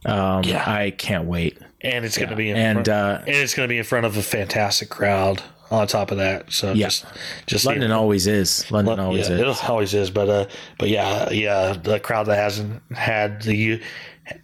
[0.05, 0.63] Um, yeah.
[0.67, 1.59] I can't wait.
[1.81, 3.85] And it's going to be in and front, uh, and it's going to be in
[3.85, 5.43] front of a fantastic crowd.
[5.71, 6.53] on top of that.
[6.53, 6.87] So Yeah.
[6.87, 7.05] just
[7.47, 8.71] just London always is.
[8.71, 9.41] London always yeah, is.
[9.59, 10.11] it always is.
[10.11, 10.47] But uh,
[10.79, 13.81] but yeah, yeah, the crowd that hasn't had the U-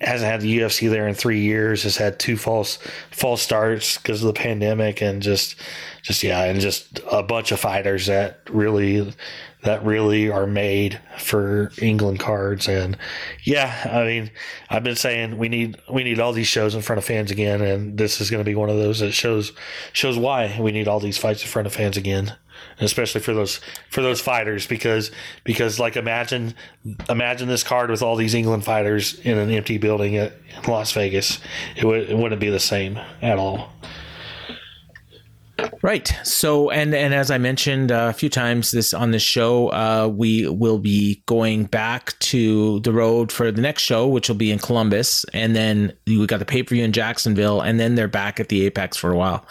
[0.01, 2.79] hasn't had the UFC there in three years has had two false
[3.13, 5.55] false starts because of the pandemic and just
[6.03, 9.13] just yeah, and just a bunch of fighters that really
[9.63, 12.69] that really are made for England cards.
[12.69, 12.97] And
[13.45, 14.31] yeah, I mean,
[14.69, 17.63] I've been saying we need we need all these shows in front of fans again,
[17.63, 19.53] and this is going to be one of those that shows
[19.93, 22.35] shows why we need all these fights in front of fans again,
[22.79, 24.67] and especially for those for those fighters.
[24.67, 25.13] Because
[25.45, 26.55] because like imagine
[27.09, 30.33] imagine this card with all these England fighters in an empty building at
[30.67, 31.39] Las Vegas,
[31.77, 33.73] it would it wouldn't be the same at all.
[35.83, 36.15] Right.
[36.23, 40.09] So, and and as I mentioned uh, a few times this on this show, uh,
[40.09, 44.51] we will be going back to the road for the next show, which will be
[44.51, 48.09] in Columbus, and then we got the pay per view in Jacksonville, and then they're
[48.09, 49.45] back at the Apex for a while.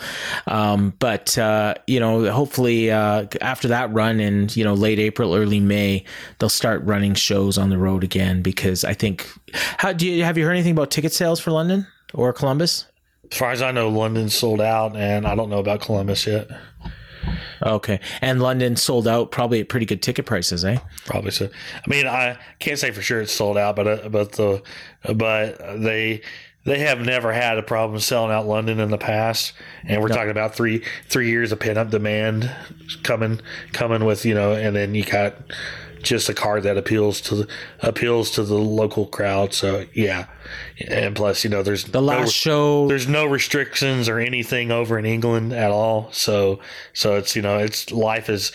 [0.47, 5.35] Um, but uh, you know, hopefully uh, after that run in you know late April,
[5.35, 6.03] early May,
[6.39, 9.29] they'll start running shows on the road again because I think.
[9.53, 12.85] How do you have you heard anything about ticket sales for London or Columbus?
[13.31, 16.49] As far as I know, London's sold out, and I don't know about Columbus yet.
[17.63, 20.77] Okay, and London sold out probably at pretty good ticket prices, eh?
[21.05, 21.47] Probably so.
[21.75, 24.63] I mean, I can't say for sure it's sold out, but uh, but the
[25.13, 26.21] but they
[26.63, 29.53] they have never had a problem selling out London in the past,
[29.85, 32.51] and we're talking about three three years of pent up demand
[33.03, 33.39] coming
[33.71, 35.35] coming with you know, and then you got
[36.03, 37.47] just a card that appeals to the
[37.79, 39.53] appeals to the local crowd.
[39.53, 40.27] So yeah,
[40.87, 45.05] and plus you know there's The last show, there's no restrictions or anything over in
[45.05, 46.09] England at all.
[46.11, 46.59] So
[46.93, 48.51] so it's you know it's life is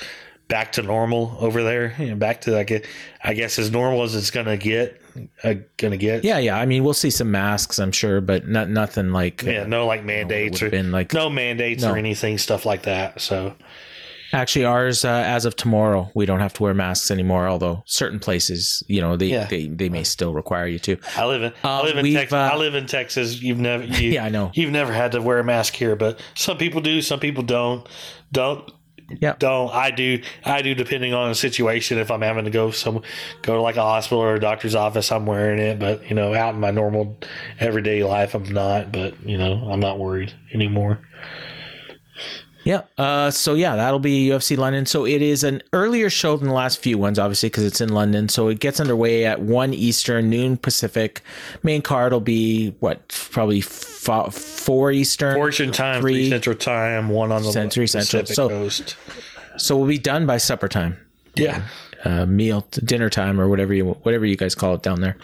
[0.48, 1.94] back to normal over there.
[1.98, 2.86] You know, back to like
[3.24, 5.02] I guess as normal as it's gonna get.
[5.42, 6.24] Uh, gonna get.
[6.24, 6.58] yeah, yeah.
[6.58, 9.40] I mean, we'll see some masks, I'm sure, but not nothing like.
[9.42, 11.92] Yeah, uh, no like mandates or would've been like- no mandates No.
[11.92, 13.18] or anything stuff like that.
[13.22, 13.54] So
[14.32, 17.48] actually, ours uh, as of tomorrow, we don't have to wear masks anymore.
[17.48, 19.46] Although certain places, you know, they Yeah.
[19.46, 20.96] they, they may still require you to.
[21.16, 22.32] I live in I Uh, live in Texas.
[22.32, 23.42] uh, I live in Texas.
[23.42, 24.50] You've never you, Yeah, I know.
[24.54, 27.00] You've never had to wear a mask here, but some people do.
[27.02, 27.86] Some people don't.
[28.32, 28.70] Don't
[29.20, 29.34] Yeah.
[29.38, 33.02] don't I do I do depending on the situation if I'm having to go some
[33.42, 36.34] go to like a hospital or a doctor's office I'm wearing it but you know
[36.34, 37.16] out in my normal
[37.60, 40.98] everyday life I'm not but you know I'm not worried anymore
[42.66, 42.82] Yeah.
[42.98, 44.86] Uh, so yeah, that'll be UFC London.
[44.86, 47.90] So it is an earlier show than the last few ones, obviously, because it's in
[47.90, 48.28] London.
[48.28, 51.22] So it gets underway at one Eastern, noon Pacific.
[51.62, 55.36] Main card will be what, probably fo- four Eastern.
[55.36, 56.14] Fortune time Three.
[56.24, 58.22] three central time one on the Century Central.
[58.22, 58.96] Pacific So- coast
[59.58, 60.96] So we'll be done by supper time.
[61.36, 61.62] yeah
[62.06, 65.16] uh, meal, dinner time, or whatever you whatever you guys call it down there.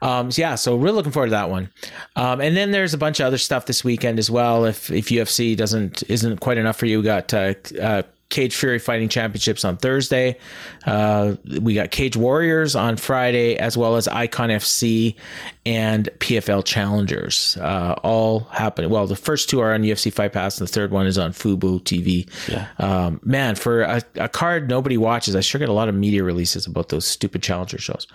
[0.00, 1.70] Um, so yeah, so we're looking forward to that one.
[2.16, 4.64] Um, and then there's a bunch of other stuff this weekend as well.
[4.64, 8.78] If if UFC doesn't isn't quite enough for you, we got uh, uh, Cage Fury
[8.78, 10.38] Fighting Championships on Thursday.
[10.86, 15.14] Uh, we got Cage Warriors on Friday, as well as Icon FC
[15.64, 17.56] and PFL Challengers.
[17.60, 18.90] Uh, all happening.
[18.90, 21.32] Well, the first two are on UFC Fight Pass, and the third one is on
[21.32, 22.28] Fubo TV.
[22.48, 22.68] Yeah.
[22.78, 26.24] Um, man, for a, a card nobody watches, I sure get a lot of media
[26.24, 28.06] releases about those stupid Challenger shows.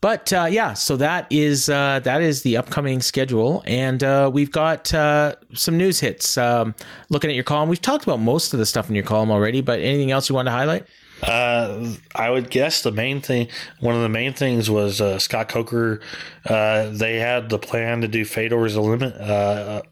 [0.00, 4.52] But uh, yeah, so that is uh, that is the upcoming schedule, and uh, we've
[4.52, 6.36] got uh, some news hits.
[6.36, 6.74] Um,
[7.08, 9.62] looking at your column, we've talked about most of the stuff in your column already,
[9.62, 10.86] but anything else you want to highlight?
[11.22, 13.46] Uh, I would guess the main thing,
[13.78, 16.00] one of the main things was uh, Scott Coker.
[16.44, 19.82] Uh, they had the plan to do Fedor's limit uh,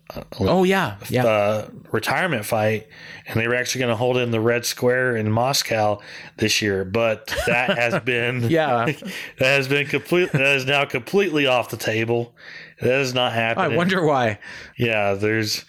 [0.41, 1.25] Oh yeah, yeah.
[1.25, 2.89] uh, retirement fight,
[3.29, 6.01] and they were actually going to hold it in the Red Square in Moscow
[6.39, 6.85] this year.
[6.85, 8.87] But that has been Yeah.
[9.39, 10.33] that has been complete.
[10.33, 12.35] That is now completely off the table.
[12.81, 13.73] That is not happening.
[13.73, 14.41] I wonder why.
[14.77, 15.65] Yeah, there's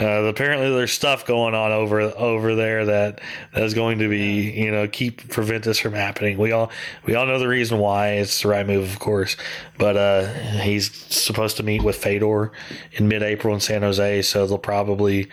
[0.00, 3.20] uh, apparently there's stuff going on over over there that
[3.52, 6.38] that is going to be you know keep prevent this from happening.
[6.38, 6.70] We all
[7.04, 8.12] we all know the reason why.
[8.12, 9.36] It's the right move, of course,
[9.76, 12.52] but uh, he's supposed to meet with Fedor
[12.92, 15.28] in mid-April in San Jose, so they'll probably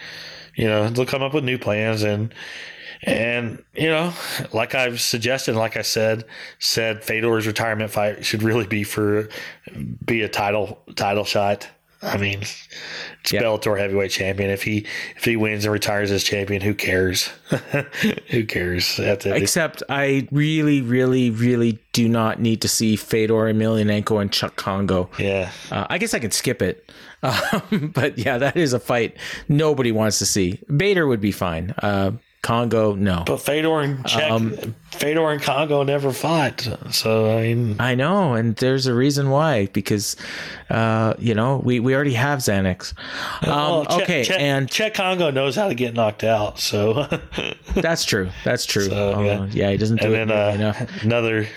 [0.55, 2.33] you know they'll come up with new plans and.
[3.03, 4.11] And you know,
[4.53, 6.25] like I've suggested, like I said,
[6.57, 9.29] said Fedor's retirement fight should really be for
[10.03, 11.69] be a title title shot.
[12.01, 13.41] I mean, it's Yeah.
[13.41, 14.49] Bellator heavyweight champion.
[14.49, 17.29] If he if he wins and retires as champion, who cares?
[18.29, 18.99] who cares?
[18.99, 25.09] Except I really, really, really do not need to see Fedor Emelianenko and Cheick Kongo.
[25.17, 26.91] yeah, Uh, I guess I could skip it.
[27.23, 29.17] Um, but yeah, that is a fight
[29.49, 30.59] nobody wants to see.
[30.73, 31.73] Bader would be fine.
[31.81, 32.11] Uh,
[32.43, 33.23] Kongo, no.
[33.25, 36.67] But Fedor and Cheick, Um, Fedor and Kongo never fought.
[36.91, 40.15] So I mean, I know, and there's a reason why because,
[40.69, 42.93] uh, you know, we, we already have Xanax.
[43.41, 46.59] Um, well, Cheick- okay, Cheick, and Cheick Kongo knows how to get knocked out.
[46.59, 47.07] So
[47.75, 48.29] that's true.
[48.45, 48.83] That's true.
[48.85, 49.47] So, Uh, yeah.
[49.51, 49.71] yeah.
[49.71, 51.03] he doesn't do and it then uh, enough.
[51.03, 51.47] another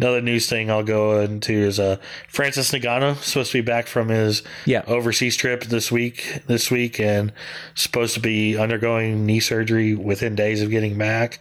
[0.00, 1.96] another news thing I'll go into is uh,
[2.28, 4.82] Francis Ngannou supposed to be back from his Yeah.
[4.86, 7.32] overseas trip this week this week and
[7.74, 11.38] supposed to be undergoing knee surgery within days of getting back.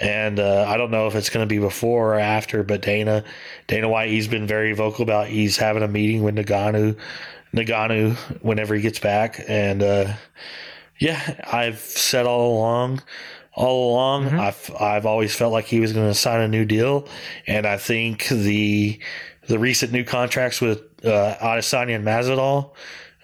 [0.00, 3.24] And uh, I don't know if it's going to be before or after, but Dana
[3.68, 6.96] Dana White he's been very vocal about he's having a meeting with Ngannou
[7.54, 9.82] Ngannou whenever he gets back and.
[9.82, 10.12] Uh,
[11.00, 13.02] yeah, I've said all along,
[13.54, 17.06] all along, I've I've always felt like he was going to sign a new deal,
[17.46, 18.98] and I think the
[19.46, 22.72] the recent new contracts with uh, Adesanya and Masvidal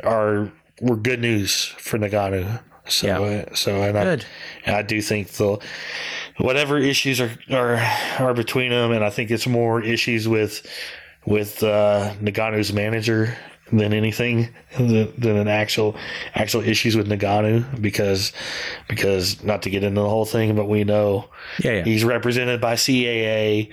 [0.05, 0.51] are
[0.81, 2.61] were good news for Ngannou.
[2.87, 3.45] So Yeah.
[3.55, 4.25] so and I, Good.
[4.67, 5.59] and I do think the
[6.39, 7.77] whatever issues are are
[8.19, 10.67] are between them, and I think it's more issues with
[11.27, 13.37] with uh, Ngannou's manager
[13.73, 15.97] than anything than, than an actual
[16.35, 18.33] actual issues with Ngannou because
[18.89, 21.29] because not to get into the whole thing, but we know
[21.63, 21.85] Yeah, yeah.
[21.85, 23.71] he's represented by CAA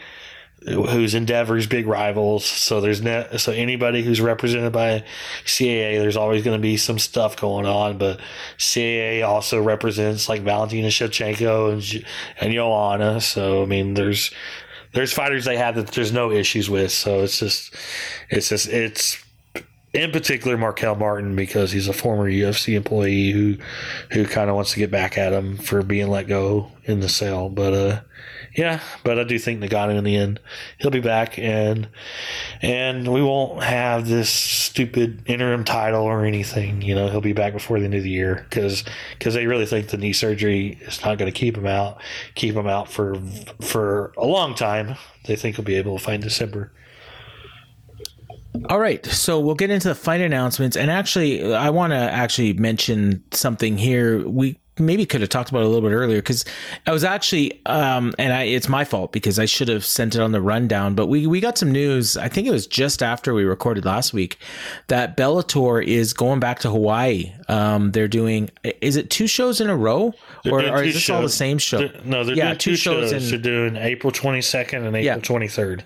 [0.65, 2.43] whose endeavors big rivals.
[2.43, 5.03] So there's ne- so anybody who's represented by
[5.45, 8.19] CAA there's always going to be some stuff going on but
[8.57, 12.05] CAA also represents like Valentina Shevchenko and
[12.41, 13.21] and Joanna.
[13.21, 14.31] So I mean there's
[14.93, 16.91] there's fighters they have that there's no issues with.
[16.91, 17.75] So it's just
[18.29, 19.23] it's just it's
[19.93, 23.57] in particular Marquel Martin because he's a former UFC employee who
[24.11, 27.09] who kind of wants to get back at him for being let go in the
[27.09, 27.49] sale.
[27.49, 28.01] But uh,
[28.55, 30.39] yeah, but I do think Ngannou in the end
[30.79, 31.87] he'll be back and
[32.61, 36.81] and we won't have this stupid interim title or anything.
[36.81, 38.83] You know, he'll be back before the end of the year because
[39.17, 42.01] because they really think the knee surgery is not going to keep him out
[42.35, 43.15] keep him out for
[43.61, 44.95] for a long time.
[45.25, 46.71] They think he'll be able to find in December.
[48.69, 52.53] All right, so we'll get into the fight announcements, and actually, I want to actually
[52.53, 54.27] mention something here.
[54.27, 56.45] We maybe could have talked about it a little bit earlier because
[56.85, 60.21] I was actually, um, and I, it's my fault because I should have sent it
[60.21, 60.95] on the rundown.
[60.95, 62.17] But we we got some news.
[62.17, 64.37] I think it was just after we recorded last week
[64.87, 67.31] that Bellator is going back to Hawaii.
[67.47, 68.49] Um, they're doing
[68.81, 70.13] is it two shows in a row,
[70.49, 71.79] or, or is this all the same show?
[71.79, 73.23] They're- no, they're Yeah, doing two two, shows shows.
[73.23, 75.17] in- they're doing April 22nd and April Yeah.
[75.17, 75.83] 23rd.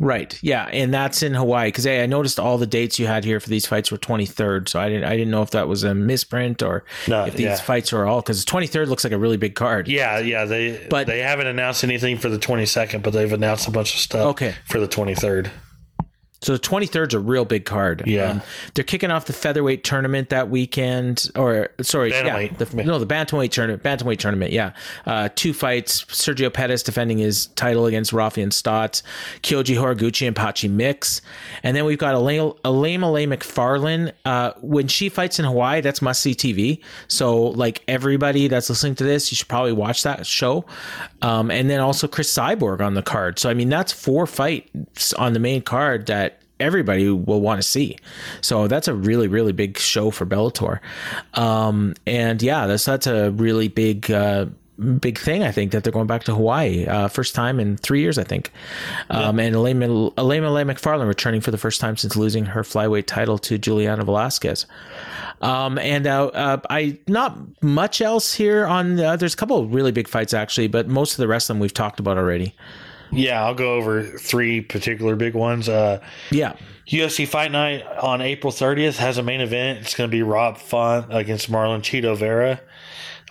[0.00, 0.36] Right.
[0.42, 3.38] Yeah, and that's in Hawaii because hey, I noticed all the dates you had here
[3.38, 5.94] for these fights were 23rd, so I didn't I didn't know if that was a
[5.94, 7.56] misprint or No, if these yeah.
[7.56, 9.86] fights are all because 23rd looks like a really big card.
[9.86, 10.46] Yeah, yeah.
[10.46, 14.00] They But- they haven't announced anything for the 22nd, but they've announced a bunch of
[14.00, 14.54] stuff Okay.
[14.66, 15.50] for the 23rd.
[16.44, 18.02] So the 23rd's a real big card.
[18.02, 18.40] Um, Yeah.
[18.74, 23.50] they're kicking off the featherweight tournament that weekend, or sorry, yeah, the, no, the bantamweight
[23.50, 24.52] tournament, bantamweight tournament.
[24.52, 24.72] Yeah,
[25.06, 29.02] uh, two fights: Sergio Pettis defending his title against Raufeon Stots,
[29.42, 31.22] Kyoji Horiguchi and Patchy Mix,
[31.62, 34.12] and then we've got Ilima Macfarlane.
[34.24, 36.80] Uh, when she fights in Hawaii, that's must see TV.
[37.08, 40.66] So like everybody that's listening to this, you should probably watch that show.
[41.22, 43.38] Um, and then also Cris Cyborg on the card.
[43.38, 47.66] So I mean, that's four fights on the main card that everybody will want to
[47.66, 47.96] see.
[48.40, 50.80] So that's a really, really big show for Bellator.
[51.34, 54.10] Um, and yeah, that's that's a really big.
[54.10, 54.46] Uh,
[55.00, 56.84] Big thing, I think, that they're going back to Hawaii.
[56.84, 58.50] Uh, first time in three years, I think.
[59.08, 63.06] Um, and Ilima Alema Leigh McFarland returning for the first time since losing her flyweight
[63.06, 64.66] title to Juliana Velasquez.
[65.40, 68.96] Um, and uh, uh, I not much else here on.
[68.96, 71.54] The, there's a couple of really big fights actually, but most of the rest of
[71.54, 72.52] them we've talked about already.
[73.14, 75.68] Yeah, I'll go over three particular big ones.
[75.68, 76.00] Uh,
[76.30, 76.54] Yeah,
[76.88, 79.80] UFC Fight Night on April 30th has a main event.
[79.80, 82.60] It's going to be Rob Font against Marlon Chito Vera.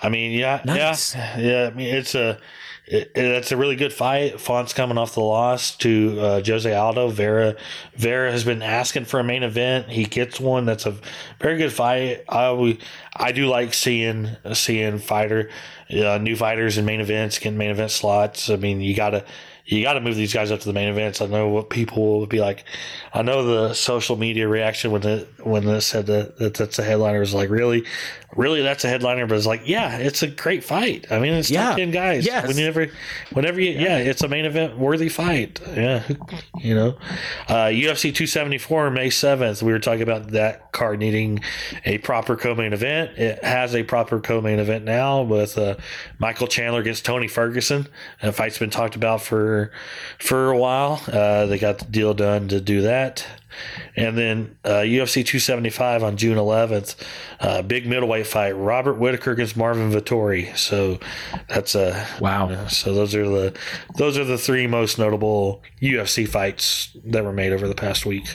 [0.01, 1.15] I mean, yeah, Nice.
[1.15, 1.69] yeah, yeah.
[1.71, 2.39] I mean, it's a
[2.85, 4.41] it, it's a really good fight.
[4.41, 7.09] Font's coming off the loss to uh, Jose Aldo.
[7.09, 7.55] Vera
[7.95, 9.87] Vera has been asking for a main event.
[9.89, 10.65] He gets one.
[10.65, 10.97] That's a
[11.39, 12.25] very good fight.
[12.27, 12.79] I we,
[13.15, 15.49] I do like seeing seeing fighter
[15.89, 18.49] uh, new fighters in main events getting main event slots.
[18.49, 19.23] I mean, you gotta
[19.65, 21.21] you got to move these guys up to the main events.
[21.21, 22.65] I know what people will be like.
[23.13, 26.83] I know the social media reaction when it when it said that, that that's a
[26.83, 27.85] headliner was like, really,
[28.35, 29.25] really, that's a headliner.
[29.25, 31.07] But it's like, yeah, it's a great fight.
[31.11, 31.69] I mean, it's Yeah.
[31.69, 32.25] top ten guys.
[32.25, 32.47] Yes.
[32.47, 32.87] Whenever,
[33.31, 33.97] whenever you, yeah.
[33.97, 35.59] it's a main event worthy fight.
[35.75, 36.03] Yeah,
[36.59, 36.97] you know,
[37.47, 39.63] uh, UFC 274 May 7th.
[39.63, 41.41] We were talking about that card needing
[41.85, 42.83] a proper co-main event.
[42.83, 43.17] event.
[43.17, 45.75] It has a proper co-main event now with uh,
[46.19, 47.87] Michael Chandler against Tony Ferguson.
[48.21, 49.71] A fight's been talked about for
[50.19, 51.01] for a while.
[51.07, 53.25] Uh, they got the deal done to do that.
[53.95, 56.95] And then uh, UFC 275 on June 11th,
[57.39, 60.55] uh, big middleweight fight: Robert Whitaker against Marvin Vettori.
[60.57, 60.99] So
[61.49, 62.67] that's a Wow.
[62.67, 63.57] so those are the
[63.97, 68.27] those are the three most notable UFC fights that were made over the past week.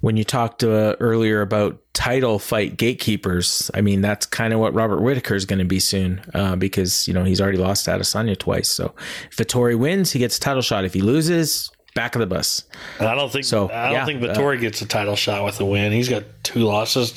[0.00, 4.72] when you talked uh, earlier about title fight gatekeepers, I mean that's kind of what
[4.72, 7.90] Robert Whitaker is going to be soon uh, because you know he's already lost to
[7.90, 8.68] Adesanya twice.
[8.68, 8.94] So
[9.30, 10.84] if Vettori wins, he gets a title shot.
[10.84, 12.64] If he loses, back of the bus.
[12.98, 15.60] And I don't think So, I don't yeah, think uh, gets a title shot with
[15.60, 15.92] a win.
[15.92, 17.12] He's got two losses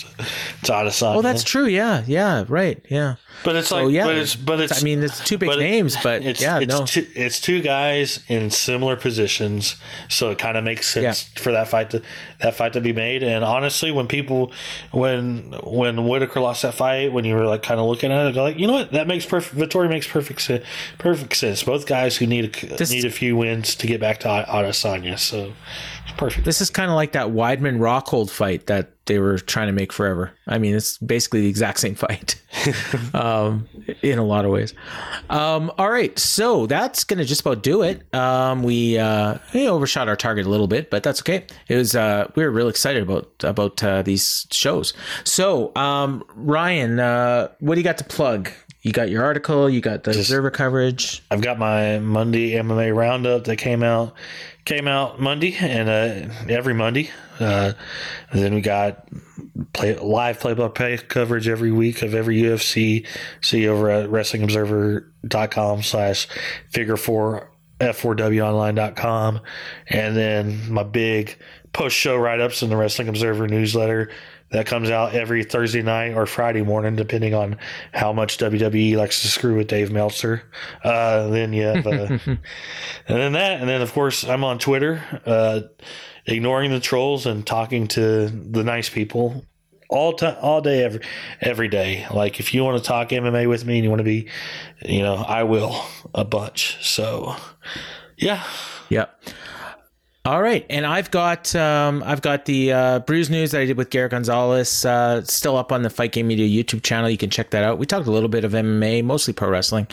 [0.63, 1.17] to Adesanya.
[1.17, 1.65] Oh, that's true.
[1.65, 2.83] Yeah, yeah, right.
[2.89, 3.15] Yeah.
[3.43, 5.59] But it's So like yeah, but it's but it's I mean, it's two big but
[5.59, 6.85] it- names, but it's yeah, it's no.
[6.85, 9.75] two, it's two guys in similar positions,
[10.09, 12.01] so it kind of makes sense for that fight to
[12.41, 13.23] that fight to be made.
[13.23, 14.51] And honestly, when people
[14.91, 18.35] when when Whitaker lost that fight, when you were like kind of looking at it,
[18.39, 19.55] like, you know what, that makes perfect.
[19.55, 20.63] Vettori makes perfect sense.
[20.97, 21.63] Perfect sense.
[21.63, 25.17] Both guys who need a, This- need a few wins to get back to Adesanya,
[25.19, 25.53] so
[26.03, 26.45] it's perfect.
[26.45, 29.91] This is kind of like that Weidman Rockhold fight that they were trying to make
[29.91, 30.31] forever.
[30.47, 32.41] I mean, it's basically the exact same fight
[33.13, 33.67] um,
[34.01, 34.73] in a lot of ways.
[35.29, 38.01] Um, all right, so that's going to just about do it.
[38.13, 41.45] Um, we, uh, we overshot our target a little bit, but that's okay.
[41.67, 44.93] It was uh, we were really excited about about uh, these shows.
[45.25, 48.51] So, um, Ryan, uh, what do you got to plug?
[48.83, 49.69] You got your article.
[49.69, 51.23] You got the observer coverage.
[51.31, 54.13] I've got my Monday MMA roundup that came out
[54.65, 57.09] came out Monday and uh, every Monday.
[57.39, 57.73] Uh,
[58.31, 59.07] and then we got
[59.73, 63.05] play live play by play coverage every week of every UFC.
[63.41, 66.27] See over at wrestlingobserver.com slash
[66.69, 67.49] figure four
[67.79, 69.41] f4wonline.com
[69.87, 71.37] and then my big
[71.73, 74.09] post show write ups in the Wrestling Observer newsletter
[74.53, 77.57] that comes out every Thursday night or Friday morning, depending on
[77.91, 80.43] how much WWE likes to screw with Dave Meltzer.
[80.83, 81.89] Uh, then you have, uh,
[82.27, 82.39] and
[83.07, 85.61] then that, and then of course I'm on Twitter, uh,
[86.27, 89.43] ignoring the trolls and talking to the nice people
[89.89, 91.01] all time, all day, every
[91.41, 92.05] every day.
[92.11, 94.29] Like if you want to talk MMA with me and you want to be,
[94.85, 96.77] you know, I will a bunch.
[96.87, 97.35] So,
[98.17, 98.43] yeah.
[98.89, 99.19] Yep.
[100.25, 103.89] All right, and I've got um, I've got the uh, News that I did with
[103.89, 107.09] Garrett Gonzalez uh, still up on the Fight Game Media YouTube channel.
[107.09, 107.77] You can check that out.
[107.77, 109.85] We talked a little bit of MMA, mostly pro wrestling,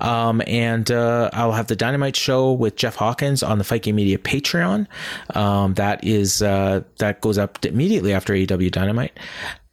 [0.00, 3.96] um, and uh, I'll have the Dynamite Show with Jeff Hawkins on the Fight Game
[3.96, 4.86] Media Patreon.
[5.34, 9.18] Um, that is uh, that goes up immediately after AEW Dynamite.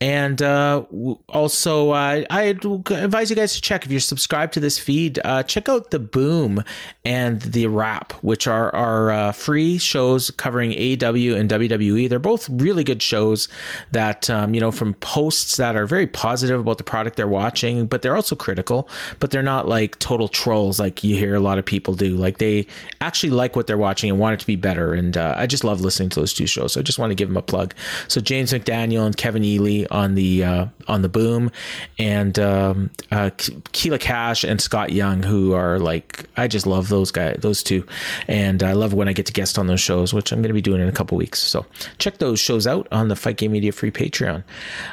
[0.02, 0.86] And uh,
[1.28, 5.20] also, uh, I advise you guys to check if you're subscribed to this feed.
[5.26, 6.64] Uh, check out the Boom
[7.04, 12.08] and the Wrap, which are are uh, free shows covering AEW and WWE.
[12.08, 13.50] They're both really good shows
[13.92, 17.86] that um, you know from posts that are very positive about the product they're watching,
[17.86, 18.88] but they're also critical.
[19.20, 22.16] But they're not like total trolls like you hear a lot of people do.
[22.16, 22.68] Like they
[23.02, 24.94] actually like what they're watching and want it to be better.
[24.94, 26.72] And uh, I just love listening to those two shows.
[26.74, 27.74] So I just want to give them a plug.
[28.08, 31.52] So James McDaniel and Kevin Ely on the uh, on the boom,
[31.98, 33.30] and um, uh,
[33.72, 37.86] Keela Cash and Scott Young, who are like I just love those guys, those two,
[38.28, 40.54] and I love when I get to guest on those shows, which I'm going to
[40.54, 41.40] be doing in a couple weeks.
[41.40, 41.66] So
[41.98, 44.44] check those shows out on the Fight Game Media free Patreon.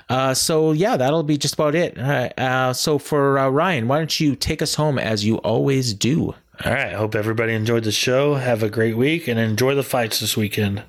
[0.09, 1.99] Uh, so yeah, that'll be just about it.
[1.99, 6.35] Uh, so for uh, Ryan, why don't you take us home as you always do?
[6.65, 6.95] All right.
[6.95, 8.35] Hope everybody enjoyed the show.
[8.35, 10.83] Have a great week and enjoy the fights this weekend.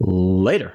[0.00, 0.74] Later.